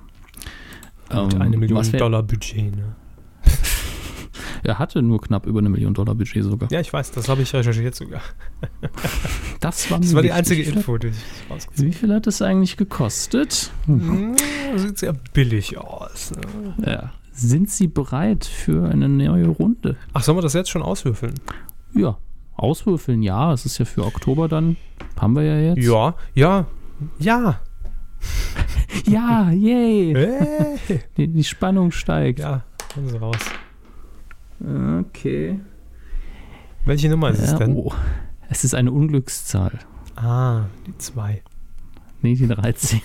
[1.11, 2.97] Und ähm, eine Million Dollar Budget, ne?
[4.65, 6.71] er hatte nur knapp über eine Million Dollar Budget sogar.
[6.71, 8.21] Ja, ich weiß, das habe ich recherchiert sogar.
[9.61, 12.77] das war, das war die einzige Info, die ich rausgezogen Wie viel hat das eigentlich
[12.77, 13.71] gekostet?
[13.87, 14.37] Hm,
[14.77, 16.33] sieht sehr billig aus.
[16.33, 16.93] Ne?
[16.93, 17.13] Ja.
[17.33, 19.97] Sind Sie bereit für eine neue Runde?
[20.13, 21.35] Ach, sollen wir das jetzt schon auswürfeln?
[21.95, 22.19] Ja,
[22.57, 23.53] auswürfeln, ja.
[23.53, 24.77] Es ist ja für Oktober dann.
[25.19, 25.85] Haben wir ja jetzt.
[25.85, 26.67] Ja, ja,
[27.19, 27.61] ja.
[29.07, 30.15] ja, yay.
[30.15, 31.01] Hey.
[31.17, 32.41] Die, die, Spannung steigt.
[32.41, 33.39] Ja, kommen Sie raus.
[34.61, 35.59] Okay.
[36.85, 37.77] Welche Nummer ist ja, es denn?
[37.77, 37.93] Oh,
[38.49, 39.79] es ist eine Unglückszahl.
[40.17, 41.43] Ah, die 2.
[42.23, 43.01] Nee, die 13.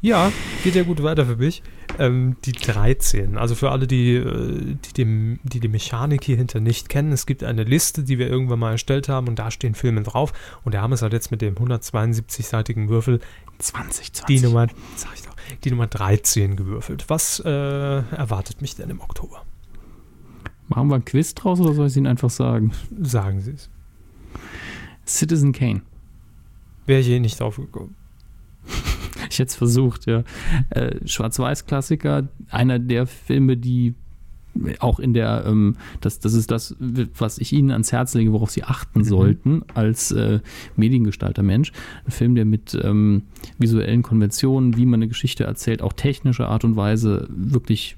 [0.00, 0.32] ja,
[0.62, 1.62] geht ja gut weiter für mich.
[1.98, 3.38] Ähm, die 13.
[3.38, 7.26] Also für alle, die, äh, die, dem, die die Mechanik hier hinter nicht kennen, es
[7.26, 10.32] gibt eine Liste, die wir irgendwann mal erstellt haben und da stehen Filme drauf.
[10.64, 13.20] Und der haben es halt jetzt mit dem 172-seitigen Würfel
[13.58, 14.26] 2020.
[14.26, 14.66] Die Nummer,
[14.96, 17.04] sag ich doch, die Nummer 13 gewürfelt.
[17.08, 19.44] Was äh, erwartet mich denn im Oktober?
[20.68, 22.72] Machen wir ein Quiz draus oder soll ich es Ihnen einfach sagen?
[23.00, 23.70] Sagen Sie es.
[25.06, 25.82] Citizen Kane.
[26.86, 27.94] Wäre ich eh nicht drauf gekommen.
[29.30, 30.24] ich hätte es versucht, ja.
[30.70, 33.94] Äh, Schwarz-Weiß-Klassiker, einer der Filme, die
[34.78, 38.50] auch in der, ähm, das, das ist das, was ich Ihnen ans Herz lege, worauf
[38.50, 39.04] Sie achten mhm.
[39.04, 40.40] sollten als äh,
[40.76, 41.72] Mediengestalter Mensch.
[42.04, 43.22] Ein Film, der mit ähm,
[43.58, 47.96] visuellen Konventionen, wie man eine Geschichte erzählt, auch technische Art und Weise wirklich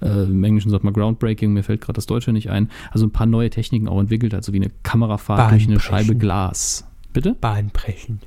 [0.00, 3.10] äh, im Englischen sagt man groundbreaking, mir fällt gerade das Deutsche nicht ein, also ein
[3.10, 6.86] paar neue Techniken auch entwickelt, also wie eine Kamerafahrt durch eine Scheibe Glas.
[7.12, 7.36] Bitte?
[7.40, 8.26] Bahnbrechend.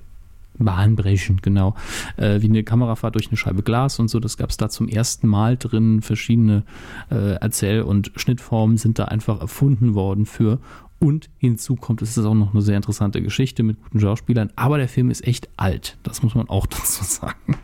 [0.60, 1.76] Bahnbrechend, genau.
[2.18, 4.20] Äh, wie eine Kamerafahrt durch eine Scheibe Glas und so.
[4.20, 6.02] Das gab es da zum ersten Mal drin.
[6.02, 6.64] Verschiedene
[7.10, 10.60] äh, Erzähl- und Schnittformen sind da einfach erfunden worden für.
[11.00, 14.52] Und hinzu kommt, es ist auch noch eine sehr interessante Geschichte mit guten Schauspielern.
[14.56, 15.98] Aber der Film ist echt alt.
[16.04, 17.58] Das muss man auch dazu sagen.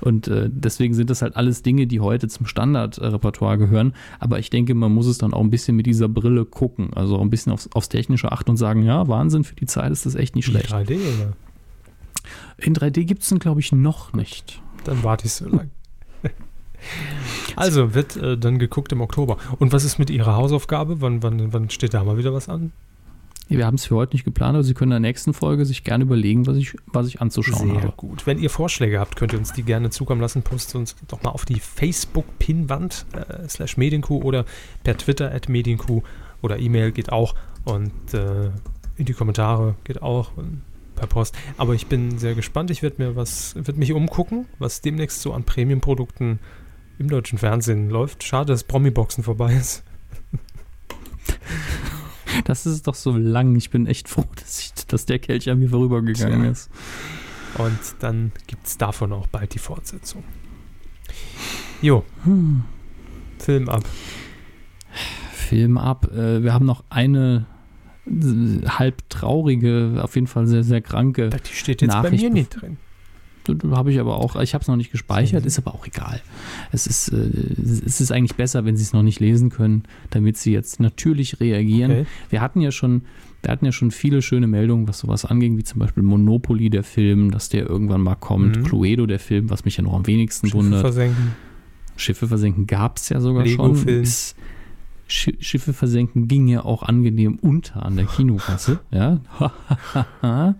[0.00, 3.92] Und äh, deswegen sind das halt alles Dinge, die heute zum Standardrepertoire gehören.
[4.18, 6.92] Aber ich denke, man muss es dann auch ein bisschen mit dieser Brille gucken.
[6.94, 10.06] Also ein bisschen aufs, aufs Technische achten und sagen, ja, Wahnsinn, für die Zeit ist
[10.06, 10.72] das echt nicht schlecht.
[10.72, 11.32] 3D, oder?
[12.58, 14.60] In 3D gibt es den, glaube ich, noch nicht.
[14.84, 15.70] Dann warte ich so lange.
[17.56, 19.36] also, wird äh, dann geguckt im Oktober.
[19.58, 21.00] Und was ist mit Ihrer Hausaufgabe?
[21.00, 22.72] Wann, wann, wann steht da mal wieder was an?
[23.48, 25.84] Wir haben es für heute nicht geplant, aber Sie können in der nächsten Folge sich
[25.84, 27.80] gerne überlegen, was ich, was ich anzuschauen Sehr habe.
[27.82, 28.26] Sehr gut.
[28.26, 30.42] Wenn ihr Vorschläge habt, könnt ihr uns die gerne zukommen lassen.
[30.42, 34.44] Postet uns doch mal auf die Facebook-Pinwand äh, slash Medienkuh oder
[34.84, 36.02] per Twitter at Medienkuh
[36.40, 37.34] oder E-Mail geht auch
[37.64, 38.50] und äh,
[38.96, 40.36] in die Kommentare geht auch.
[40.36, 40.62] Und
[41.02, 41.34] per Post.
[41.56, 42.70] Aber ich bin sehr gespannt.
[42.70, 46.38] Ich werde mir was, werde mich umgucken, was demnächst so an Premium-Produkten
[46.98, 48.22] im deutschen Fernsehen läuft.
[48.22, 49.82] Schade, dass Promi-Boxen vorbei ist.
[52.44, 53.54] Das ist doch so lang.
[53.56, 56.50] Ich bin echt froh, dass, ich, dass der Kelch an mir vorübergegangen ja.
[56.50, 56.70] ist.
[57.58, 60.24] Und dann gibt es davon auch bald die Fortsetzung.
[61.82, 62.04] Jo.
[62.24, 62.64] Hm.
[63.38, 63.84] Film ab.
[65.34, 66.10] Film ab.
[66.10, 67.46] Äh, wir haben noch eine
[68.06, 71.30] halb traurige, auf jeden Fall sehr, sehr kranke.
[71.30, 72.22] Die steht jetzt Nachricht.
[72.22, 72.76] bei mir nicht drin.
[73.72, 76.20] Habe ich aber auch, ich habe es noch nicht gespeichert, ist aber auch egal.
[76.70, 77.16] Es ist, äh,
[77.84, 81.40] es ist eigentlich besser, wenn Sie es noch nicht lesen können, damit Sie jetzt natürlich
[81.40, 81.90] reagieren.
[81.90, 82.06] Okay.
[82.30, 83.02] Wir hatten ja schon,
[83.42, 86.84] wir hatten ja schon viele schöne Meldungen, was sowas anging, wie zum Beispiel Monopoly, der
[86.84, 88.64] Film, dass der irgendwann mal kommt, mhm.
[88.64, 90.80] Cluedo, der Film, was mich ja noch am wenigsten Schiffe wundert.
[90.82, 91.32] Versenken.
[91.96, 93.88] Schiffe versenken gab es ja sogar Lego schon.
[93.88, 94.36] Ist,
[95.12, 98.80] Schiffe versenken ging ja auch angenehm unter an der Kinokasse.
[98.90, 99.20] ja.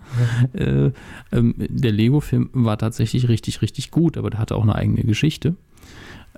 [0.52, 0.90] äh,
[1.32, 5.56] ähm, der Lego-Film war tatsächlich richtig, richtig gut, aber der hatte auch eine eigene Geschichte.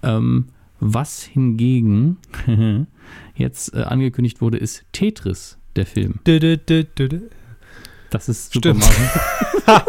[0.03, 0.47] Ähm,
[0.81, 2.19] was hingegen
[3.35, 6.20] jetzt äh, angekündigt wurde, ist Tetris, der Film.
[8.15, 9.09] Das ist Super Mario.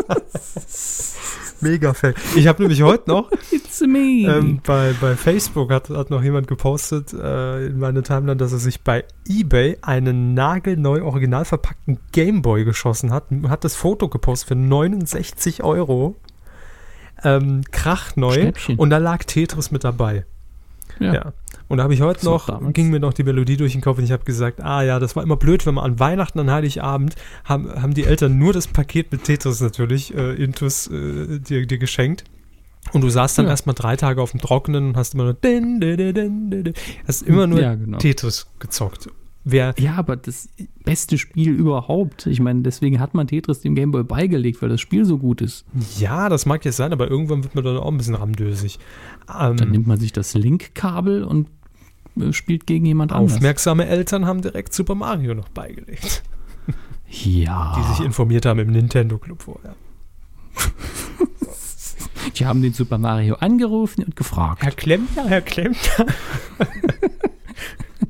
[1.61, 2.15] Mega fail.
[2.35, 3.29] Ich habe nämlich heute noch
[3.83, 8.57] ähm, bei, bei Facebook hat, hat noch jemand gepostet äh, in meine Timeline, dass er
[8.57, 13.25] sich bei eBay einen nagelneu original verpackten Gameboy geschossen hat.
[13.47, 16.15] Hat das Foto gepostet für 69 Euro.
[17.23, 18.33] Ähm, krachneu.
[18.33, 18.77] Schnäppchen.
[18.77, 20.25] Und da lag Tetris mit dabei.
[20.99, 21.13] Ja.
[21.13, 21.33] ja.
[21.67, 22.73] Und da habe ich heute So noch, damals.
[22.73, 25.15] ging mir noch die Melodie durch den Kopf und ich habe gesagt, ah ja, das
[25.15, 28.67] war immer blöd, wenn man an Weihnachten, an Heiligabend, haben, haben die Eltern nur das
[28.67, 32.23] Paket mit Tetris natürlich, äh, Intus, äh, dir, dir geschenkt.
[32.93, 33.51] Und du saßt dann Ja.
[33.51, 36.63] erstmal drei Tage auf dem Trockenen und hast immer nur, din, din, din, din, din,
[36.65, 36.73] din.
[37.07, 37.97] hast immer nur Ja, genau.
[37.97, 39.09] Tetris gezockt.
[39.47, 40.49] Wer, Ja, aber das
[40.85, 42.25] beste Spiel überhaupt.
[42.25, 45.65] Ich meine, deswegen hat man Tetris dem Gameboy beigelegt, weil das Spiel so gut ist.
[45.99, 48.79] ja, das mag jetzt sein, aber irgendwann wird man dann auch ein bisschen ramdösig.
[49.29, 51.47] Ähm, Dann nimmt man sich das Link-Kabel und
[52.19, 53.33] äh, spielt gegen jemand anders.
[53.35, 56.23] aufmerksame Eltern haben direkt Super Mario noch beigelegt,
[57.09, 57.75] Ja.
[57.77, 59.75] die sich informiert haben im Nintendo Club vorher.
[62.37, 64.63] Die haben den Super Mario angerufen und gefragt.
[64.63, 66.05] Herr Klempner, Herr Klempner.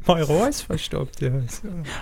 [0.07, 1.31] mein Rohr ist verstopft, ja.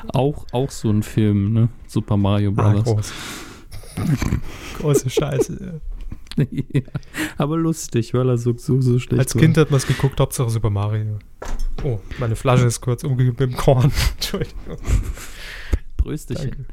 [0.10, 1.70] Auch, auch so ein Film, ne?
[1.88, 2.84] Super Mario Ah, Bros.
[2.84, 3.14] groß.
[4.80, 5.58] Große Scheiße.
[5.66, 5.80] ja,
[7.38, 9.42] aber lustig, weil er so, so, so schlecht Als war.
[9.42, 11.20] Kind hat man es geguckt, Hauptsache Super Mario.
[11.84, 13.92] Oh, meine Flasche ist kurz umgekippt mit dem Korn.
[14.16, 14.78] Entschuldigung.
[15.98, 16.66] Prösterchen.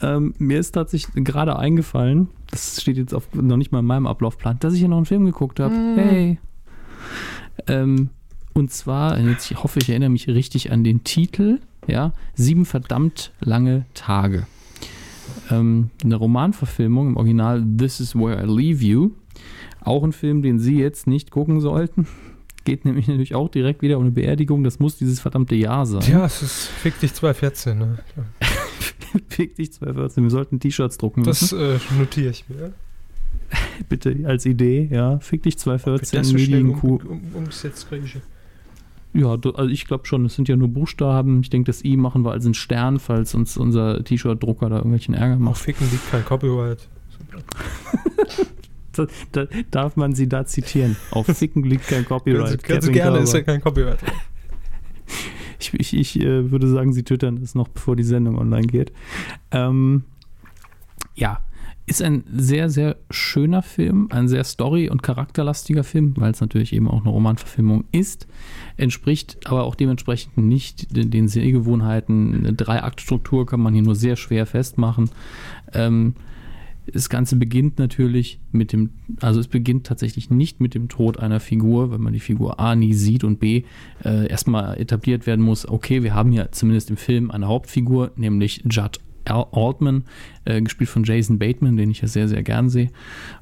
[0.00, 4.06] Ähm, mir ist tatsächlich gerade eingefallen, das steht jetzt auf, noch nicht mal in meinem
[4.06, 5.74] Ablaufplan, dass ich ja noch einen Film geguckt habe.
[5.74, 6.38] Hey.
[7.66, 8.10] Ähm,
[8.54, 13.32] und zwar, jetzt, ich hoffe, ich erinnere mich richtig an den Titel, ja, Sieben verdammt
[13.40, 14.46] lange Tage.
[15.50, 19.10] Ähm, eine Romanverfilmung im Original This is Where I Leave You.
[19.80, 22.06] Auch ein Film, den Sie jetzt nicht gucken sollten.
[22.64, 24.64] Geht nämlich natürlich auch direkt wieder um eine Beerdigung.
[24.64, 26.02] Das muss dieses verdammte Jahr sein.
[26.10, 27.78] Ja, es ist Fick dich 214.
[27.78, 27.98] Ne?
[29.28, 30.22] Fick dich 214.
[30.22, 32.72] Wir sollten T-Shirts drucken Das äh, notiere ich mir.
[33.88, 35.18] Bitte als Idee, ja.
[35.20, 36.96] Fick dich Bitte 214, so schnell Medienkuh.
[36.96, 38.16] um, um, umgesetzt kriege ich.
[39.14, 41.40] Ja, also ich glaube schon, es sind ja nur Buchstaben.
[41.40, 45.14] Ich denke, das I machen wir als einen Stern, falls uns unser T-Shirt-Drucker da irgendwelchen
[45.14, 45.58] Ärger Auf macht.
[45.58, 46.88] Ficken liegt kein Copyright.
[48.96, 50.96] Da, da, darf man sie da zitieren?
[51.10, 52.62] Auf Ficken liegt kein Copyright.
[52.62, 53.22] Kevin gerne, Körber.
[53.24, 53.98] ist ja kein Copyright.
[55.58, 58.92] Ich, ich, ich äh, würde sagen, sie twittern es noch, bevor die Sendung online geht.
[59.50, 60.04] Ähm,
[61.16, 61.40] ja,
[61.86, 66.72] ist ein sehr, sehr schöner Film, ein sehr story- und charakterlastiger Film, weil es natürlich
[66.72, 68.26] eben auch eine Romanverfilmung ist.
[68.76, 72.34] Entspricht aber auch dementsprechend nicht den, den Sehgewohnheiten.
[72.34, 75.10] Eine Drei-Akt-Struktur kann man hier nur sehr schwer festmachen.
[75.74, 76.14] Ähm,
[76.86, 78.90] das Ganze beginnt natürlich mit dem,
[79.20, 82.74] also es beginnt tatsächlich nicht mit dem Tod einer Figur, weil man die Figur A
[82.76, 83.64] nie sieht und B
[84.04, 88.64] äh, erstmal etabliert werden muss, okay, wir haben hier zumindest im Film eine Hauptfigur, nämlich
[88.70, 90.04] Judd Altman,
[90.44, 92.90] äh, gespielt von Jason Bateman, den ich ja sehr, sehr gern sehe.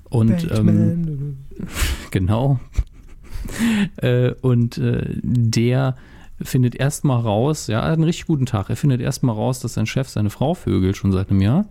[0.09, 1.39] Und ähm,
[2.11, 2.61] genau.
[3.97, 5.97] äh, und äh, der
[6.41, 8.71] findet erstmal raus, ja, er hat einen richtig guten Tag.
[8.71, 11.67] Er findet erstmal raus, dass sein Chef seine Frau vögelt schon seit einem Jahr.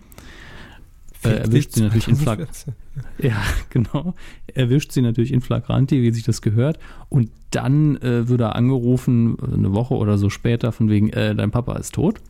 [1.23, 2.73] Äh, erwischt sie natürlich in Flag 2014.
[3.19, 4.15] ja, genau.
[4.47, 6.79] Erwischt sie natürlich in Flagranti, wie sich das gehört.
[7.09, 11.35] Und dann äh, wird er angerufen, äh, eine Woche oder so später, von wegen, äh,
[11.35, 12.21] dein Papa ist tot.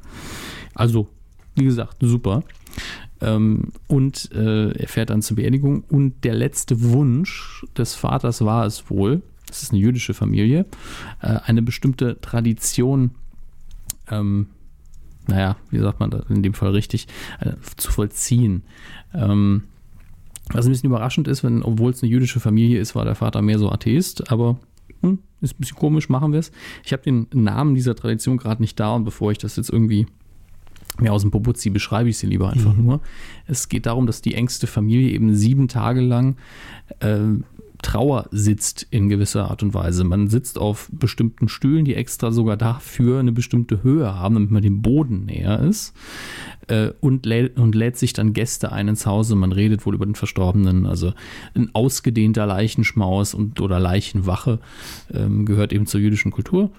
[0.74, 1.08] Also,
[1.56, 2.44] wie gesagt, super.
[3.22, 5.84] Ähm, und äh, er fährt dann zur Beerdigung.
[5.90, 10.66] Und der letzte Wunsch des Vaters war es wohl, das ist eine jüdische Familie,
[11.22, 13.12] äh, eine bestimmte Tradition,
[14.10, 14.48] ähm,
[15.28, 17.08] naja, wie sagt man das in dem Fall richtig,
[17.40, 18.64] äh, zu vollziehen.
[19.14, 19.64] Ähm,
[20.52, 23.42] was ein bisschen überraschend ist, wenn, obwohl es eine jüdische Familie ist, war der Vater
[23.42, 24.58] mehr so Atheist, aber
[25.02, 26.52] hm, ist ein bisschen komisch, machen wir es.
[26.84, 30.08] Ich habe den Namen dieser Tradition gerade nicht da und bevor ich das jetzt irgendwie
[31.00, 33.02] mir aus dem ziehe, beschreibe ich sie lieber einfach nur.
[33.48, 36.36] Es geht darum, dass die engste Familie eben sieben Tage lang
[37.00, 37.20] äh,
[37.82, 40.04] Trauer sitzt in gewisser Art und Weise.
[40.04, 44.62] Man sitzt auf bestimmten Stühlen, die extra sogar dafür eine bestimmte Höhe haben, damit man
[44.62, 45.94] dem Boden näher ist.
[46.68, 49.36] Äh, und, lä und lädt sich dann Gäste ein ins Hause.
[49.36, 50.86] Man redet wohl über den Verstorbenen.
[50.86, 51.14] Also
[51.56, 54.60] ein ausgedehnter Leichenschmaus und oder Leichenwache
[55.12, 56.72] ähm, gehört eben zur jüdischen Kultur.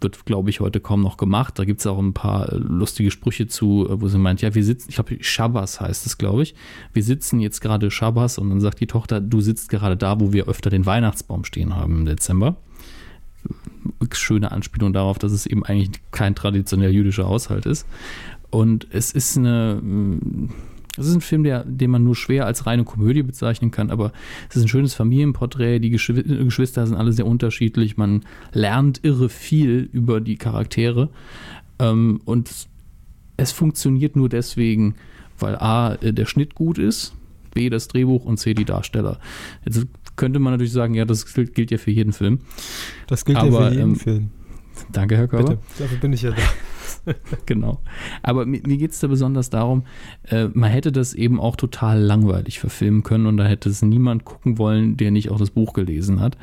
[0.00, 1.58] Wird, glaube ich, heute kaum noch gemacht.
[1.58, 4.54] Da gibt es auch ein paar äh, lustige Sprüche zu, äh, wo sie meint, ja,
[4.54, 6.54] wir sitzen, ich glaube, Schabbas heißt es, glaube ich.
[6.92, 10.32] Wir sitzen jetzt gerade Schabbas und dann sagt die Tochter, du sitzt gerade da, wo
[10.32, 12.56] wir öfter den Weihnachtsbaum stehen haben im Dezember.
[14.12, 17.86] Schöne Anspielung darauf, dass es eben eigentlich kein traditionell jüdischer Haushalt ist.
[18.50, 19.80] Und es ist eine,
[20.96, 24.12] es ist ein Film, der, den man nur schwer als reine Komödie bezeichnen kann, aber
[24.48, 25.78] es ist ein schönes Familienporträt.
[25.78, 27.96] Die Geschwi Geschwister sind alle sehr unterschiedlich.
[27.96, 31.08] Man lernt irre viel über die Charaktere.
[31.78, 32.50] Ähm, und
[33.36, 34.96] es funktioniert nur deswegen,
[35.38, 37.14] weil A, der Schnitt gut ist,
[37.54, 39.18] B, das Drehbuch und C, die Darsteller.
[39.64, 39.86] Jetzt
[40.16, 42.40] könnte man natürlich sagen, ja, das gilt, gilt ja für jeden Film.
[43.06, 44.30] Das gilt Aber, ja für jeden ähm, Film.
[44.92, 45.50] Danke, Herr Körber.
[45.50, 46.36] Bitte, dafür bin ich ja da.
[47.46, 47.80] genau.
[48.22, 49.84] Aber mir, mir geht es da besonders darum,
[50.28, 54.24] äh, man hätte das eben auch total langweilig verfilmen können und da hätte es niemand
[54.24, 56.36] gucken wollen, der nicht auch das Buch gelesen hat.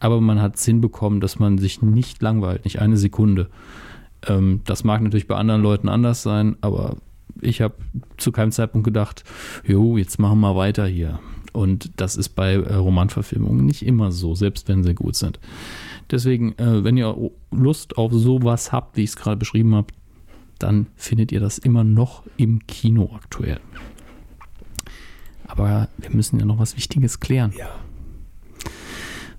[0.00, 3.48] Aber man hat es hinbekommen, dass man sich nicht langweilt, nicht eine Sekunde.
[4.26, 6.96] Ähm, das mag natürlich bei anderen Leuten anders sein, aber
[7.40, 7.74] ich habe
[8.16, 9.24] zu keinem Zeitpunkt gedacht,
[9.66, 11.18] jo, jetzt machen wir weiter hier.
[11.52, 15.38] Und das ist bei äh, Romanverfilmungen nicht immer so, selbst wenn sie gut sind.
[16.10, 17.16] Deswegen, äh, wenn ihr
[17.50, 19.88] Lust auf sowas habt, wie ich es gerade beschrieben habe,
[20.58, 23.60] dann findet ihr das immer noch im Kino aktuell.
[25.46, 27.52] Aber wir müssen ja noch was Wichtiges klären.
[27.56, 27.68] Ja.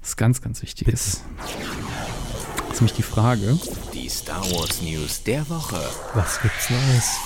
[0.01, 1.23] Das ist ganz, ganz Wichtiges.
[1.39, 3.57] Das ist nämlich die Frage.
[3.93, 5.81] Die Star Wars News der Woche.
[6.13, 7.17] Was gibt's Neues?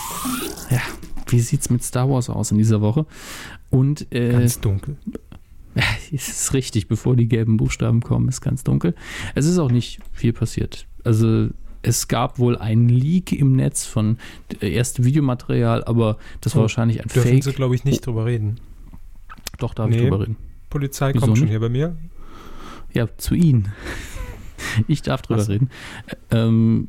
[0.69, 0.81] Ja,
[1.27, 3.05] wie sieht's mit Star Wars aus in dieser Woche?
[3.69, 4.97] Und äh, Ganz dunkel.
[6.13, 8.95] es ist richtig, bevor die gelben Buchstaben kommen, ist ganz dunkel.
[9.35, 10.85] Es ist auch nicht viel passiert.
[11.03, 11.49] Also
[11.81, 14.17] es gab wohl einen Leak im Netz von
[14.61, 17.43] äh, erstem Videomaterial, aber das war Oh, wahrscheinlich ein Dürfen Fake.
[17.43, 18.59] Sie, glaube ich, nicht drüber reden.
[19.59, 20.03] Doch, darf ich Nee.
[20.03, 20.35] drüber reden.
[20.69, 21.51] Polizei Wieso kommt schon nicht?
[21.51, 21.95] hier bei mir.
[22.93, 23.71] Ja, zu Ihnen.
[24.87, 25.49] Ich darf drüber Was?
[25.49, 25.69] reden.
[26.31, 26.87] Ähm,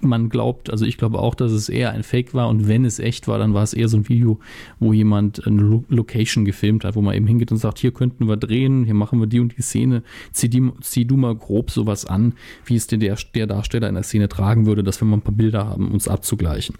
[0.00, 2.98] man glaubt, also ich glaube auch, dass es eher ein Fake war und wenn es
[2.98, 4.38] echt war, dann war es eher so ein Video,
[4.78, 8.28] wo jemand eine Lo Location gefilmt hat, wo man eben hingeht und sagt, hier könnten
[8.28, 11.70] wir drehen, hier machen wir die und die Szene, zieh, die, zieh du mal grob
[11.70, 12.34] sowas an,
[12.64, 15.34] wie es der, der Darsteller in der Szene tragen würde, dass wir mal ein paar
[15.34, 16.76] Bilder haben, uns abzugleichen.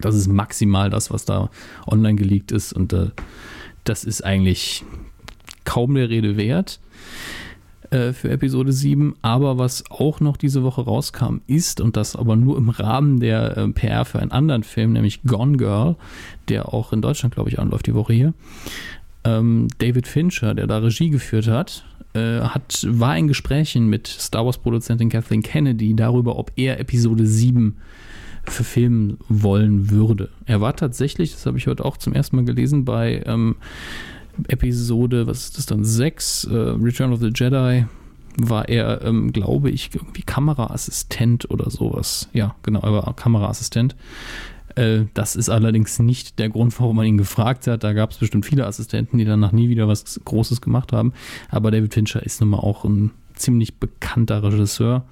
[0.00, 1.50] Das ist maximal das, was da
[1.86, 3.08] online geleakt ist und äh,
[3.84, 4.84] das ist eigentlich
[5.64, 6.80] kaum der Rede wert
[7.90, 9.14] äh, für Episode 7.
[9.22, 13.56] Aber was auch noch diese Woche rauskam, ist, und das aber nur im Rahmen der
[13.56, 15.96] äh, PR für einen anderen Film, nämlich Gone Girl,
[16.48, 18.34] der auch in Deutschland, glaube ich, anläuft die Woche hier.
[19.24, 21.84] Ähm, David Fincher, der da Regie geführt hat,
[22.14, 27.76] äh, hat, war in Gesprächen mit Star Wars-Produzentin Kathleen Kennedy darüber, ob er Episode 7
[28.44, 30.30] verfilmen wollen würde.
[30.46, 33.56] Er war tatsächlich, das habe ich heute auch zum ersten Mal gelesen, bei ähm,
[34.48, 37.86] Episode, was ist das dann, 6, äh, Return of the Jedi,
[38.36, 42.28] war er, ähm, glaube ich, irgendwie Kameraassistent oder sowas.
[42.32, 43.96] Ja, genau, er war Kameraassistent.
[44.76, 47.84] Äh, das ist allerdings nicht der Grund, warum man ihn gefragt hat.
[47.84, 51.12] Da gab es bestimmt viele Assistenten, die danach nie wieder was Großes gemacht haben.
[51.50, 55.04] Aber David Fincher ist nun mal auch ein ziemlich bekannter Regisseur.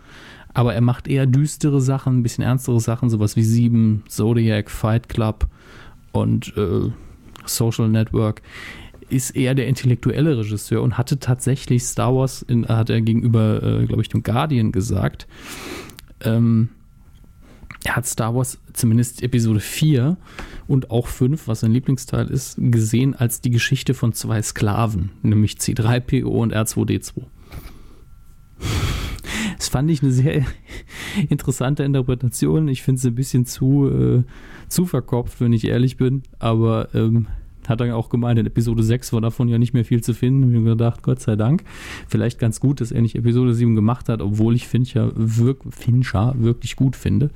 [0.55, 5.09] Aber er macht eher düstere Sachen, ein bisschen ernstere Sachen, sowas wie Sieben, Zodiac, Fight
[5.09, 5.47] Club
[6.13, 6.91] und äh,
[7.45, 8.43] Social Network.
[9.11, 13.87] Ist eher der intellektuelle Regisseur und hatte tatsächlich Star Wars, in, hat er gegenüber, äh,
[13.87, 15.27] glaube ich, dem Guardian gesagt,
[16.21, 16.69] ähm,
[17.85, 20.17] er hat Star Wars zumindest Episode 4
[20.67, 25.55] und auch 5, was sein Lieblingsteil ist, gesehen als die Geschichte von zwei Sklaven, nämlich
[25.55, 27.23] C3PO und R2D2.
[29.57, 30.45] Das fand ich eine sehr
[31.29, 32.69] interessante Interpretation.
[32.69, 34.25] Ich finde es ein bisschen zu, äh,
[34.69, 36.23] zu verkopft, wenn ich ehrlich bin.
[36.39, 37.27] Aber ähm,
[37.69, 40.45] hat er auch gemeint, in Episode 6 war davon ja nicht mehr viel zu finden.
[40.45, 41.65] Hab ich mir gedacht, Gott sei Dank.
[42.09, 46.35] Vielleicht ganz gut, dass er nicht Episode 7 gemacht hat, obwohl ich Fincher, wirk Fincher
[46.39, 47.31] wirklich gut finde.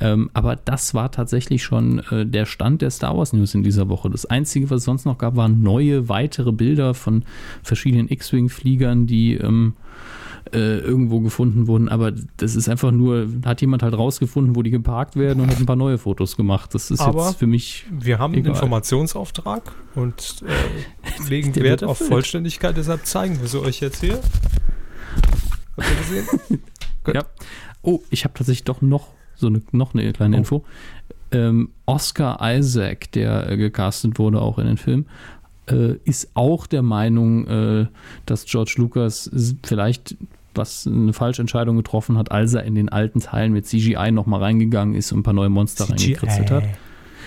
[0.00, 3.88] Ähm, aber das war tatsächlich schon äh, der Stand der Star Wars News in dieser
[3.88, 4.10] Woche.
[4.10, 7.24] Das Einzige, was es sonst noch gab, waren neue, weitere Bilder von
[7.62, 9.74] verschiedenen X-Wing-Fliegern, die ähm,
[10.54, 14.70] äh, irgendwo gefunden wurden, aber das ist einfach nur, hat jemand halt rausgefunden, wo die
[14.70, 16.74] geparkt werden und hat ein paar neue Fotos gemacht.
[16.74, 18.52] Das ist Aber jetzt für mich Wir haben einen Egal.
[18.54, 21.98] Informationsauftrag und äh, legen Der Wert auf.
[21.98, 24.20] Vollständigkeit, deshalb zeigen wir sie euch jetzt hier.
[25.76, 26.62] Habt ihr gesehen?
[27.12, 27.26] Ja.
[27.82, 30.38] Oh, ich habe tatsächlich doch noch so eine, noch eine kleine Oh.
[30.38, 30.64] Info.
[31.32, 35.04] Ähm, Oscar Isaac, der äh, gecastet wurde auch in den Film,
[35.66, 37.88] äh, ist auch der Meinung,
[38.24, 39.30] dass George Lucas
[39.62, 40.16] vielleicht
[40.58, 44.40] was eine falsche Entscheidung getroffen hat, als er in den alten Teilen mit CGI nochmal
[44.40, 46.64] reingegangen ist und ein paar neue Monster reingekritzelt hat.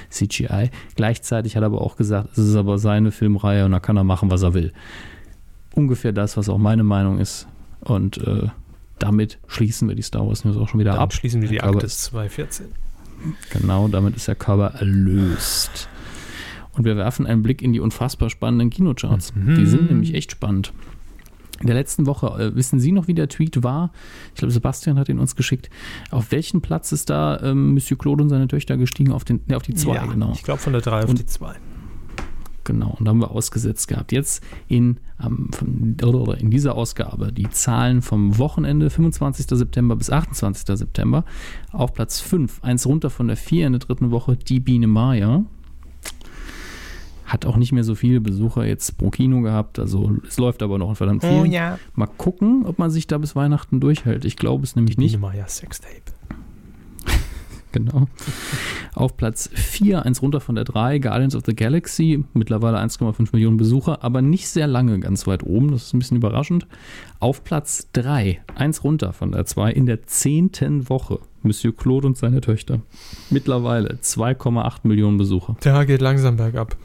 [0.09, 0.69] CGI.
[0.95, 4.03] Gleichzeitig hat er aber auch gesagt, es ist aber seine Filmreihe und da kann er
[4.03, 4.71] machen, was er will.
[5.73, 7.47] Ungefähr das, was auch meine Meinung ist.
[7.81, 8.47] Und äh,
[8.99, 11.13] damit schließen wir die Star Wars News auch schon wieder Dann ab.
[11.13, 12.67] schließen wir die Akte ist- 214.
[13.51, 15.89] Genau, damit ist der Körper erlöst.
[16.73, 19.33] Und wir werfen einen Blick in die unfassbar spannenden Kinocharts.
[19.35, 19.55] Mhm.
[19.55, 20.71] Die sind nämlich echt spannend.
[21.59, 23.91] In der letzten Woche, äh, wissen Sie noch, wie der Tweet war?
[24.34, 25.69] Ich glaube, Sebastian hat ihn uns geschickt.
[26.11, 29.11] Auf welchen Platz ist da ähm, Monsieur Claude und seine Töchter gestiegen?
[29.11, 30.31] Auf, den, ne, auf die zwei, ja, genau.
[30.34, 31.55] Ich glaube von der 3 auf Und- die 2.
[32.63, 34.11] Genau, und da haben wir ausgesetzt gehabt.
[34.11, 35.95] Jetzt in, ähm, von,
[36.38, 39.47] in dieser Ausgabe die Zahlen vom Wochenende, 25.
[39.57, 40.77] September bis 28.
[40.77, 41.23] September.
[41.71, 45.45] Auf Platz 5, eins runter von der 4 in der dritten Woche, die Biene Maya.
[47.27, 50.77] Hat auch nicht mehr so viele Besucher jetzt pro Kino gehabt, also es läuft aber
[50.77, 51.41] noch verdammt viel.
[51.41, 51.77] Oh ja.
[51.93, 54.23] Mal gucken, ob man sich da bis Weihnachten durchhält.
[54.23, 55.19] Ich glaube es nämlich Die nicht.
[55.19, 56.03] Maya Sextape.
[57.73, 58.07] genau.
[58.93, 63.57] Auf Platz 4, eins runter von der 3, Guardians of the Galaxy, mittlerweile 1,5 Millionen
[63.57, 66.65] Besucher, aber nicht sehr lange ganz weit oben, das ist ein bisschen überraschend.
[67.19, 72.17] Auf Platz 3, eins runter von der 2, in der zehnten Woche, Monsieur Claude und
[72.17, 72.79] seine Töchter.
[73.29, 75.57] Mittlerweile 2,8 Millionen Besucher.
[75.65, 76.77] Der geht langsam bergab.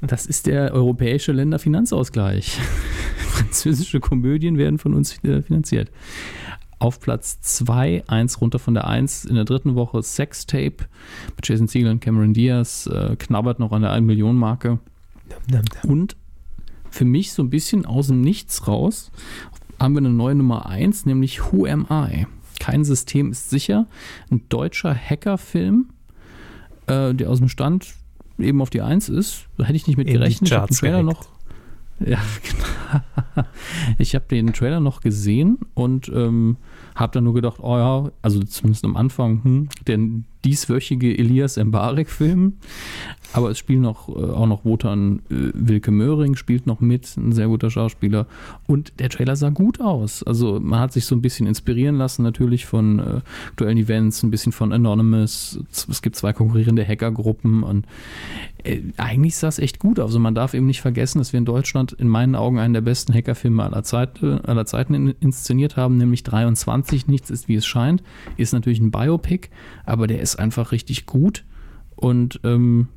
[0.00, 2.58] Das ist der europäische Länderfinanzausgleich.
[3.18, 5.90] Französische Komödien werden von uns äh, finanziert.
[6.80, 10.86] Auf Platz 2, eins runter von der 1 in der dritten Woche, Sextape
[11.36, 14.78] mit Jason Segel und Cameron Diaz, äh, knabbert noch an der 1 Million Marke.
[15.82, 16.16] Und
[16.90, 19.10] für mich so ein bisschen aus dem Nichts raus
[19.78, 22.26] haben wir eine neue Nummer 1, nämlich Who Am I?
[22.58, 23.86] Kein System ist sicher.
[24.30, 25.90] Ein deutscher Hackerfilm,
[26.86, 27.94] äh, der aus dem Stand
[28.38, 29.46] eben auf die 1 ist.
[29.56, 30.50] Da hätte ich nicht mit gerechnet.
[30.50, 31.26] Ich habe den Trailer noch.
[32.00, 33.48] Ja, genau.
[33.98, 36.56] Ich habe den Trailer noch gesehen und ähm,
[36.94, 39.98] habe dann nur gedacht, oh ja, also zumindest am Anfang, hm, der
[40.44, 42.54] dieswöchige Elias Mbarek-Film.
[43.32, 47.32] Aber es spielt noch, äh, auch noch Wotan äh, Wilke Möhring, spielt noch mit, ein
[47.32, 48.26] sehr guter Schauspieler.
[48.66, 50.22] Und der Trailer sah gut aus.
[50.22, 54.30] Also man hat sich so ein bisschen inspirieren lassen, natürlich von äh, aktuellen Events, ein
[54.30, 55.60] bisschen von Anonymous.
[55.70, 57.86] Es gibt zwei konkurrierende Hackergruppen und
[58.64, 60.06] äh, eigentlich sah es echt gut aus.
[60.08, 62.80] Also man darf eben nicht vergessen, dass wir in Deutschland in meinen Augen einen der
[62.80, 67.56] besten Hackerfilme aller, Zeit, äh, aller Zeiten in, inszeniert haben, nämlich 23, Nichts ist wie
[67.56, 68.02] es scheint.
[68.36, 69.48] Ist natürlich ein Biopic,
[69.84, 71.44] aber der ist einfach richtig gut.
[71.96, 72.88] Und ähm,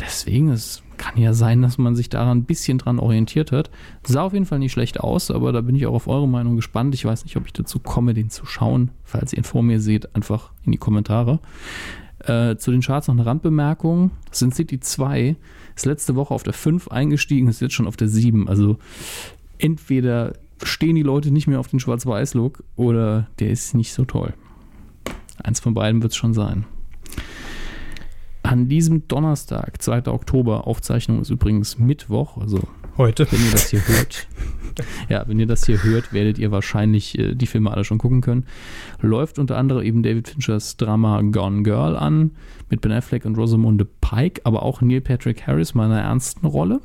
[0.00, 3.70] deswegen, es kann ja sein, dass man sich daran ein bisschen dran orientiert hat.
[4.02, 6.56] Sah auf jeden Fall nicht schlecht aus, aber da bin ich auch auf eure Meinung
[6.56, 6.94] gespannt.
[6.94, 8.90] Ich weiß nicht, ob ich dazu komme, den zu schauen.
[9.04, 11.40] Falls ihr ihn vor mir seht, einfach in die Kommentare.
[12.20, 14.10] Äh, zu den Charts noch eine Randbemerkung.
[14.30, 15.36] Sin City 2
[15.76, 18.48] ist letzte Woche auf der 5 eingestiegen, ist jetzt schon auf der 7.
[18.48, 18.78] Also
[19.58, 24.34] entweder stehen die Leute nicht mehr auf den Schwarz-Weiß-Look oder der ist nicht so toll.
[25.42, 26.64] Eins von beiden wird es schon sein.
[28.42, 30.06] An diesem Donnerstag, 2.
[30.06, 32.60] Oktober, Aufzeichnung ist übrigens Mittwoch, also
[32.96, 33.30] Heute.
[33.30, 34.26] wenn ihr das hier hört.
[35.08, 38.20] Ja, wenn ihr das hier hört, werdet ihr wahrscheinlich äh, die Filme alle schon gucken
[38.20, 38.46] können.
[39.00, 42.30] Läuft unter anderem eben David Finchers Drama Gone Girl an,
[42.70, 46.46] mit Ben Affleck und Rosamunde Pike, aber auch Neil Patrick Harris mal in einer ernsten
[46.46, 46.80] Rolle.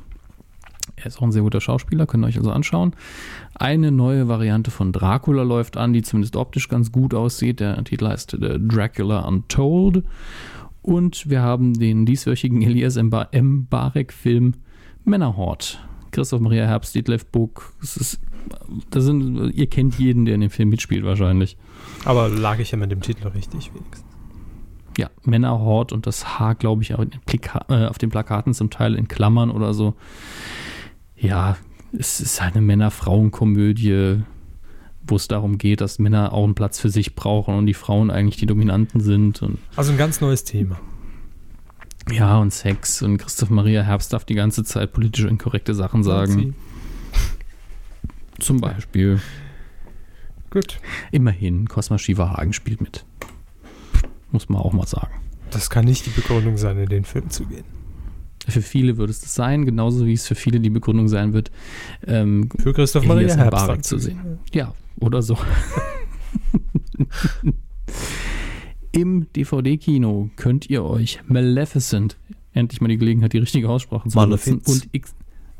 [0.96, 2.94] Er ist auch ein sehr guter Schauspieler, könnt ihr euch also anschauen.
[3.54, 7.60] Eine neue Variante von Dracula läuft an, die zumindest optisch ganz gut aussieht.
[7.60, 10.04] Der Titel heißt äh, Dracula Untold.
[10.82, 14.54] Und wir haben den dieswöchigen Elias Mba- Mbarek-Film
[15.04, 15.84] Männerhort.
[16.12, 17.72] Christoph Maria Herbst, Detlef Buck.
[17.82, 18.20] Es ist,
[18.90, 21.56] das sind, ihr kennt jeden, der in dem Film mitspielt, wahrscheinlich.
[22.04, 24.04] Aber lag ich ja mit dem Titel richtig wenigstens.
[24.96, 28.94] Ja, Männerhort und das Haar, glaube ich, den Plika äh, auf den Plakaten zum Teil
[28.94, 29.94] in Klammern oder so.
[31.24, 31.56] Ja,
[31.96, 34.22] es ist eine Männer-Frauen-Komödie,
[35.06, 38.10] wo es darum geht, dass Männer auch einen Platz für sich brauchen und die Frauen
[38.10, 39.42] eigentlich die Dominanten sind.
[39.42, 40.78] Und Also ein ganz neues Thema.
[42.10, 43.00] ja, und Sex.
[43.02, 46.54] Und Christoph Maria Herbst darf die ganze Zeit politisch inkorrekte Sachen sagen.
[48.38, 49.20] Zum Beispiel.
[50.50, 50.78] Gut.
[51.10, 53.04] Immerhin, Cosma Shiva-Hagen spielt mit.
[54.30, 55.14] Muss man auch mal sagen.
[55.50, 57.64] Das kann nicht die Begründung sein, in den Film zu gehen.
[58.48, 61.50] Für viele wird es das sein, genauso wie es für viele die Begründung sein wird,
[62.06, 64.38] ähm, Für Christoph Elias Maria Herbst zu sehen.
[64.52, 65.38] Ja, oder so.
[68.92, 72.16] Im DVD-Kino könnt ihr euch Maleficent,
[72.52, 75.14] endlich mal die Gelegenheit, die richtige Aussprache zu benutzen, und X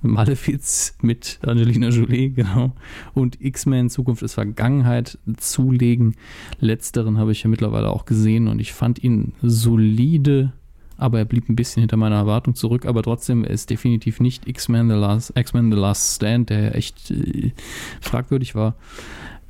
[0.05, 2.73] Malefiz mit Angelina Jolie, genau,
[3.15, 6.15] und X-Men Zukunft ist Vergangenheit zulegen.
[6.61, 10.53] Letzteren habe ich ja mittlerweile auch gesehen und ich fand ihn solide,
[10.97, 14.89] aber er blieb ein bisschen hinter meiner Erwartung zurück, aber trotzdem ist definitiv nicht X-Men
[14.89, 17.53] The Last, The Last Stand, der echt äh,
[18.01, 18.75] fragwürdig war.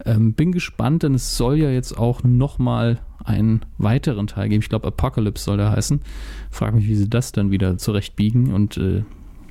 [0.05, 4.63] Ähm, bin gespannt, denn es soll ja jetzt auch nochmal einen weiteren Teil geben.
[4.63, 6.01] Ich glaube, Apocalypse soll der heißen.
[6.51, 8.53] Frag mich, wie sie das dann wieder zurechtbiegen.
[8.53, 9.05] Und äh,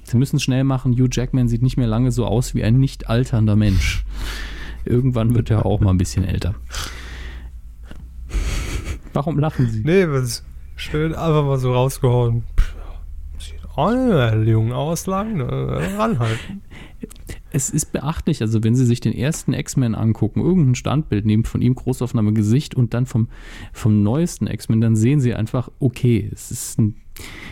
[0.04, 0.94] sie müssen es schnell machen.
[0.94, 4.06] Hugh Jackman sieht nicht mehr lange so aus wie ein nicht alternder Mensch.
[4.86, 6.56] Irgendwann wird er auch mal ein bisschen älter.
[9.14, 9.82] Warum lachen Sie?
[9.84, 10.44] Nee, was
[10.76, 12.44] schön einfach mal so rausgehauen.
[13.40, 13.92] Sieht auch
[14.36, 15.46] nicht jung aus, lang, ne?
[15.98, 16.62] ranhalten.
[17.52, 21.62] Es ist beachtlich, also wenn Sie sich den ersten X-Men angucken, irgendein Standbild nehmen von
[21.62, 23.28] ihm, Großaufnahme Gesicht und dann vom,
[23.74, 26.96] vom neuesten X-Men, dann sehen Sie einfach, okay, es ist ein,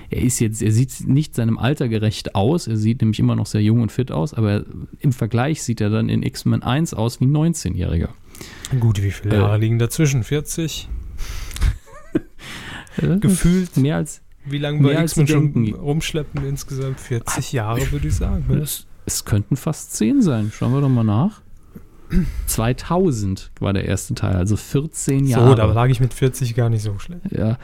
[0.10, 3.45] er ist jetzt, er sieht nicht seinem Alter gerecht aus, er sieht nämlich immer noch
[3.45, 4.65] sehr jung und fit aus, aber
[4.99, 8.10] im Vergleich sieht er dann in X-Men 1 aus wie ein 19-Jähriger.
[8.80, 9.38] Gut, wie viele Äh.
[9.39, 10.23] Jahre liegen dazwischen?
[10.23, 10.89] 40?
[12.97, 15.76] Gefühlt, Mehr als, wie lange wir X-Men schon denken.
[15.76, 16.45] rumschleppen?
[16.45, 18.45] Insgesamt 40 Jahre, würde ich sagen.
[18.47, 18.57] Ne?
[18.57, 20.51] es, es könnten fast 10 sein.
[20.53, 21.41] Schauen wir doch mal nach.
[22.47, 25.49] 2000 war der erste Teil, also 14 Jahre.
[25.49, 27.31] So, da lag ich mit 40 gar nicht so schlecht.
[27.31, 27.57] Ja,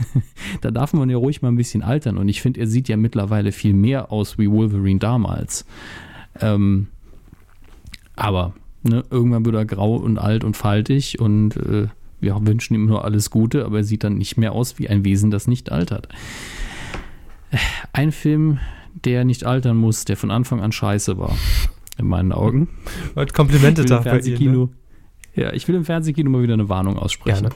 [0.62, 2.16] da darf man ja ruhig mal ein bisschen altern.
[2.16, 5.66] Und ich finde, er sieht ja mittlerweile viel mehr aus wie Wolverine damals.
[6.40, 6.88] Ähm,
[8.16, 11.88] aber ne, irgendwann wird er grau und alt und faltig und äh,
[12.22, 15.04] wir wünschen ihm nur alles Gute, aber er sieht dann nicht mehr aus wie ein
[15.04, 16.08] Wesen, das nicht altert.
[17.92, 18.60] Ein Film,
[18.94, 21.36] der nicht altern muss, der von Anfang an scheiße war,
[21.98, 22.68] in meinen Augen.
[23.16, 24.68] Heute Komplimente da bei dir, ne?
[25.34, 27.48] Ja, ich will im Fernsehkino mal wieder eine Warnung aussprechen.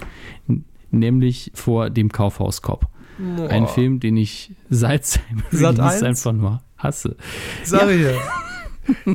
[0.47, 0.63] Gerne.
[0.91, 2.87] Nämlich vor dem Kaufhauskopf.
[3.19, 3.49] Boah.
[3.49, 7.17] Ein Film, den ich seit seinem Release einfach nur hasse.
[7.65, 8.13] Sag ja.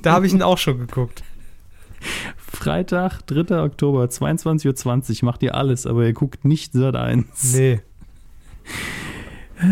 [0.02, 1.23] Da habe ich ihn auch schon geguckt.
[2.53, 3.64] Freitag, 3.
[3.64, 7.53] Oktober, 22.20 Uhr macht ihr alles, aber ihr guckt nicht Sat 1.
[7.56, 7.82] Nee.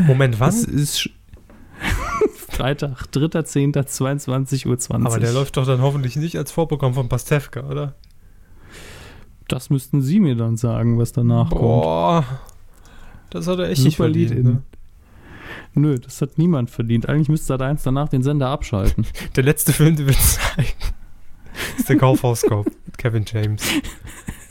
[0.08, 0.64] Moment, was?
[0.64, 1.10] Ist
[2.50, 5.06] Freitag, 3.10.22.20 Uhr.
[5.06, 7.96] Aber der läuft doch dann hoffentlich nicht als Vorprogramm von Pastewka, oder?
[9.50, 12.40] Das müssten Sie mir dann sagen, was danach Boah, kommt.
[13.32, 14.44] Das hat er echt Super nicht verdient.
[14.44, 14.62] Ne?
[15.74, 17.10] Nö, das hat niemand verdient.
[17.10, 19.06] Eigentlich müsste Sat 1 danach den Sender abschalten.
[19.36, 20.70] Der letzte Film, den wir zeigen,
[21.88, 23.64] der Kaufhauskopf mit Kevin James.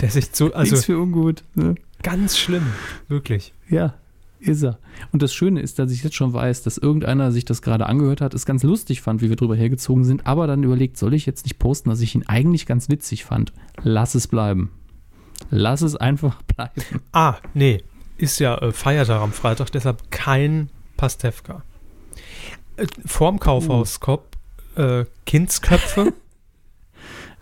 [0.01, 0.73] Der echt so, also.
[0.73, 1.43] Nichts für ungut.
[1.55, 1.75] Ne?
[2.03, 2.67] Ganz schlimm,
[3.09, 3.53] wirklich.
[3.69, 3.95] Ja,
[4.41, 4.79] ist er.
[5.13, 8.21] Und das Schöne ist, dass ich jetzt schon weiß, dass irgendeiner sich das gerade angehört
[8.21, 11.27] hat, es ganz lustig fand, wie wir drüber hergezogen sind, aber dann überlegt, soll ich
[11.27, 13.53] jetzt nicht posten, dass ich ihn eigentlich ganz witzig fand?
[13.83, 14.71] Lass es bleiben.
[15.51, 17.03] Lass es einfach bleiben.
[17.13, 17.83] Ah, nee.
[18.17, 21.63] Ist ja äh, Feiertag am Freitag, deshalb kein Pastewka.
[22.77, 24.19] Äh, vorm Kaufhaus uh.
[24.81, 26.13] äh, Kindsköpfe.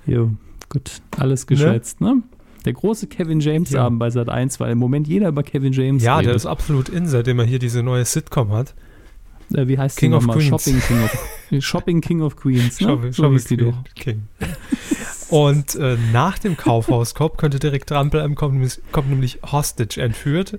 [0.07, 0.31] Jo,
[0.69, 1.01] gut.
[1.19, 2.17] Alles geschätzt, ne?
[2.17, 2.23] ne?
[2.65, 3.89] Der große Kevin James ja.
[3.89, 6.31] Bei Sat 1, weil im Moment jeder über Kevin James Ja, redet.
[6.31, 8.75] der ist absolut in, seitdem er hier diese neue Sitcom hat.
[9.55, 10.49] Äh, wie heißt King die of Queens.
[10.65, 11.19] Shopping King of,
[11.65, 12.81] Shopping King of Queens.
[12.81, 12.89] Ne?
[12.89, 13.85] Shopping, so Shopping die doch.
[13.95, 14.23] King.
[15.29, 20.59] Und äh, nach dem Kaufhauskopf könnte direkt dranbleiben, kommt nämlich, kommt nämlich Hostage entführt.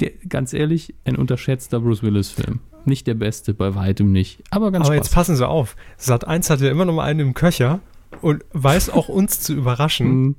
[0.00, 2.60] Der, ganz ehrlich, ein unterschätzter Bruce Willis-Film.
[2.84, 4.42] Nicht der beste, bei weitem nicht.
[4.50, 5.06] Aber ganz Aber Spaß.
[5.06, 5.76] jetzt passen Sie auf.
[5.96, 7.80] Sat 1 hat ja immer noch mal einen im Köcher
[8.20, 10.08] und weiß auch uns zu überraschen.
[10.08, 10.36] Mhm.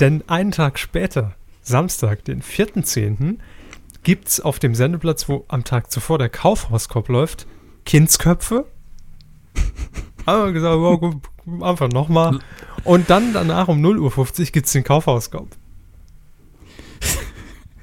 [0.00, 3.38] Denn einen Tag später, Samstag, den 4.10.,
[4.02, 7.46] gibt es auf dem Sendeplatz, wo am Tag zuvor der Kaufhauskopf läuft,
[7.84, 8.66] Kindsköpfe.
[10.26, 11.16] Haben wir gesagt, wow,
[11.62, 12.38] einfach nochmal.
[12.84, 15.56] Und dann danach um 0.50 Uhr gibt es den Kaufhauskopf.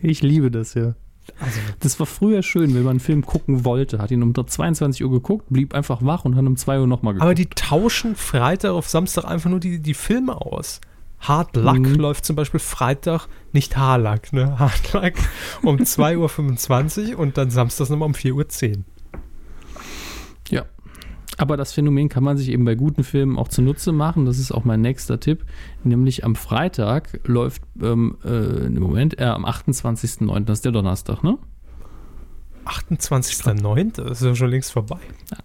[0.02, 0.94] Ich liebe das ja.
[1.40, 4.00] Also, das war früher schön, wenn man einen Film gucken wollte.
[4.00, 7.14] Hat ihn um 22 Uhr geguckt, blieb einfach wach und hat um 2 Uhr nochmal
[7.14, 7.24] geguckt.
[7.24, 10.82] Aber die tauschen Freitag auf Samstag einfach nur die, die Filme aus.
[11.20, 11.96] Hard Luck mhm.
[11.96, 14.60] läuft zum Beispiel Freitag, nicht Haarlack, ne?
[14.60, 15.14] Hard Luck
[15.64, 18.84] um 2.25 Uhr und dann samstags nochmal um 4.10 Uhr.
[20.50, 20.66] Ja.
[21.38, 24.26] Aber das Phänomen kann man sich eben bei guten Filmen auch zunutze machen.
[24.26, 25.45] Das ist auch mein nächster Tipp.
[25.84, 31.24] Nämlich am Freitag läuft, ähm, äh, im Moment, äh, am 28.09., das ist der Donnerstag,
[31.24, 31.38] ne?
[32.66, 34.99] 28.09., das ist ja schon längst vorbei.
[35.32, 35.38] Ja.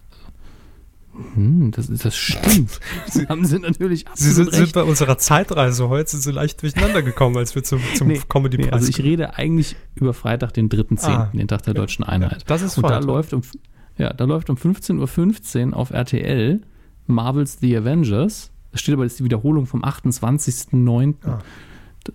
[1.35, 2.79] Hm, das, das stimmt.
[3.07, 7.35] Sie haben sie natürlich Sie sind, sind, bei unserer Zeitreise heute sie leicht durcheinander gekommen,
[7.35, 11.07] als wir zum, zum nee, Comedy-Preis nee, Also ich rede eigentlich über Freitag, den 3.10.,
[11.09, 12.31] ah, den Tag der Deutschen Einheit.
[12.31, 13.41] Ja, das ist Und da läuft um,
[13.97, 16.61] ja, da läuft um 15.15 Uhr auf RTL
[17.07, 18.51] Marvel's The Avengers.
[18.71, 21.15] Da steht aber jetzt die Wiederholung vom 28.09.
[21.25, 21.39] Ah.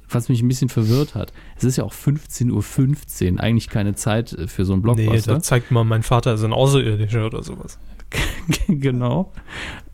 [0.09, 1.33] Was mich ein bisschen verwirrt hat.
[1.57, 5.13] Es ist ja auch 15.15 Uhr, eigentlich keine Zeit für so einen Blockbuster.
[5.13, 7.79] Nee, da zeigt mal, mein Vater ist ein Außerirdischer oder sowas.
[8.69, 9.33] genau.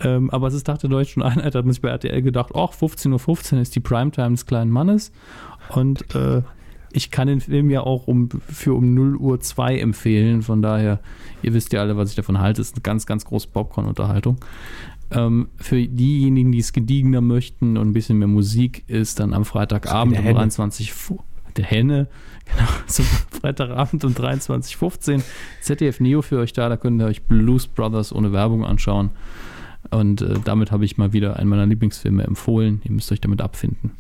[0.01, 2.73] Ähm, aber es ist Tag der deutschen Einheit, hat man sich bei RTL gedacht, ach,
[2.73, 5.13] 15.15 Uhr 15 ist die Primetime des kleinen Mannes.
[5.69, 6.43] Und äh,
[6.93, 10.43] ich kann den Film ja auch um, für um 0 Uhr 2 empfehlen.
[10.43, 11.01] Von daher,
[11.43, 12.61] ihr wisst ja alle, was ich davon halte.
[12.61, 14.39] Es ist eine ganz, ganz große Popcorn-Unterhaltung.
[15.11, 19.45] Ähm, für diejenigen, die es gediegener möchten und ein bisschen mehr Musik, ist dann am
[19.45, 21.19] Freitagabend um 23 Uhr
[21.57, 22.09] der Henne,
[22.47, 25.23] genau, so Freitagabend um 23.15 Uhr.
[25.61, 29.11] ZDF Neo für euch da, da könnt ihr euch Blues Brothers ohne Werbung anschauen.
[29.91, 32.81] Und äh, damit habe ich mal wieder einen meiner Lieblingsfilme empfohlen.
[32.85, 33.93] Ihr müsst euch damit abfinden.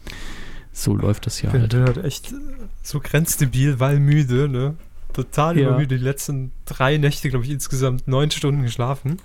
[0.73, 1.75] So läuft das ja halt.
[1.75, 2.35] halt echt
[2.83, 4.77] so grenzdebil, weil müde, ne?
[5.13, 5.69] Total ja.
[5.69, 5.99] übermüde.
[5.99, 9.19] Die letzten drei Nächte, glaube ich, insgesamt neun Stunden geschlafen.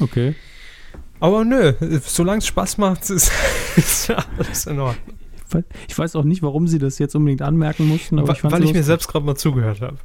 [0.00, 0.34] Okay.
[1.20, 3.30] Aber nö, solange es Spaß macht, ist,
[3.76, 5.16] ist ja alles in Ordnung.
[5.88, 8.18] Ich weiß auch nicht, warum sie das jetzt unbedingt anmerken mussten.
[8.18, 9.96] Aber weil ich, weil ich mir selbst gerade mal zugehört habe.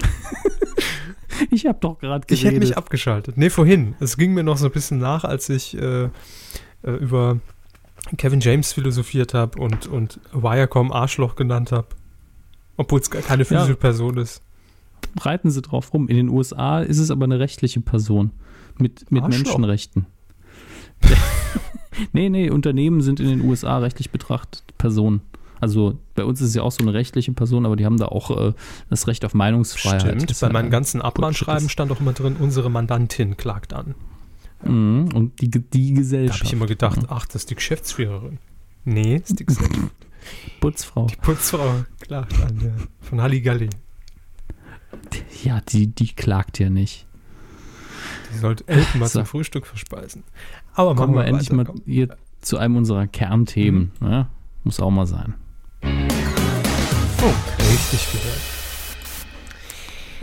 [1.50, 2.30] ich habe doch gerade geredet.
[2.30, 3.36] Ich hätte mich abgeschaltet.
[3.36, 3.94] Nee, vorhin.
[4.00, 6.10] Es ging mir noch so ein bisschen nach, als ich äh, äh,
[6.82, 7.38] über
[8.16, 11.88] Kevin James philosophiert habe und, und Wirecom Arschloch genannt habe.
[12.76, 13.76] Obwohl es keine physische ja.
[13.76, 14.42] Person ist.
[15.20, 16.08] Reiten sie drauf rum.
[16.08, 18.32] In den USA ist es aber eine rechtliche Person
[18.78, 20.06] mit, mit Menschenrechten.
[22.12, 25.20] Nee, nee, Unternehmen sind in den USA rechtlich betrachtet Personen.
[25.60, 28.06] Also bei uns ist es ja auch so eine rechtliche Person, aber die haben da
[28.06, 28.52] auch äh,
[28.90, 30.22] das Recht auf Meinungsfreiheit.
[30.22, 33.94] Stimmt, bei meinen ganzen Abmahnschreiben stand auch immer drin, unsere Mandantin klagt an.
[34.64, 36.40] Mhm, und die, die Da Gesellschaft.
[36.40, 38.38] habe ich immer gedacht, ach, das ist die Geschäftsführerin.
[38.84, 39.68] Nee, ist die, Gesell-
[40.60, 41.06] Putzfrau.
[41.06, 42.72] die Putzfrau klagt an, ja.
[43.00, 43.68] Von Halligalli.
[45.42, 47.06] Ja, die, die klagt ja nicht.
[48.32, 49.20] Die sollte Elfen mal So.
[49.20, 50.22] zum Frühstück verspeisen.
[50.74, 53.92] Aber Kommen wir endlich mal hier zu einem unserer Kernthemen.
[54.00, 54.28] Ne?
[54.64, 55.34] Muss auch mal sein.
[55.82, 58.40] Funk, richtig gehört.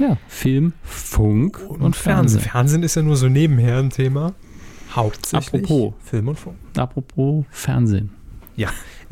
[0.02, 2.42] Ja, Film, Funk und, Fernsehen.
[2.42, 2.42] Fernsehen.
[2.42, 4.34] Fernsehen ist ja nur so nebenher ein Thema.
[4.96, 5.94] Hauptsächlich Apropos.
[6.04, 6.58] Film und Funk.
[6.76, 8.10] Apropos Fernsehen.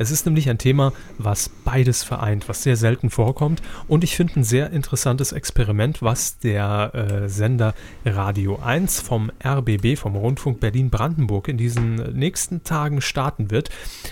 [0.00, 3.60] Es ist nämlich ein Thema, was beides vereint, was sehr selten vorkommt.
[3.86, 7.74] Und ich finde ein sehr interessantes Experiment, was der äh, Sender
[8.06, 13.68] Radio 1 vom RBB, vom Rundfunk Berlin-Brandenburg, in diesen nächsten Tagen starten wird.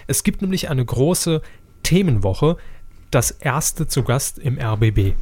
[0.06, 1.40] Es gibt nämlich eine große
[1.84, 2.58] Themenwoche,
[3.10, 5.14] das erste zu Gast im RBB.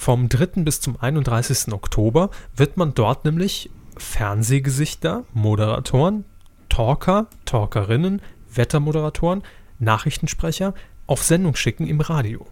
[0.00, 0.62] Vom 3.
[0.64, 1.74] bis zum 31.
[1.74, 3.68] Oktober wird man dort nämlich
[3.98, 6.24] Fernsehgesichter, Moderatoren,
[6.70, 9.42] Talker, Talkerinnen, Wettermoderatoren,
[9.78, 10.72] Nachrichtensprecher
[11.06, 12.46] auf Sendung schicken im Radio.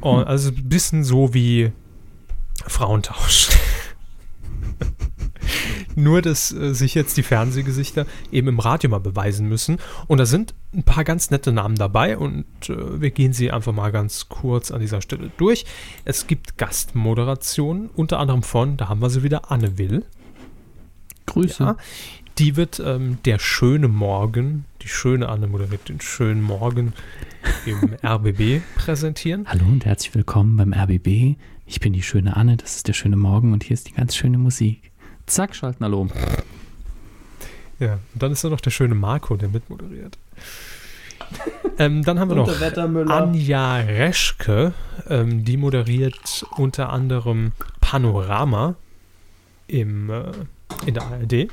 [0.00, 0.28] Und Hm.
[0.28, 1.72] also ein bisschen so wie
[2.68, 3.48] Frauentausch.
[5.94, 9.78] Nur, dass äh, sich jetzt die Fernsehgesichter eben im Radio mal beweisen müssen.
[10.06, 13.72] Und da sind ein paar ganz nette Namen dabei und äh, wir gehen sie einfach
[13.72, 15.64] mal ganz kurz an dieser Stelle durch.
[16.04, 20.04] Es gibt Gastmoderationen, unter anderem von, da haben wir sie wieder, Anne Will.
[21.26, 21.62] Grüße.
[21.62, 21.76] Ja,
[22.38, 26.92] die wird ähm, der schöne Morgen, die schöne Anne moderiert den schönen Morgen
[27.64, 29.46] im RBB präsentieren.
[29.46, 31.36] Hallo und herzlich willkommen beim RBB.
[31.66, 34.16] Ich bin die schöne Anne, das ist der schöne Morgen und hier ist die ganz
[34.16, 34.90] schöne Musik.
[35.26, 36.10] Zack, schalten Hallo um.
[37.80, 40.18] Ja, und dann ist da noch der schöne Marco, der mitmoderiert.
[41.78, 44.74] ähm, dann haben wir noch Anja Reschke,
[45.08, 48.76] ähm, die moderiert unter anderem Panorama
[49.66, 50.32] im, äh,
[50.86, 51.48] in der ARD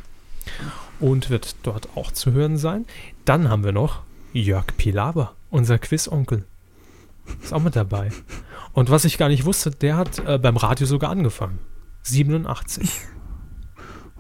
[1.00, 2.86] und wird dort auch zu hören sein.
[3.26, 4.02] Dann haben wir noch
[4.34, 6.46] Jörg Pilawa, unser Quizonkel.
[7.42, 8.12] Ist auch mit dabei.
[8.74, 11.60] Und was ich gar nicht wusste, der hat äh, beim Radio sogar angefangen.
[12.04, 12.90] 87.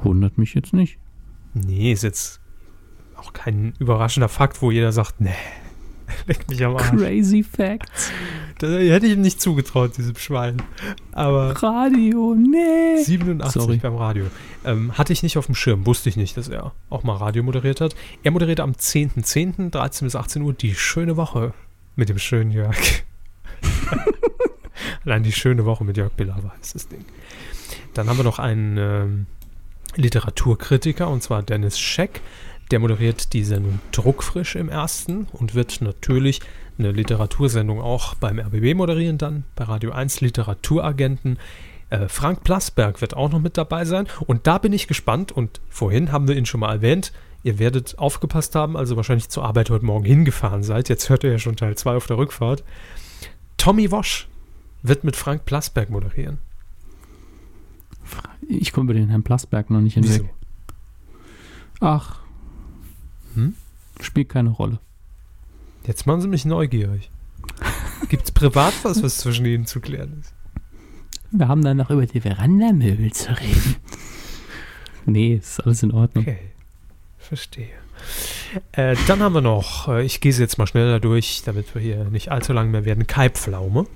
[0.03, 0.97] Wundert mich jetzt nicht.
[1.53, 2.39] Nee, ist jetzt
[3.17, 5.29] auch kein überraschender Fakt, wo jeder sagt, nee,
[6.27, 6.89] leck mich am Arsch.
[6.89, 8.11] Crazy Facts.
[8.57, 10.61] Das hätte ich ihm nicht zugetraut, diesem Schwein.
[11.11, 13.01] Aber Radio, nee.
[13.01, 13.77] 87 Sorry.
[13.77, 14.25] beim Radio.
[14.63, 17.41] Ähm, hatte ich nicht auf dem Schirm, wusste ich nicht, dass er auch mal Radio
[17.43, 17.95] moderiert hat.
[18.23, 21.53] Er moderierte am 10.10., 13 bis 18 Uhr, die schöne Woche
[21.95, 22.77] mit dem schönen Jörg.
[25.05, 27.03] Allein die schöne Woche mit Jörg Pilawa ist das Ding.
[27.93, 29.25] Dann haben wir noch einen ähm,
[29.95, 32.21] Literaturkritiker, und zwar Dennis Scheck.
[32.71, 36.39] Der moderiert die Sendung Druckfrisch im ersten und wird natürlich
[36.79, 41.37] eine Literatursendung auch beim RBB moderieren, dann bei Radio 1 Literaturagenten.
[41.89, 44.07] Äh, Frank Plasberg wird auch noch mit dabei sein.
[44.25, 45.31] Und da bin ich gespannt.
[45.31, 47.11] Und vorhin haben wir ihn schon mal erwähnt.
[47.43, 50.89] Ihr werdet aufgepasst haben, also wahrscheinlich zur Arbeit heute Morgen hingefahren seid.
[50.89, 52.63] Jetzt hört ihr ja schon Teil 2 auf der Rückfahrt.
[53.57, 54.27] Tommy Wosch
[54.81, 56.37] wird mit Frank Plasberg moderieren.
[58.47, 60.23] Ich komme über den Herrn Plasberg noch nicht hinweg.
[60.23, 60.29] Wieso?
[61.79, 62.19] Ach.
[63.35, 63.55] Hm?
[63.99, 64.79] Spielt keine Rolle.
[65.85, 67.09] Jetzt machen sie mich neugierig.
[68.09, 70.33] Gibt es privat was, was zwischen ihnen zu klären ist?
[71.31, 73.77] Wir haben dann noch über die Verandamöbel zu reden.
[75.05, 76.25] nee, ist alles in Ordnung.
[76.27, 76.39] Okay,
[77.17, 77.69] verstehe.
[78.73, 82.03] Äh, dann haben wir noch, äh, ich gehe jetzt mal schneller durch, damit wir hier
[82.05, 83.87] nicht allzu lang mehr werden, Kai Pflaume.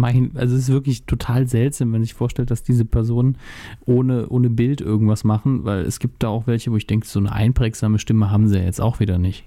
[0.00, 3.36] Mein, also es ist wirklich total seltsam, wenn man sich vorstellt, dass diese Personen
[3.84, 7.18] ohne, ohne Bild irgendwas machen, weil es gibt da auch welche, wo ich denke, so
[7.18, 9.44] eine einprägsame Stimme haben sie ja jetzt auch wieder nicht.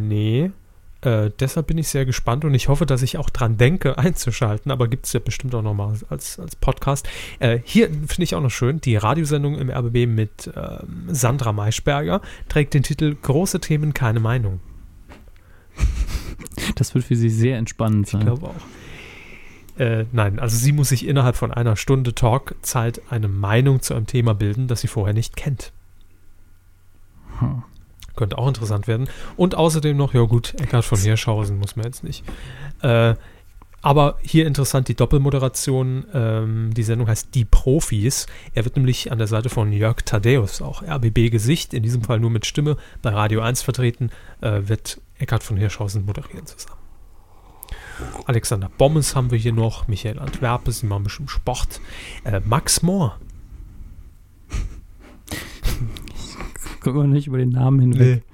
[0.00, 0.50] Nee.
[1.00, 4.70] Äh, deshalb bin ich sehr gespannt und ich hoffe, dass ich auch dran denke, einzuschalten,
[4.70, 7.06] aber gibt es ja bestimmt auch nochmal als, als Podcast.
[7.40, 12.22] Äh, hier finde ich auch noch schön, die Radiosendung im RBB mit ähm, Sandra Maischberger
[12.48, 14.60] trägt den Titel Große Themen, keine Meinung.
[16.76, 18.22] Das wird für sie sehr entspannend Ich sein.
[18.22, 18.54] glaube auch.
[19.78, 24.06] Äh, nein, also sie muss sich innerhalb von einer Stunde Talkzeit eine Meinung zu einem
[24.06, 25.72] Thema bilden, das sie vorher nicht kennt.
[27.40, 27.62] Hm.
[28.14, 29.08] Könnte auch interessant werden.
[29.36, 32.24] Und außerdem noch, ja gut, Eckhard von Hirschhausen muss man jetzt nicht.
[32.82, 33.14] Äh,
[33.82, 36.06] aber hier interessant die Doppelmoderation.
[36.14, 38.26] Ähm, die Sendung heißt Die Profis.
[38.54, 42.30] Er wird nämlich an der Seite von Jörg Thaddeus, auch RBB-Gesicht, in diesem Fall nur
[42.30, 44.10] mit Stimme, bei Radio 1 vertreten,
[44.40, 46.83] äh, wird Eckhard von Hirschhausen moderieren zusammen.
[48.26, 51.80] Alexander Bommes haben wir hier noch, Michael Antwerpen, die machen bestimmt Sport.
[52.24, 53.18] Äh, Max Mohr.
[56.76, 58.22] Ich gucke mal nicht über den Namen hinweg.
[58.26, 58.33] Nee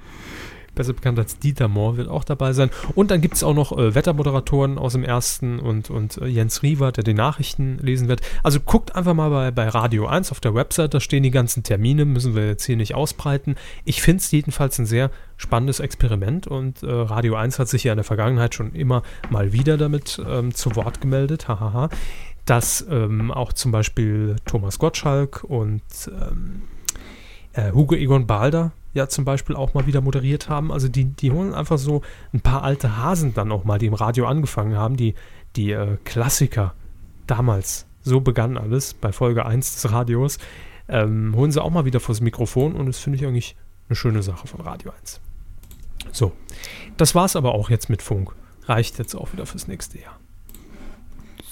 [0.81, 2.71] besser bekannt als Dieter Mohr, wird auch dabei sein.
[2.95, 6.63] Und dann gibt es auch noch äh, Wettermoderatoren aus dem ersten und, und äh, Jens
[6.63, 8.23] Riewer, der die Nachrichten lesen wird.
[8.43, 11.63] Also guckt einfach mal bei, bei Radio 1 auf der Website, da stehen die ganzen
[11.63, 13.57] Termine, müssen wir jetzt hier nicht ausbreiten.
[13.85, 17.93] Ich finde es jedenfalls ein sehr spannendes Experiment und äh, Radio 1 hat sich ja
[17.93, 21.91] in der Vergangenheit schon immer mal wieder damit ähm, zu Wort gemeldet, hahaha,
[22.47, 26.63] dass ähm, auch zum Beispiel Thomas Gottschalk und ähm,
[27.53, 30.73] äh, Hugo Egon Balder ja zum Beispiel auch mal wieder moderiert haben.
[30.73, 32.03] Also die, die holen einfach so
[32.33, 35.15] ein paar alte Hasen dann auch mal, die im Radio angefangen haben, die,
[35.57, 36.75] die äh, Klassiker
[37.27, 37.87] damals.
[38.03, 40.39] So begann alles bei Folge 1 des Radios.
[40.89, 43.57] Ähm, holen sie auch mal wieder vors Mikrofon und das finde ich eigentlich
[43.89, 45.21] eine schöne Sache von Radio 1.
[46.13, 46.33] So,
[46.97, 48.35] das war es aber auch jetzt mit Funk.
[48.67, 50.19] Reicht jetzt auch wieder fürs nächste Jahr.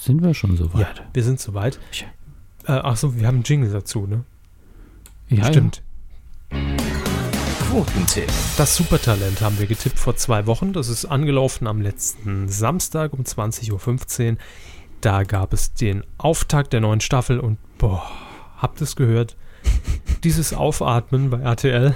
[0.00, 0.98] Sind wir schon so weit?
[0.98, 1.78] Ja, wir sind soweit.
[2.66, 4.24] Äh, Achso, wir haben einen Jingle dazu, ne?
[5.28, 5.82] Ja, Stimmt.
[6.50, 6.87] Ja.
[7.70, 8.30] Quotentipp.
[8.56, 10.72] Das Supertalent haben wir getippt vor zwei Wochen.
[10.72, 14.36] Das ist angelaufen am letzten Samstag um 20.15 Uhr.
[15.02, 18.10] Da gab es den Auftakt der neuen Staffel und boah,
[18.56, 19.36] habt ihr es gehört?
[20.24, 21.94] Dieses Aufatmen bei RTL.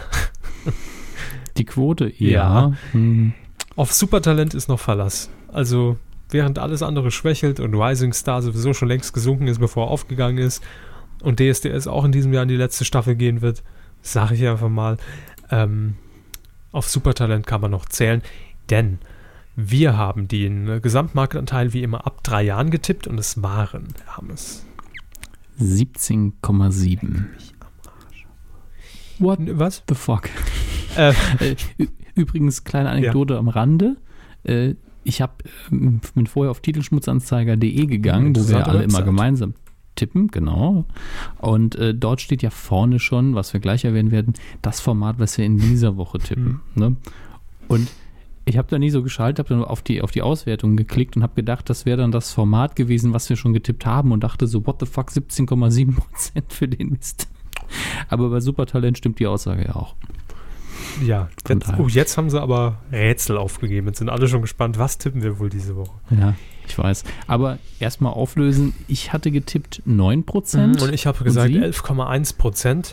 [1.56, 2.30] Die Quote, ja.
[2.30, 2.72] ja.
[2.92, 3.32] Hm.
[3.74, 5.30] Auf Supertalent ist noch Verlass.
[5.48, 5.96] Also,
[6.28, 10.36] während alles andere schwächelt und Rising Star sowieso schon längst gesunken ist, bevor er aufgegangen
[10.36, 10.62] ist
[11.22, 13.62] und DSDS auch in diesem Jahr in die letzte Staffel gehen wird,
[14.02, 14.98] sage ich einfach mal,
[15.52, 15.94] ähm,
[16.72, 18.22] auf Supertalent kann man noch zählen,
[18.70, 18.98] denn
[19.54, 24.64] wir haben den Gesamtmarktanteil wie immer ab drei Jahren getippt und es waren, haben es
[25.60, 27.26] 17,7.
[29.18, 29.84] What Was?
[29.88, 30.28] the fuck?
[30.94, 31.14] Äh,
[32.14, 33.40] Übrigens, kleine Anekdote ja.
[33.40, 33.96] am Rande.
[34.44, 34.74] Äh,
[35.04, 38.90] ich hab, ähm, bin vorher auf titelschmutzanzeiger.de gegangen, wo wir alle Website.
[38.90, 39.54] immer gemeinsam
[39.94, 40.84] tippen, genau.
[41.38, 45.38] Und äh, dort steht ja vorne schon, was wir gleich erwähnen werden, das Format, was
[45.38, 46.60] wir in dieser Woche tippen.
[46.74, 46.82] Mhm.
[46.82, 46.96] Ne?
[47.68, 47.88] Und
[48.44, 51.22] ich habe da nie so geschaltet, habe dann auf die, auf die Auswertung geklickt und
[51.22, 54.46] habe gedacht, das wäre dann das Format gewesen, was wir schon getippt haben und dachte
[54.46, 55.94] so, what the fuck, 17,7%
[56.48, 57.28] für den Mist.
[58.08, 59.94] Aber bei Supertalent stimmt die Aussage ja auch.
[61.00, 63.86] Ja, jetzt, oh, jetzt haben sie aber Rätsel aufgegeben.
[63.88, 65.98] Jetzt sind alle schon gespannt, was tippen wir wohl diese Woche.
[66.10, 66.34] Ja,
[66.66, 67.04] ich weiß.
[67.26, 68.74] Aber erstmal auflösen.
[68.88, 70.66] Ich hatte getippt 9%.
[70.66, 72.92] Mhm, und ich habe gesagt 11,1%.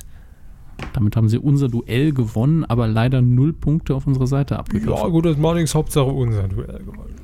[0.93, 4.93] Damit haben sie unser Duell gewonnen, aber leider null Punkte auf unserer Seite abgegriffen.
[4.93, 7.15] Ja, gut, das Mornings Hauptsache unser Duell gewonnen.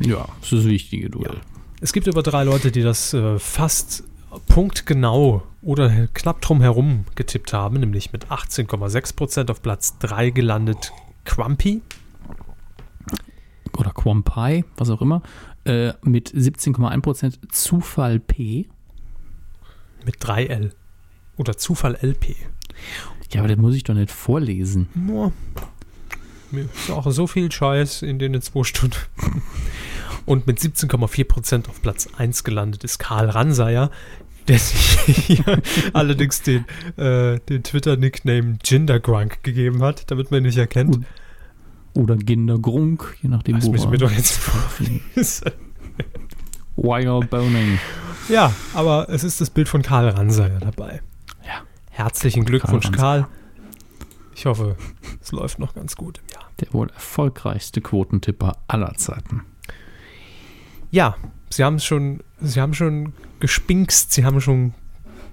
[0.00, 1.34] Ja, das ist das wichtige Duell.
[1.34, 1.40] Ja.
[1.80, 4.04] Es gibt aber drei Leute, die das äh, fast
[4.46, 10.92] punktgenau oder knapp drum herum getippt haben, nämlich mit 18,6% auf Platz 3 gelandet
[11.24, 11.82] Quampi.
[13.76, 15.22] Oder Quampai, was auch immer.
[15.64, 18.66] Äh, mit 17,1% Zufall P.
[20.04, 20.72] Mit 3L.
[21.36, 22.34] Oder Zufall LP.
[23.32, 24.88] Ja, aber das muss ich doch nicht vorlesen.
[24.94, 25.32] Nur.
[26.52, 28.96] Ist auch so viel Scheiß in den zwei Stunden.
[30.24, 33.90] Und mit 17,4% auf Platz 1 gelandet ist Karl Ranseier,
[34.46, 35.62] der sich hier
[35.92, 36.64] allerdings den,
[36.96, 41.00] äh, den Twitter-Nickname Gindergrunk gegeben hat, damit man ihn nicht erkennt.
[41.94, 45.50] Oder Gindergrunk, je nachdem, das wo müssen wir doch jetzt vorlesen.
[46.76, 47.78] Wire Boning.
[48.28, 51.00] Ja, aber es ist das Bild von Karl Ranseier dabei.
[51.46, 51.62] Ja.
[51.90, 53.22] Herzlichen Glückwunsch, Karl.
[53.22, 53.28] Karl.
[54.38, 54.76] Ich hoffe,
[55.20, 56.48] es läuft noch ganz gut im Jahr.
[56.60, 59.42] Der wohl erfolgreichste Quotentipper aller Zeiten.
[60.92, 61.16] Ja,
[61.50, 64.74] Sie haben schon, Sie haben schon gespinkst, Sie haben schon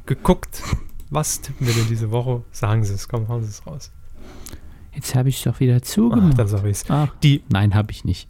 [0.07, 0.63] geguckt.
[1.11, 2.45] Was tippen wir denn diese Woche?
[2.49, 3.91] Sagen Sie es, komm, hauen Sie es raus.
[4.91, 6.31] Jetzt habe ich doch wieder zugemacht.
[6.31, 6.85] Ach, dann sag ich's.
[6.89, 8.27] Ach, die, nein, habe ich nicht.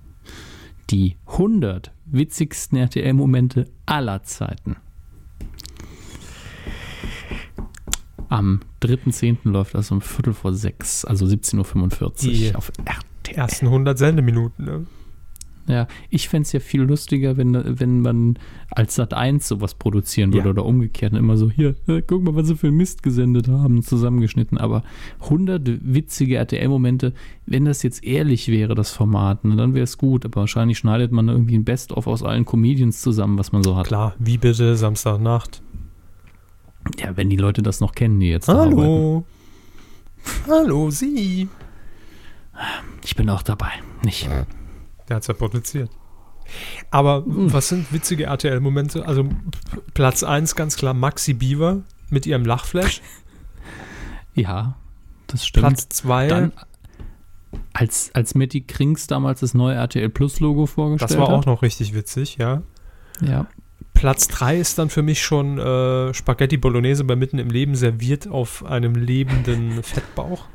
[0.90, 4.76] Die 100 witzigsten RTL-Momente aller Zeiten.
[8.30, 9.38] Am 3.10.
[9.44, 12.96] läuft das um Viertel vor sechs, also 17.45 Uhr auf RTL.
[13.28, 14.86] Die ersten 100 Sendeminuten, ne?
[15.68, 18.38] Ja, ich fände es ja viel lustiger, wenn, wenn man
[18.70, 20.52] als Sat 1 sowas produzieren würde ja.
[20.52, 23.82] oder umgekehrt und immer so, hier, äh, guck mal, was sie für Mist gesendet haben,
[23.82, 24.60] zusammengeschnitten.
[24.60, 24.84] Aber
[25.22, 27.14] 100 witzige RTL-Momente,
[27.48, 30.26] wenn das jetzt ehrlich wäre, das Format, ne, dann wäre es gut.
[30.26, 33.88] Aber wahrscheinlich schneidet man irgendwie ein Best-of aus allen Comedians zusammen, was man so hat.
[33.88, 35.64] Klar, wie bitte, Samstagnacht.
[37.00, 39.26] Ja, wenn die Leute das noch kennen, die jetzt Hallo.
[40.48, 41.50] Hallo, Sie.
[43.04, 43.72] Ich bin auch dabei.
[44.04, 44.30] Nicht.
[45.08, 45.90] Der hat es ja produziert.
[46.92, 47.52] Aber mhm.
[47.52, 49.06] was sind witzige RTL-Momente?
[49.06, 49.28] Also
[49.94, 53.02] Platz 1 ganz klar Maxi Beaver mit ihrem Lachflash.
[54.38, 54.76] Ja,
[55.28, 55.66] das stimmt.
[55.66, 56.52] Platz 2
[57.72, 61.18] als, als Matty Krings damals das neue RTL Plus Logo vorgestellt hat.
[61.18, 62.62] Das war auch noch richtig witzig, ja.
[63.22, 63.48] Ja.
[63.96, 68.28] Platz 3 ist dann für mich schon äh, Spaghetti Bolognese bei Mitten im Leben serviert
[68.28, 70.46] auf einem lebenden Fettbauch.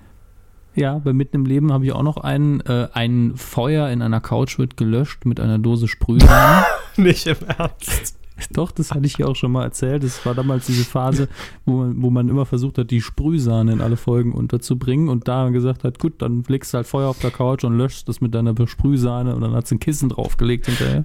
[0.76, 2.60] Ja, bei Mitten im Leben habe ich auch noch einen.
[2.60, 6.64] Äh, ein Feuer in einer Couch wird gelöscht mit einer Dose Sprühsahne.
[6.96, 8.16] Nicht im Ernst.
[8.52, 10.04] Doch, das hatte ich ja auch schon mal erzählt.
[10.04, 11.28] Das war damals diese Phase,
[11.66, 15.50] wo man, wo man immer versucht hat, die Sprühsahne in alle Folgen unterzubringen und da
[15.50, 18.34] gesagt hat, gut, dann legst du halt Feuer auf der Couch und löscht das mit
[18.34, 21.04] deiner Sprühsahne und dann hat sie ein Kissen draufgelegt hinterher.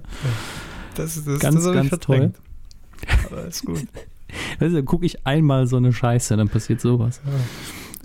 [0.96, 2.32] Das, das, Ganz, das ganz toll.
[3.26, 3.78] Aber ist gut.
[4.58, 7.20] Weißt du, dann gucke ich einmal so eine Scheiße, dann passiert sowas.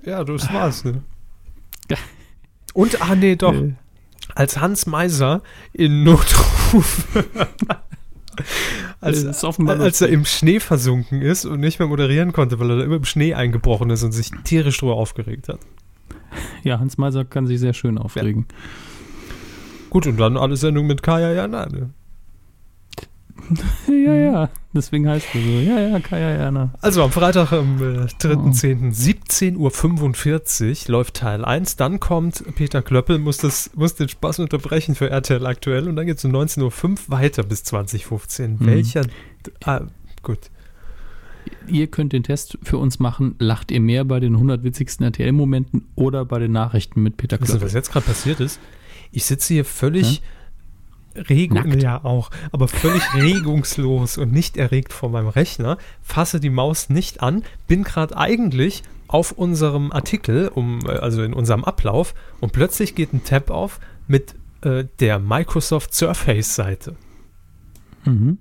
[0.06, 1.02] Ja, das war's, ne?
[2.74, 3.54] Und, ah nee, doch.
[3.54, 3.74] Äh,
[4.36, 5.42] Als Hans Meiser
[5.74, 7.08] in Notruf,
[9.02, 12.78] als, offenbar als er im Schnee versunken ist und nicht mehr moderieren konnte, weil er
[12.78, 15.60] da immer im Schnee eingebrochen ist und sich tierisch drüber aufgeregt hat.
[16.64, 18.46] ja, Hans Meiser kann sich sehr schön aufregen.
[19.90, 21.66] Gut, und dann alle Sendungen mit Kaya Jana.
[21.66, 21.90] Ne?
[23.88, 25.48] Ja, ja, deswegen heißt er so.
[25.48, 26.74] Ja, ja, Kaya Jana.
[26.82, 28.94] Also am Freitag, am äh, 3.10.
[28.94, 31.76] 17.45 Uhr läuft Teil 1.
[31.76, 35.88] Dann kommt Peter Klöppel, muss, das, muss den Spaß unterbrechen für RTL aktuell.
[35.88, 38.54] Und dann geht es um 19.05 Uhr weiter bis 2015.
[38.54, 38.66] Mhm.
[38.66, 39.06] Welcher.
[39.64, 39.82] Ah,
[40.24, 40.40] gut.
[41.68, 43.36] Ihr könnt den Test für uns machen.
[43.40, 47.62] Lacht ihr mehr bei den 100 witzigsten RTL-Momenten oder bei den Nachrichten mit Peter Klöppel?
[47.62, 48.60] was jetzt gerade passiert ist?
[49.12, 50.22] Ich sitze hier völlig
[51.16, 56.90] regung, ja auch, aber völlig regungslos und nicht erregt vor meinem Rechner, fasse die Maus
[56.90, 62.54] nicht an, bin gerade eigentlich auf unserem Artikel, um, äh, also in unserem Ablauf, und
[62.54, 66.96] plötzlich geht ein Tab auf mit äh, der Microsoft Surface-Seite.
[68.06, 68.40] Mhm.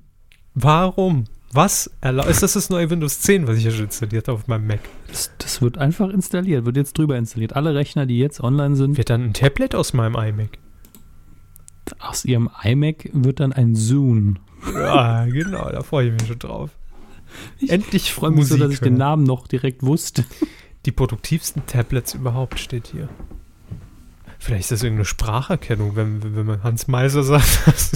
[0.54, 1.24] Warum?
[1.52, 2.30] Was erlaubt?
[2.30, 4.80] Ist das das neue Windows 10, was ich hier schon installiert habe auf meinem Mac?
[5.08, 7.56] Das, das wird einfach installiert, wird jetzt drüber installiert.
[7.56, 10.58] Alle Rechner, die jetzt online sind, Wird dann ein Tablet aus meinem iMac?
[11.98, 14.38] Aus ihrem iMac wird dann ein Zoom.
[14.74, 16.70] Ja, genau, da freue ich mich schon drauf.
[17.66, 18.96] Endlich Ich freue mich so, dass ich den.
[18.96, 20.24] Namen noch direkt wusste.
[20.86, 23.08] Die produktivsten Tablets überhaupt steht hier.
[24.38, 27.66] Vielleicht ist das irgendeine Spracherkennung, wenn, wenn man Hans Meiser sagt.
[27.66, 27.92] dass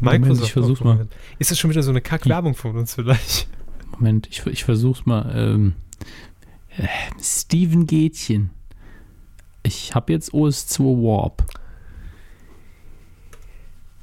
[0.00, 1.08] Moment, ich versuch's mal.
[1.38, 3.48] Ist das schon wieder so eine Kackwerbung von uns vielleicht?
[3.92, 5.32] Moment, ich, ich versuch's mal.
[5.34, 5.74] Ähm,
[6.76, 6.86] äh,
[7.20, 8.50] Steven Gätchen.
[9.62, 11.44] Ich habe jetzt OS2 Warp.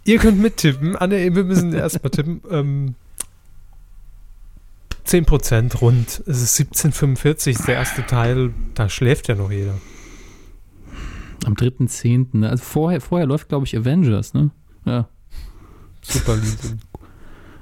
[0.06, 0.96] Ihr könnt mittippen.
[0.96, 2.42] Ah, nee, wir müssen erstmal tippen.
[2.50, 2.96] Ähm,
[5.06, 6.08] 10% rund.
[6.26, 8.54] Es ist 1745, ist der erste Teil.
[8.74, 9.80] Da schläft ja noch jeder.
[11.46, 12.38] Am 3.10.
[12.38, 12.50] ne?
[12.50, 14.52] Also vorher, vorher läuft, glaube ich, Avengers, ne?
[14.86, 15.08] Ja.
[16.02, 16.58] Super Lied.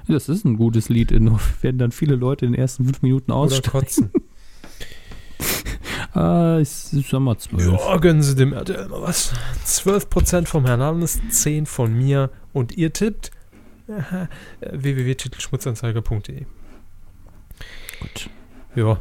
[0.08, 1.12] Das ist ein gutes Lied.
[1.12, 3.72] Nur werden dann viele Leute in den ersten fünf Minuten Oder aussteigen.
[3.72, 4.12] kotzen.
[6.14, 7.66] Ah, ich, sag mal zwölf.
[7.66, 9.34] Ja, gönnen Sie dem RTL mal was.
[9.66, 13.32] 12% vom Herrn Hannes, 10 von mir und ihr tippt
[13.88, 14.28] äh,
[14.62, 16.46] www.titelschmutzanzeiger.de.
[18.02, 18.30] Gut.
[18.76, 19.00] Ja,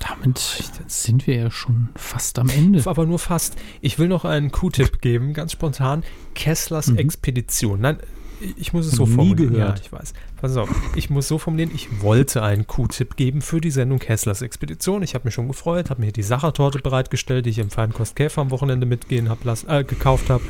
[0.00, 0.38] Damit
[0.86, 2.82] sind wir ja schon fast am Ende.
[2.86, 3.56] aber nur fast.
[3.80, 6.04] Ich will noch einen Q-Tipp geben, ganz spontan.
[6.34, 6.98] Kesslers Mhm.
[6.98, 7.80] Expedition.
[7.80, 7.98] Nein,
[8.56, 9.52] ich muss es so Nie formulieren.
[9.54, 9.78] gehört.
[9.78, 10.14] Ja, ich weiß.
[10.40, 14.42] Pass auf, ich muss so formulieren, ich wollte einen Q-Tipp geben für die Sendung Kesslers
[14.42, 15.02] Expedition.
[15.02, 18.40] Ich habe mich schon gefreut, habe mir die Sachertorte bereitgestellt, die ich im Feinkost Käfer
[18.42, 20.42] am Wochenende mitgehen hab lassen, äh, gekauft habe.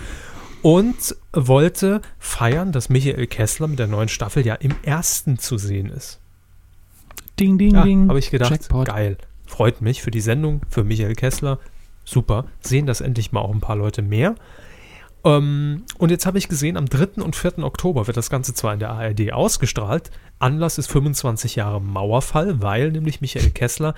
[0.62, 5.88] Und wollte feiern, dass Michael Kessler mit der neuen Staffel ja im ersten zu sehen
[5.90, 6.20] ist.
[7.40, 8.08] Ding, ding, Ja, ding.
[8.08, 8.86] habe ich gedacht, Jackpot.
[8.86, 9.16] geil.
[9.46, 11.58] Freut mich für die Sendung, für Michael Kessler.
[12.04, 12.46] Super.
[12.60, 14.34] Sehen das endlich mal auch ein paar Leute mehr.
[15.24, 17.22] Ähm, und jetzt habe ich gesehen, am 3.
[17.22, 17.58] und 4.
[17.58, 20.10] Oktober wird das Ganze zwar in der ARD ausgestrahlt.
[20.38, 23.94] Anlass ist 25 Jahre Mauerfall, weil nämlich Michael Kessler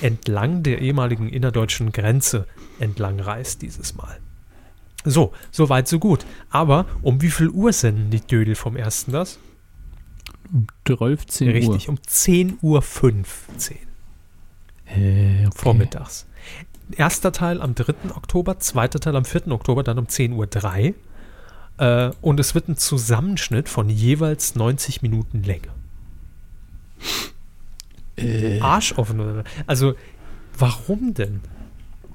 [0.00, 2.46] entlang der ehemaligen innerdeutschen Grenze
[2.78, 4.18] entlang reist dieses Mal.
[5.04, 6.24] So, so weit, so gut.
[6.50, 9.38] Aber um wie viel Uhr senden die Dödel vom ersten das?
[10.86, 11.48] 12 Uhr.
[11.48, 12.82] Richtig, um 10.15 Uhr.
[14.86, 15.50] Äh, okay.
[15.54, 16.27] vormittags.
[16.96, 17.94] Erster Teil am 3.
[18.14, 19.48] Oktober, zweiter Teil am 4.
[19.48, 20.94] Oktober, dann um 10.03 Uhr.
[21.78, 25.68] Äh, und es wird ein Zusammenschnitt von jeweils 90 Minuten Länge.
[28.16, 29.94] Äh, Arschoffen oder Also,
[30.56, 31.40] warum denn?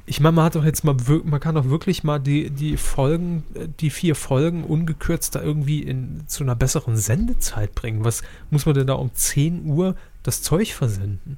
[0.05, 3.43] Ich meine, man hat doch jetzt mal, man kann doch wirklich mal die, die Folgen,
[3.79, 8.03] die vier Folgen ungekürzt da irgendwie in, zu einer besseren Sendezeit bringen.
[8.03, 11.37] Was muss man denn da um 10 Uhr das Zeug versenden?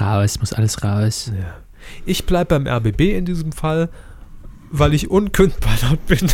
[0.00, 1.32] Raus, muss alles raus.
[1.36, 1.54] Ja.
[2.04, 3.88] Ich bleibe beim RBB in diesem Fall,
[4.70, 6.30] weil ich unkündbar dort bin.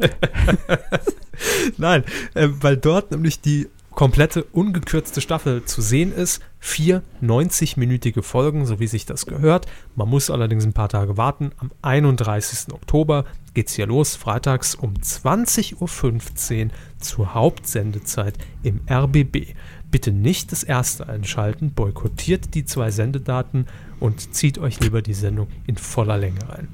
[1.76, 3.68] Nein, äh, weil dort nämlich die
[3.98, 6.40] komplette ungekürzte Staffel zu sehen ist.
[6.60, 9.66] Vier 90-minütige Folgen, so wie sich das gehört.
[9.96, 11.50] Man muss allerdings ein paar Tage warten.
[11.58, 12.72] Am 31.
[12.72, 13.24] Oktober
[13.54, 19.54] geht's hier los, freitags um 20.15 Uhr zur Hauptsendezeit im RBB.
[19.90, 23.66] Bitte nicht das erste einschalten, boykottiert die zwei Sendedaten
[24.00, 26.68] und zieht euch lieber die Sendung in voller Länge rein.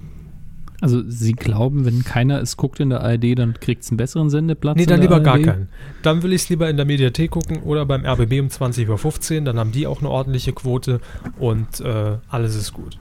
[0.80, 4.28] Also Sie glauben, wenn keiner es guckt in der ARD, dann kriegt es einen besseren
[4.28, 4.76] Sendeplatz?
[4.76, 5.44] Nee, dann lieber der gar ARD?
[5.44, 5.68] keinen.
[6.02, 9.44] Dann will ich es lieber in der Mediathek gucken oder beim RBB um 20.15 Uhr,
[9.44, 11.00] dann haben die auch eine ordentliche Quote
[11.38, 12.98] und äh, alles ist gut.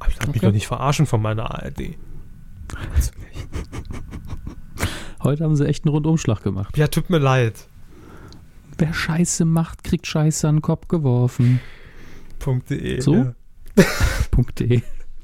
[0.00, 0.46] Aber ich lass mich Okay.
[0.46, 1.94] doch nicht verarschen von meiner ARD.
[5.22, 6.76] Heute haben Sie echt einen Rundumschlag gemacht.
[6.76, 7.68] Ja, tut mir leid.
[8.82, 11.60] Wer Scheiße macht, kriegt Scheiße an den Kopf geworfen.
[12.68, 13.00] .de.
[13.00, 13.14] So?
[13.14, 13.34] Ja.
[14.58, 14.82] .de.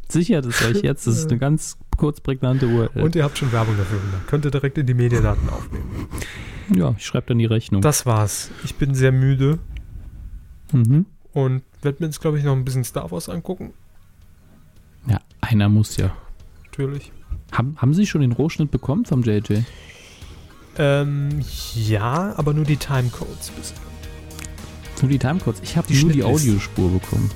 [0.08, 3.02] Sichert es euch jetzt, das ist eine ganz kurz prägnante URL.
[3.02, 4.26] Und ihr habt schon Werbung dafür gemacht.
[4.26, 6.06] Könnt ihr direkt in die Mediadaten aufnehmen.
[6.74, 7.82] ja, ich schreibe dann die Rechnung.
[7.82, 8.50] Das war's.
[8.64, 9.58] Ich bin sehr müde
[10.72, 11.04] mhm.
[11.32, 13.74] und werde mir jetzt, glaube ich, noch ein bisschen Star Wars angucken.
[15.06, 16.16] Ja, einer muss ja.
[16.64, 17.12] Natürlich.
[17.52, 19.62] Haben, haben Sie schon den Rohschnitt bekommen vom JJ?
[20.78, 21.40] Ähm,
[21.74, 23.76] ja, aber nur die Timecodes bisher.
[25.02, 25.60] Nur die Timecodes.
[25.62, 26.50] Ich habe Die nur die Schnittlisten.
[26.52, 27.30] Audiospur bekommen.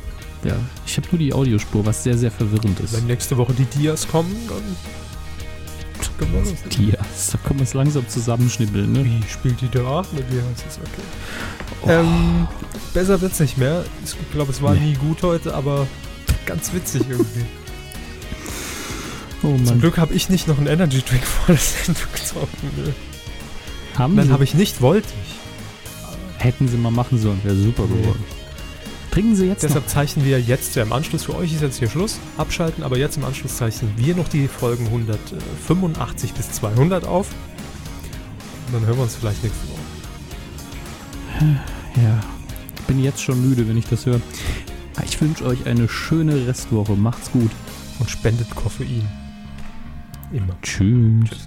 [0.45, 0.55] Ja,
[0.87, 2.93] ich habe nur die Audiospur, was sehr, sehr verwirrend ist.
[2.97, 4.63] Wenn nächste Woche die Dias kommen, dann.
[6.71, 9.05] Dias, da können wir es langsam zusammenschnibbeln, ne?
[9.05, 10.03] Wie spielt die da?
[10.13, 11.93] Mit Dias ist okay.
[11.93, 12.47] Ähm,
[12.95, 13.85] besser wird's nicht mehr.
[14.05, 14.81] Ich glaube, es war Nee.
[14.91, 15.87] nie gut heute, aber
[16.47, 17.45] ganz witzig irgendwie.
[19.43, 19.81] Oh Zum Mann.
[19.81, 22.83] Glück habe ich nicht noch einen Energy Drink vor der Sendung getrunken.
[22.85, 22.95] Ne?
[23.97, 26.43] Haben Dann Sie, habe ich nicht, wollte ich.
[26.43, 28.01] hätten Sie mal machen sollen, wäre super Nee.
[28.01, 28.25] geworden.
[29.11, 31.91] Trinken Sie jetzt Deshalb zeichnen wir jetzt ja im Anschluss, für euch ist jetzt hier
[31.91, 37.29] Schluss, abschalten, aber jetzt im Anschluss zeichnen wir noch die Folgen 185 bis 200 auf.
[38.69, 39.79] Und dann hören wir uns vielleicht nächste Woche.
[41.45, 42.03] noch?
[42.03, 42.21] Ja,
[42.77, 44.21] ich bin jetzt schon müde, wenn ich das höre.
[45.05, 46.93] Ich wünsche euch eine schöne Restwoche.
[46.95, 47.51] Macht's gut.
[47.99, 49.07] Und spendet Koffein.
[50.33, 50.55] Immer.
[50.63, 51.29] Tschüss.
[51.29, 51.47] Tschüss.